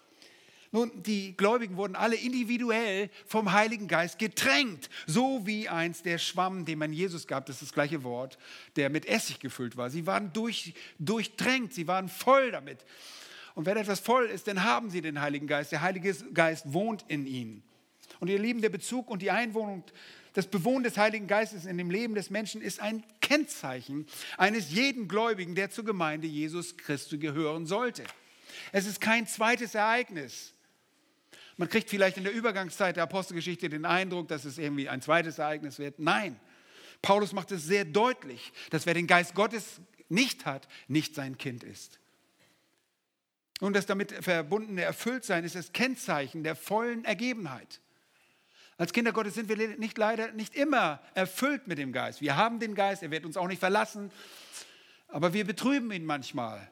Nun, 0.74 0.90
die 1.02 1.36
Gläubigen 1.36 1.76
wurden 1.76 1.96
alle 1.96 2.16
individuell 2.16 3.10
vom 3.26 3.52
Heiligen 3.52 3.88
Geist 3.88 4.18
getränkt, 4.18 4.88
so 5.06 5.46
wie 5.46 5.68
einst 5.68 6.06
der 6.06 6.16
Schwamm, 6.16 6.64
den 6.64 6.78
man 6.78 6.94
Jesus 6.94 7.26
gab, 7.26 7.44
das 7.44 7.56
ist 7.56 7.62
das 7.62 7.72
gleiche 7.74 8.02
Wort, 8.04 8.38
der 8.76 8.88
mit 8.88 9.04
Essig 9.04 9.38
gefüllt 9.38 9.76
war. 9.76 9.90
Sie 9.90 10.06
waren 10.06 10.32
durch, 10.32 10.72
durchtränkt, 10.98 11.74
sie 11.74 11.86
waren 11.86 12.08
voll 12.08 12.50
damit. 12.50 12.86
Und 13.54 13.66
wenn 13.66 13.76
etwas 13.76 14.00
voll 14.00 14.24
ist, 14.26 14.48
dann 14.48 14.64
haben 14.64 14.88
sie 14.88 15.02
den 15.02 15.20
Heiligen 15.20 15.46
Geist. 15.46 15.72
Der 15.72 15.82
Heilige 15.82 16.14
Geist 16.32 16.72
wohnt 16.72 17.04
in 17.06 17.26
ihnen. 17.26 17.62
Und 18.18 18.28
ihr 18.28 18.38
Lieben, 18.38 18.62
der 18.62 18.70
Bezug 18.70 19.10
und 19.10 19.20
die 19.20 19.30
Einwohnung 19.30 19.84
das 20.32 20.46
Bewohnen 20.46 20.84
des 20.84 20.96
Heiligen 20.96 21.26
Geistes 21.26 21.66
in 21.66 21.76
dem 21.76 21.90
Leben 21.90 22.14
des 22.14 22.30
Menschen 22.30 22.62
ist 22.62 22.80
ein 22.80 23.04
Kennzeichen 23.20 24.06
eines 24.38 24.70
jeden 24.70 25.06
Gläubigen, 25.06 25.54
der 25.54 25.70
zur 25.70 25.84
Gemeinde 25.84 26.26
Jesus 26.26 26.78
Christus 26.78 27.20
gehören 27.20 27.66
sollte. 27.66 28.04
Es 28.72 28.86
ist 28.86 29.00
kein 29.00 29.26
zweites 29.26 29.74
Ereignis. 29.74 30.54
Man 31.56 31.68
kriegt 31.68 31.90
vielleicht 31.90 32.16
in 32.16 32.24
der 32.24 32.32
Übergangszeit 32.32 32.96
der 32.96 33.02
Apostelgeschichte 33.04 33.68
den 33.68 33.84
Eindruck, 33.84 34.28
dass 34.28 34.44
es 34.44 34.58
irgendwie 34.58 34.88
ein 34.88 35.02
zweites 35.02 35.38
Ereignis 35.38 35.78
wird. 35.78 35.98
Nein, 35.98 36.38
Paulus 37.02 37.32
macht 37.32 37.52
es 37.52 37.64
sehr 37.64 37.84
deutlich, 37.84 38.52
dass 38.70 38.86
wer 38.86 38.94
den 38.94 39.06
Geist 39.06 39.34
Gottes 39.34 39.80
nicht 40.08 40.46
hat, 40.46 40.68
nicht 40.88 41.14
sein 41.14 41.36
Kind 41.38 41.64
ist. 41.64 41.98
Und 43.60 43.74
das 43.74 43.86
damit 43.86 44.12
verbundene 44.24 44.82
Erfülltsein 44.82 45.44
ist 45.44 45.54
das 45.54 45.72
Kennzeichen 45.72 46.42
der 46.42 46.56
vollen 46.56 47.04
Ergebenheit. 47.04 47.80
Als 48.76 48.92
Kinder 48.92 49.12
Gottes 49.12 49.34
sind 49.34 49.48
wir 49.48 49.78
nicht 49.78 49.98
leider 49.98 50.32
nicht 50.32 50.56
immer 50.56 51.00
erfüllt 51.14 51.68
mit 51.68 51.78
dem 51.78 51.92
Geist. 51.92 52.20
Wir 52.20 52.36
haben 52.36 52.58
den 52.58 52.74
Geist, 52.74 53.04
er 53.04 53.12
wird 53.12 53.24
uns 53.24 53.36
auch 53.36 53.46
nicht 53.46 53.60
verlassen, 53.60 54.10
aber 55.06 55.32
wir 55.32 55.44
betrüben 55.44 55.92
ihn 55.92 56.04
manchmal. 56.04 56.71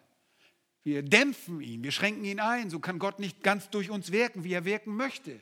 Wir 0.83 1.03
dämpfen 1.03 1.61
ihn, 1.61 1.85
wir 1.85 1.93
schränken 1.93 2.25
ihn 2.25 2.41
ein. 2.41 2.71
So 2.71 2.79
kann 2.79 2.99
Gott 2.99 3.19
nicht 3.19 3.43
ganz 3.43 3.71
durch 3.71 3.91
uns 3.91 4.13
wirken, 4.13 4.45
wie 4.45 4.53
er 4.53 4.65
wirken 4.65 4.97
möchte. 4.97 5.41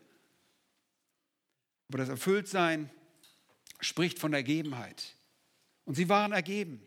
Aber 1.88 1.98
das 1.98 2.08
Erfülltsein 2.08 2.90
spricht 3.80 4.18
von 4.18 4.32
Ergebenheit. 4.32 5.14
Und 5.84 5.94
sie 5.94 6.08
waren 6.08 6.32
ergeben. 6.32 6.82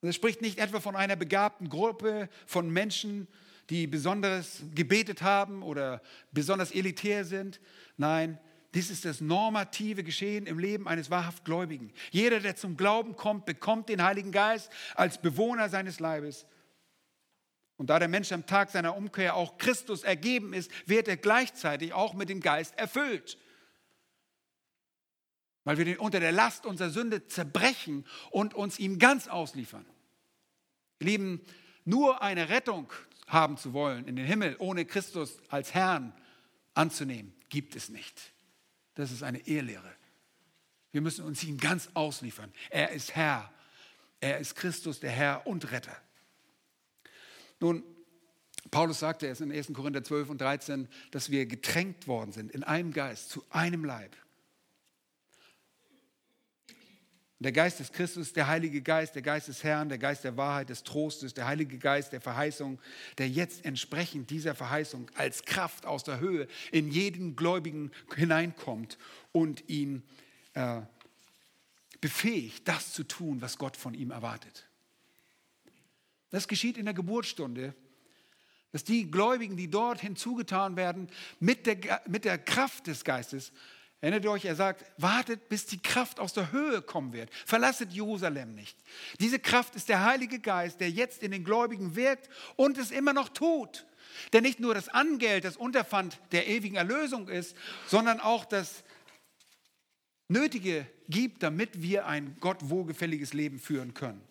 Und 0.00 0.08
es 0.08 0.16
spricht 0.16 0.42
nicht 0.42 0.58
etwa 0.58 0.80
von 0.80 0.96
einer 0.96 1.14
begabten 1.14 1.68
Gruppe 1.68 2.28
von 2.46 2.70
Menschen, 2.70 3.28
die 3.70 3.86
besonders 3.86 4.62
gebetet 4.74 5.22
haben 5.22 5.62
oder 5.62 6.02
besonders 6.32 6.72
elitär 6.72 7.24
sind. 7.24 7.60
Nein, 7.96 8.38
dies 8.74 8.90
ist 8.90 9.04
das 9.04 9.20
normative 9.20 10.02
Geschehen 10.02 10.46
im 10.46 10.58
Leben 10.58 10.88
eines 10.88 11.10
wahrhaft 11.10 11.44
Gläubigen. 11.44 11.92
Jeder, 12.10 12.40
der 12.40 12.56
zum 12.56 12.76
Glauben 12.76 13.14
kommt, 13.16 13.46
bekommt 13.46 13.88
den 13.88 14.02
Heiligen 14.02 14.32
Geist 14.32 14.72
als 14.94 15.20
Bewohner 15.20 15.68
seines 15.68 16.00
Leibes. 16.00 16.46
Und 17.76 17.90
da 17.90 17.98
der 17.98 18.08
Mensch 18.08 18.30
am 18.32 18.46
Tag 18.46 18.70
seiner 18.70 18.96
Umkehr 18.96 19.34
auch 19.34 19.58
Christus 19.58 20.04
ergeben 20.04 20.52
ist, 20.52 20.70
wird 20.86 21.08
er 21.08 21.16
gleichzeitig 21.16 21.92
auch 21.92 22.14
mit 22.14 22.28
dem 22.28 22.40
Geist 22.40 22.76
erfüllt. 22.78 23.38
Weil 25.64 25.78
wir 25.78 26.00
unter 26.00 26.20
der 26.20 26.32
Last 26.32 26.66
unserer 26.66 26.90
Sünde 26.90 27.26
zerbrechen 27.26 28.06
und 28.30 28.54
uns 28.54 28.78
ihm 28.78 28.98
ganz 28.98 29.28
ausliefern. 29.28 29.86
Lieben, 31.00 31.40
nur 31.84 32.22
eine 32.22 32.48
Rettung 32.48 32.92
haben 33.26 33.56
zu 33.56 33.72
wollen 33.72 34.06
in 34.06 34.16
den 34.16 34.26
Himmel, 34.26 34.56
ohne 34.58 34.84
Christus 34.84 35.40
als 35.48 35.74
Herrn 35.74 36.12
anzunehmen, 36.74 37.34
gibt 37.48 37.76
es 37.76 37.88
nicht. 37.88 38.32
Das 38.94 39.10
ist 39.10 39.22
eine 39.22 39.46
Ehelehre. 39.46 39.90
Wir 40.92 41.00
müssen 41.00 41.24
uns 41.24 41.42
ihm 41.42 41.58
ganz 41.58 41.88
ausliefern. 41.94 42.52
Er 42.70 42.90
ist 42.90 43.14
Herr. 43.14 43.52
Er 44.20 44.38
ist 44.38 44.54
Christus, 44.54 45.00
der 45.00 45.10
Herr 45.10 45.46
und 45.46 45.72
Retter. 45.72 45.96
Nun, 47.62 47.82
Paulus 48.70 48.98
sagte 48.98 49.28
es 49.28 49.40
in 49.40 49.50
1. 49.50 49.72
Korinther 49.72 50.04
12 50.04 50.28
und 50.30 50.40
13, 50.40 50.88
dass 51.10 51.30
wir 51.30 51.46
getränkt 51.46 52.06
worden 52.06 52.32
sind 52.32 52.50
in 52.50 52.64
einem 52.64 52.92
Geist, 52.92 53.30
zu 53.30 53.44
einem 53.50 53.84
Leib. 53.84 54.16
der 57.42 57.52
Geist 57.52 57.80
des 57.80 57.90
Christus, 57.90 58.32
der 58.32 58.46
Heilige 58.46 58.82
Geist, 58.82 59.14
der 59.14 59.22
Geist 59.22 59.48
des 59.48 59.64
Herrn, 59.64 59.88
der 59.88 59.98
Geist 59.98 60.22
der 60.24 60.36
Wahrheit, 60.36 60.68
des 60.68 60.84
Trostes, 60.84 61.34
der 61.34 61.46
Heilige 61.46 61.78
Geist 61.78 62.12
der 62.12 62.20
Verheißung, 62.20 62.78
der 63.18 63.28
jetzt 63.28 63.64
entsprechend 63.64 64.30
dieser 64.30 64.54
Verheißung 64.54 65.10
als 65.16 65.44
Kraft 65.44 65.84
aus 65.84 66.04
der 66.04 66.20
Höhe 66.20 66.46
in 66.70 66.90
jeden 66.90 67.34
Gläubigen 67.34 67.90
hineinkommt 68.14 68.96
und 69.32 69.68
ihn 69.68 70.04
äh, 70.54 70.82
befähigt, 72.00 72.68
das 72.68 72.92
zu 72.92 73.02
tun, 73.02 73.40
was 73.40 73.58
Gott 73.58 73.76
von 73.76 73.94
ihm 73.94 74.12
erwartet. 74.12 74.68
Das 76.32 76.48
geschieht 76.48 76.76
in 76.76 76.86
der 76.86 76.94
Geburtsstunde, 76.94 77.74
dass 78.72 78.84
die 78.84 79.10
Gläubigen, 79.10 79.56
die 79.56 79.70
dort 79.70 80.00
hinzugetan 80.00 80.76
werden, 80.76 81.08
mit 81.38 81.66
der, 81.66 82.02
mit 82.08 82.24
der 82.24 82.38
Kraft 82.38 82.86
des 82.86 83.04
Geistes, 83.04 83.52
erinnert 84.00 84.24
ihr 84.24 84.30
euch, 84.30 84.46
er 84.46 84.56
sagt, 84.56 84.84
wartet, 84.96 85.48
bis 85.50 85.66
die 85.66 85.80
Kraft 85.80 86.18
aus 86.18 86.32
der 86.32 86.50
Höhe 86.50 86.80
kommen 86.80 87.12
wird. 87.12 87.32
Verlasset 87.46 87.92
Jerusalem 87.92 88.54
nicht. 88.54 88.76
Diese 89.20 89.38
Kraft 89.38 89.76
ist 89.76 89.90
der 89.90 90.04
Heilige 90.04 90.40
Geist, 90.40 90.80
der 90.80 90.90
jetzt 90.90 91.22
in 91.22 91.30
den 91.30 91.44
Gläubigen 91.44 91.94
wirkt 91.94 92.28
und 92.56 92.78
es 92.78 92.90
immer 92.90 93.12
noch 93.12 93.28
tut. 93.28 93.86
Der 94.32 94.40
nicht 94.40 94.58
nur 94.58 94.74
das 94.74 94.88
Angeld, 94.88 95.44
das 95.44 95.56
Unterpfand 95.56 96.18
der 96.32 96.48
ewigen 96.48 96.76
Erlösung 96.76 97.28
ist, 97.28 97.56
sondern 97.86 98.20
auch 98.20 98.44
das 98.46 98.82
Nötige 100.28 100.86
gibt, 101.08 101.42
damit 101.42 101.82
wir 101.82 102.06
ein 102.06 102.36
Gott 102.40 102.70
wohlgefälliges 102.70 103.34
Leben 103.34 103.58
führen 103.58 103.92
können. 103.92 104.22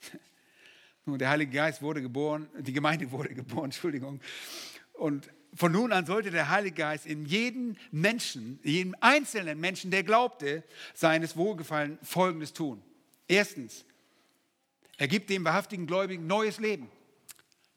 Nun, 1.04 1.18
der 1.18 1.30
Heilige 1.30 1.52
Geist 1.52 1.82
wurde 1.82 2.02
geboren, 2.02 2.48
die 2.58 2.72
Gemeinde 2.72 3.10
wurde 3.10 3.34
geboren, 3.34 3.66
Entschuldigung. 3.66 4.20
Und 4.92 5.30
von 5.54 5.72
nun 5.72 5.92
an 5.92 6.04
sollte 6.04 6.30
der 6.30 6.50
Heilige 6.50 6.76
Geist 6.76 7.06
in 7.06 7.24
jedem 7.24 7.76
Menschen, 7.90 8.60
in 8.62 8.70
jedem 8.70 8.96
einzelnen 9.00 9.58
Menschen, 9.58 9.90
der 9.90 10.02
glaubte, 10.02 10.64
seines 10.94 11.36
Wohlgefallen 11.36 11.98
Folgendes 12.02 12.52
tun. 12.52 12.82
Erstens, 13.26 13.84
er 14.98 15.08
gibt 15.08 15.30
dem 15.30 15.44
wahrhaftigen 15.44 15.86
Gläubigen 15.86 16.26
neues 16.26 16.58
Leben. 16.58 16.90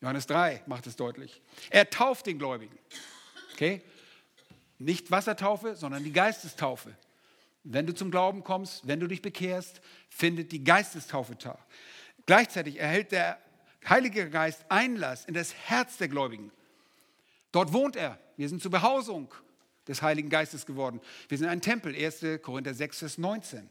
Johannes 0.02 0.28
3 0.28 0.64
macht 0.66 0.88
es 0.88 0.96
deutlich. 0.96 1.42
Er 1.70 1.90
tauft 1.90 2.26
den 2.26 2.40
Gläubigen. 2.40 2.78
Okay? 3.54 3.82
Nicht 4.78 5.12
Wassertaufe, 5.12 5.76
sondern 5.76 6.04
die 6.04 6.14
Geistestaufe. 6.14 6.96
Wenn 7.66 7.86
du 7.86 7.94
zum 7.94 8.10
Glauben 8.10 8.44
kommst, 8.44 8.88
wenn 8.88 9.02
du 9.02 9.08
dich 9.08 9.22
bekehrst, 9.22 9.82
findet 10.10 10.54
die 10.54 10.64
Geistestaufe. 10.64 11.36
Gleichzeitig 12.30 12.80
erhält 12.80 13.12
der 13.12 13.40
Heilige 13.90 14.30
Geist 14.30 14.64
Einlass 14.70 15.26
in 15.26 15.34
das 15.34 15.52
Herz 15.68 15.98
der 15.98 16.10
Gläubigen. 16.10 16.52
Dort 17.52 17.74
wohnt 17.74 17.96
er. 17.96 18.20
Wir 18.38 18.48
sind 18.48 18.62
zur 18.62 18.70
Behausung 18.70 19.34
des 19.88 20.04
Heiligen 20.04 20.30
Geistes 20.30 20.68
geworden. 20.68 21.02
Wir 21.28 21.40
sind 21.40 21.48
ein 21.48 21.60
Tempel, 21.60 21.96
1. 21.96 22.44
Korinther 22.44 22.76
6, 22.76 23.00
Vers 23.00 23.18
19. 23.18 23.68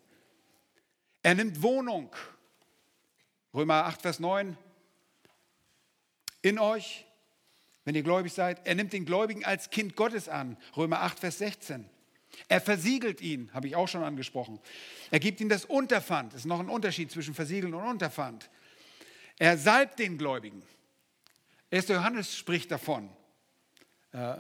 Er 1.23 1.37
nimmt 1.37 1.63
Wohnung. 1.63 2.11
Römer 3.55 3.85
8, 3.85 4.03
Vers 4.03 4.19
9. 4.19 4.59
In 6.43 6.59
euch, 6.59 7.07
wenn 7.85 7.95
ihr 7.95 8.03
gläubig 8.03 8.33
seid. 8.33 8.67
Er 8.67 8.75
nimmt 8.75 8.93
den 8.93 9.05
Gläubigen 9.05 9.45
als 9.45 9.71
Kind 9.71 9.95
Gottes 9.95 10.29
an. 10.29 10.57
Römer 10.77 11.03
8, 11.03 11.21
Vers 11.21 11.39
16. 11.39 11.89
Er 12.47 12.61
versiegelt 12.61 13.21
ihn, 13.21 13.51
habe 13.53 13.67
ich 13.67 13.77
auch 13.77 13.89
schon 13.89 14.05
angesprochen. 14.05 14.61
Er 15.11 15.19
gibt 15.19 15.41
ihm 15.41 15.49
das 15.49 15.65
Unterpfand. 15.65 16.33
Es 16.35 16.41
ist 16.41 16.47
noch 16.47 16.61
ein 16.61 16.69
Unterschied 16.69 17.11
zwischen 17.11 17.35
Versiegeln 17.35 17.75
und 17.75 17.85
Unterpfand. 17.85 18.49
Er 19.39 19.59
salbt 19.59 19.99
den 19.99 20.19
Gläubigen. 20.19 20.63
1. 21.71 21.89
Johannes 21.89 22.37
spricht 22.37 22.71
davon. 22.71 23.11
Äh, 24.13 24.37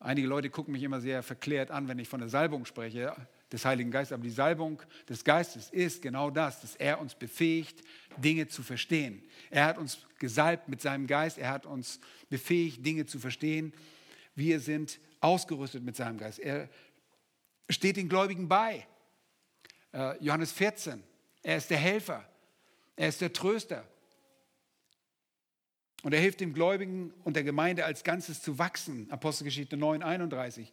einige 0.00 0.26
Leute 0.26 0.50
gucken 0.50 0.72
mich 0.72 0.82
immer 0.82 1.00
sehr 1.00 1.22
verklärt 1.22 1.70
an, 1.70 1.88
wenn 1.88 1.98
ich 1.98 2.08
von 2.08 2.20
der 2.20 2.28
Salbung 2.28 2.64
spreche, 2.64 3.14
des 3.52 3.64
Heiligen 3.64 3.90
Geistes. 3.90 4.14
Aber 4.14 4.22
die 4.22 4.30
Salbung 4.30 4.82
des 5.08 5.24
Geistes 5.24 5.70
ist 5.70 6.02
genau 6.02 6.30
das, 6.30 6.60
dass 6.60 6.74
er 6.76 7.00
uns 7.00 7.14
befähigt, 7.14 7.82
Dinge 8.16 8.48
zu 8.48 8.62
verstehen. 8.62 9.22
Er 9.50 9.66
hat 9.66 9.78
uns 9.78 9.98
gesalbt 10.18 10.68
mit 10.68 10.80
seinem 10.80 11.06
Geist. 11.06 11.38
Er 11.38 11.50
hat 11.50 11.66
uns 11.66 12.00
befähigt, 12.28 12.84
Dinge 12.84 13.06
zu 13.06 13.18
verstehen. 13.18 13.72
Wir 14.34 14.60
sind 14.60 14.98
ausgerüstet 15.20 15.84
mit 15.84 15.96
seinem 15.96 16.18
Geist. 16.18 16.38
Er 16.38 16.68
steht 17.72 17.96
den 17.96 18.08
Gläubigen 18.08 18.48
bei. 18.48 18.86
Äh, 19.92 20.22
Johannes 20.22 20.52
14, 20.52 21.02
Er 21.42 21.56
ist 21.56 21.70
der 21.70 21.78
Helfer. 21.78 22.28
Er 22.96 23.08
ist 23.08 23.20
der 23.20 23.32
Tröster. 23.32 23.86
Und 26.02 26.12
er 26.12 26.20
hilft 26.20 26.40
dem 26.40 26.52
Gläubigen 26.52 27.12
und 27.24 27.36
der 27.36 27.44
Gemeinde 27.44 27.84
als 27.84 28.02
Ganzes 28.02 28.42
zu 28.42 28.58
wachsen. 28.58 29.10
Apostelgeschichte 29.10 29.76
9, 29.76 30.02
31. 30.02 30.72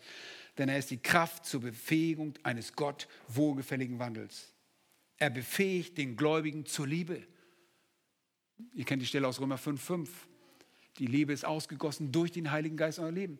Denn 0.57 0.69
er 0.69 0.79
ist 0.79 0.89
die 0.89 0.97
Kraft 0.97 1.45
zur 1.45 1.61
Befähigung 1.61 2.33
eines 2.43 2.73
Gott 2.73 3.07
wohlgefälligen 3.27 3.99
Wandels. 3.99 4.53
Er 5.17 5.29
befähigt 5.29 5.97
den 5.97 6.15
Gläubigen 6.15 6.65
zur 6.65 6.87
Liebe. 6.87 7.27
Ihr 8.73 8.85
kennt 8.85 9.01
die 9.01 9.05
Stelle 9.05 9.27
aus 9.27 9.39
Römer 9.39 9.57
5, 9.57 9.81
5. 9.81 10.27
Die 10.97 11.05
Liebe 11.05 11.31
ist 11.31 11.45
ausgegossen 11.45 12.11
durch 12.11 12.31
den 12.31 12.51
Heiligen 12.51 12.75
Geist 12.75 12.97
in 12.97 13.03
euer 13.03 13.11
Leben. 13.11 13.39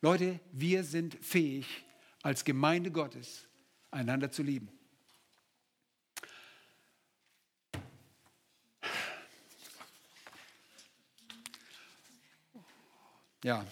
Leute, 0.00 0.40
wir 0.52 0.82
sind 0.84 1.16
fähig, 1.20 1.84
als 2.22 2.44
Gemeinde 2.44 2.90
Gottes 2.90 3.46
einander 3.90 4.30
zu 4.30 4.42
lieben. 4.42 4.68
Ja, 13.44 13.64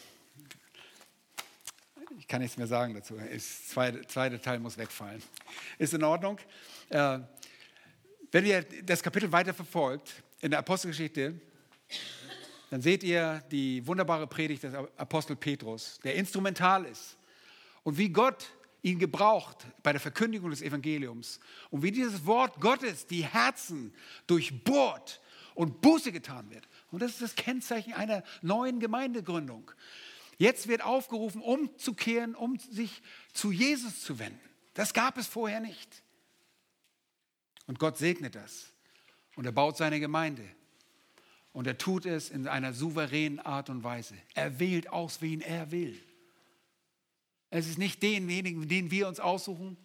ich 2.18 2.28
kann 2.28 2.40
nichts 2.40 2.56
mehr 2.56 2.66
sagen 2.66 2.94
dazu. 2.94 3.16
Das 3.16 3.68
zweite, 3.68 4.06
zweite 4.06 4.40
Teil 4.40 4.58
muss 4.58 4.78
wegfallen. 4.78 5.22
Ist 5.78 5.92
in 5.92 6.02
Ordnung. 6.02 6.38
Äh, 6.88 7.18
wenn 8.30 8.46
ihr 8.46 8.62
das 8.84 9.02
Kapitel 9.02 9.30
weiter 9.30 9.54
verfolgt, 9.54 10.22
in 10.40 10.50
der 10.50 10.60
Apostelgeschichte, 10.60 11.40
dann 12.70 12.80
seht 12.80 13.02
ihr 13.02 13.42
die 13.50 13.86
wunderbare 13.86 14.26
Predigt 14.26 14.62
des 14.62 14.74
Apostel 14.74 15.36
Petrus, 15.36 15.98
der 16.02 16.14
instrumental 16.14 16.84
ist. 16.84 17.16
Und 17.86 17.98
wie 17.98 18.08
Gott 18.08 18.50
ihn 18.82 18.98
gebraucht 18.98 19.64
bei 19.84 19.92
der 19.92 20.00
Verkündigung 20.00 20.50
des 20.50 20.60
Evangeliums. 20.60 21.38
Und 21.70 21.84
wie 21.84 21.92
dieses 21.92 22.26
Wort 22.26 22.60
Gottes 22.60 23.06
die 23.06 23.22
Herzen 23.22 23.94
durchbohrt 24.26 25.20
und 25.54 25.82
Buße 25.82 26.10
getan 26.10 26.50
wird. 26.50 26.68
Und 26.90 27.00
das 27.00 27.12
ist 27.12 27.22
das 27.22 27.36
Kennzeichen 27.36 27.92
einer 27.92 28.24
neuen 28.42 28.80
Gemeindegründung. 28.80 29.70
Jetzt 30.36 30.66
wird 30.66 30.82
aufgerufen, 30.82 31.40
umzukehren, 31.40 32.34
um 32.34 32.58
sich 32.58 33.02
zu 33.32 33.52
Jesus 33.52 34.02
zu 34.02 34.18
wenden. 34.18 34.40
Das 34.74 34.92
gab 34.92 35.16
es 35.16 35.28
vorher 35.28 35.60
nicht. 35.60 36.02
Und 37.68 37.78
Gott 37.78 37.98
segnet 37.98 38.34
das. 38.34 38.72
Und 39.36 39.46
er 39.46 39.52
baut 39.52 39.76
seine 39.76 40.00
Gemeinde. 40.00 40.42
Und 41.52 41.68
er 41.68 41.78
tut 41.78 42.04
es 42.04 42.30
in 42.30 42.48
einer 42.48 42.72
souveränen 42.72 43.38
Art 43.38 43.70
und 43.70 43.84
Weise. 43.84 44.16
Er 44.34 44.58
wählt 44.58 44.88
aus, 44.88 45.22
wen 45.22 45.40
er 45.40 45.70
will. 45.70 46.02
Es 47.50 47.68
ist 47.68 47.78
nicht 47.78 48.02
denjenigen, 48.02 48.68
den 48.68 48.90
wir 48.90 49.08
uns 49.08 49.20
aussuchen. 49.20 49.76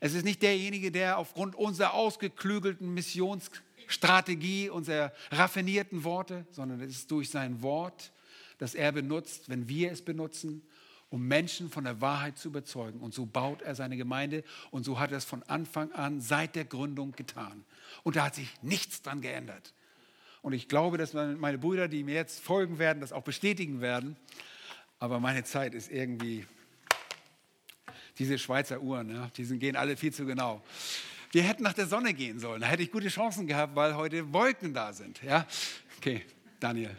Es 0.00 0.14
ist 0.14 0.24
nicht 0.24 0.42
derjenige, 0.42 0.90
der 0.90 1.18
aufgrund 1.18 1.54
unserer 1.54 1.94
ausgeklügelten 1.94 2.92
Missionsstrategie, 2.94 4.70
unserer 4.70 5.12
raffinierten 5.30 6.04
Worte, 6.04 6.46
sondern 6.50 6.80
es 6.80 6.90
ist 6.90 7.10
durch 7.10 7.30
sein 7.30 7.62
Wort, 7.62 8.12
das 8.58 8.74
er 8.74 8.92
benutzt, 8.92 9.48
wenn 9.48 9.68
wir 9.68 9.92
es 9.92 10.02
benutzen, 10.02 10.62
um 11.10 11.26
Menschen 11.26 11.70
von 11.70 11.84
der 11.84 12.00
Wahrheit 12.00 12.38
zu 12.38 12.48
überzeugen. 12.48 13.00
Und 13.00 13.12
so 13.12 13.26
baut 13.26 13.62
er 13.62 13.74
seine 13.74 13.96
Gemeinde 13.96 14.44
und 14.70 14.84
so 14.84 14.98
hat 14.98 15.10
er 15.10 15.18
es 15.18 15.24
von 15.24 15.42
Anfang 15.44 15.92
an 15.92 16.20
seit 16.20 16.56
der 16.56 16.64
Gründung 16.64 17.12
getan. 17.12 17.64
Und 18.02 18.16
da 18.16 18.26
hat 18.26 18.36
sich 18.36 18.48
nichts 18.62 19.02
dran 19.02 19.20
geändert. 19.20 19.74
Und 20.42 20.54
ich 20.54 20.68
glaube, 20.68 20.96
dass 20.96 21.12
meine 21.12 21.58
Brüder, 21.58 21.88
die 21.88 22.02
mir 22.02 22.14
jetzt 22.14 22.40
folgen 22.40 22.78
werden, 22.78 23.00
das 23.00 23.12
auch 23.12 23.22
bestätigen 23.22 23.80
werden. 23.80 24.16
Aber 24.98 25.20
meine 25.20 25.44
Zeit 25.44 25.74
ist 25.74 25.90
irgendwie 25.90 26.46
diese 28.18 28.38
Schweizer 28.38 28.80
Uhren, 28.80 29.14
ja, 29.14 29.30
die 29.36 29.58
gehen 29.58 29.76
alle 29.76 29.96
viel 29.96 30.12
zu 30.12 30.26
genau. 30.26 30.62
Wir 31.32 31.42
hätten 31.42 31.62
nach 31.62 31.74
der 31.74 31.86
Sonne 31.86 32.12
gehen 32.12 32.40
sollen. 32.40 32.60
Da 32.60 32.66
hätte 32.66 32.82
ich 32.82 32.90
gute 32.90 33.08
Chancen 33.08 33.46
gehabt, 33.46 33.76
weil 33.76 33.94
heute 33.94 34.32
Wolken 34.32 34.74
da 34.74 34.92
sind. 34.92 35.22
Ja? 35.22 35.46
Okay, 35.98 36.24
Daniel. 36.58 36.96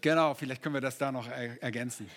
Genau, 0.00 0.34
vielleicht 0.34 0.62
können 0.62 0.74
wir 0.74 0.80
das 0.80 0.98
da 0.98 1.10
noch 1.10 1.26
ergänzen. 1.28 2.08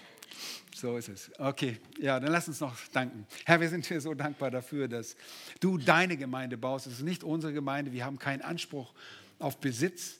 So 0.75 0.97
ist 0.97 1.09
es. 1.09 1.31
Okay, 1.39 1.79
ja, 1.99 2.19
dann 2.19 2.31
lass 2.31 2.47
uns 2.47 2.59
noch 2.59 2.77
danken. 2.93 3.25
Herr, 3.45 3.59
wir 3.59 3.69
sind 3.69 3.89
dir 3.89 3.99
so 3.99 4.13
dankbar 4.13 4.51
dafür, 4.51 4.87
dass 4.87 5.15
du 5.59 5.79
deine 5.79 6.17
Gemeinde 6.17 6.55
baust. 6.55 6.85
Es 6.85 6.93
ist 6.93 7.01
nicht 7.01 7.23
unsere 7.23 7.51
Gemeinde. 7.51 7.91
Wir 7.91 8.05
haben 8.05 8.19
keinen 8.19 8.43
Anspruch 8.43 8.93
auf 9.39 9.57
Besitz. 9.57 10.19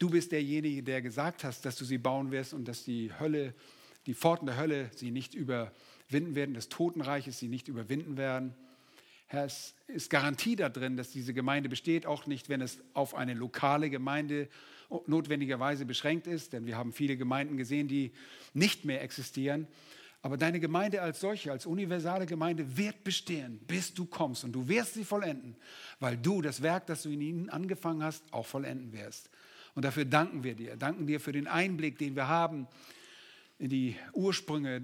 Du 0.00 0.10
bist 0.10 0.32
derjenige, 0.32 0.82
der 0.82 1.02
gesagt 1.02 1.44
hast, 1.44 1.64
dass 1.64 1.76
du 1.76 1.84
sie 1.84 1.98
bauen 1.98 2.32
wirst 2.32 2.52
und 2.52 2.66
dass 2.66 2.82
die 2.82 3.12
Hölle, 3.20 3.54
die 4.06 4.14
Pforten 4.14 4.46
der 4.46 4.56
Hölle 4.56 4.90
sie 4.94 5.10
nicht 5.10 5.34
überwinden 5.34 6.34
werden, 6.34 6.54
des 6.54 6.68
Totenreiches 6.68 7.38
sie 7.38 7.48
nicht 7.48 7.68
überwinden 7.68 8.16
werden. 8.16 8.54
Herr, 9.28 9.44
es 9.44 9.74
ist 9.88 10.08
Garantie 10.08 10.54
da 10.54 10.68
drin, 10.68 10.96
dass 10.96 11.10
diese 11.10 11.34
Gemeinde 11.34 11.68
besteht, 11.68 12.06
auch 12.06 12.26
nicht, 12.26 12.48
wenn 12.48 12.60
es 12.60 12.80
auf 12.94 13.14
eine 13.16 13.34
lokale 13.34 13.90
Gemeinde 13.90 14.48
notwendigerweise 15.06 15.84
beschränkt 15.84 16.28
ist, 16.28 16.52
denn 16.52 16.64
wir 16.66 16.76
haben 16.76 16.92
viele 16.92 17.16
Gemeinden 17.16 17.56
gesehen, 17.56 17.88
die 17.88 18.12
nicht 18.54 18.84
mehr 18.84 19.02
existieren. 19.02 19.66
Aber 20.22 20.36
deine 20.36 20.60
Gemeinde 20.60 21.02
als 21.02 21.20
solche, 21.20 21.50
als 21.50 21.66
universale 21.66 22.26
Gemeinde 22.26 22.76
wird 22.76 23.02
bestehen, 23.02 23.58
bis 23.66 23.94
du 23.94 24.06
kommst. 24.06 24.44
Und 24.44 24.52
du 24.52 24.68
wirst 24.68 24.94
sie 24.94 25.04
vollenden, 25.04 25.56
weil 25.98 26.16
du 26.16 26.40
das 26.40 26.62
Werk, 26.62 26.86
das 26.86 27.02
du 27.02 27.10
in 27.10 27.20
ihnen 27.20 27.50
angefangen 27.50 28.02
hast, 28.02 28.24
auch 28.32 28.46
vollenden 28.46 28.92
wirst. 28.92 29.28
Und 29.74 29.84
dafür 29.84 30.04
danken 30.04 30.42
wir 30.42 30.54
dir. 30.54 30.76
Danken 30.76 31.06
dir 31.06 31.20
für 31.20 31.32
den 31.32 31.48
Einblick, 31.48 31.98
den 31.98 32.16
wir 32.16 32.28
haben 32.28 32.66
in 33.58 33.68
die 33.70 33.96
Ursprünge 34.12 34.82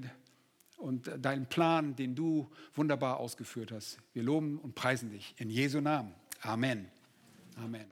und 0.77 1.11
deinen 1.19 1.47
Plan, 1.47 1.94
den 1.97 2.15
du 2.15 2.51
wunderbar 2.74 3.19
ausgeführt 3.19 3.73
hast. 3.73 3.99
Wir 4.12 4.23
loben 4.23 4.59
und 4.59 4.74
preisen 4.74 5.11
dich 5.11 5.35
in 5.39 5.51
Jesu 5.51 5.81
Namen. 5.81 6.15
Amen. 6.40 6.89
Amen. 7.57 7.86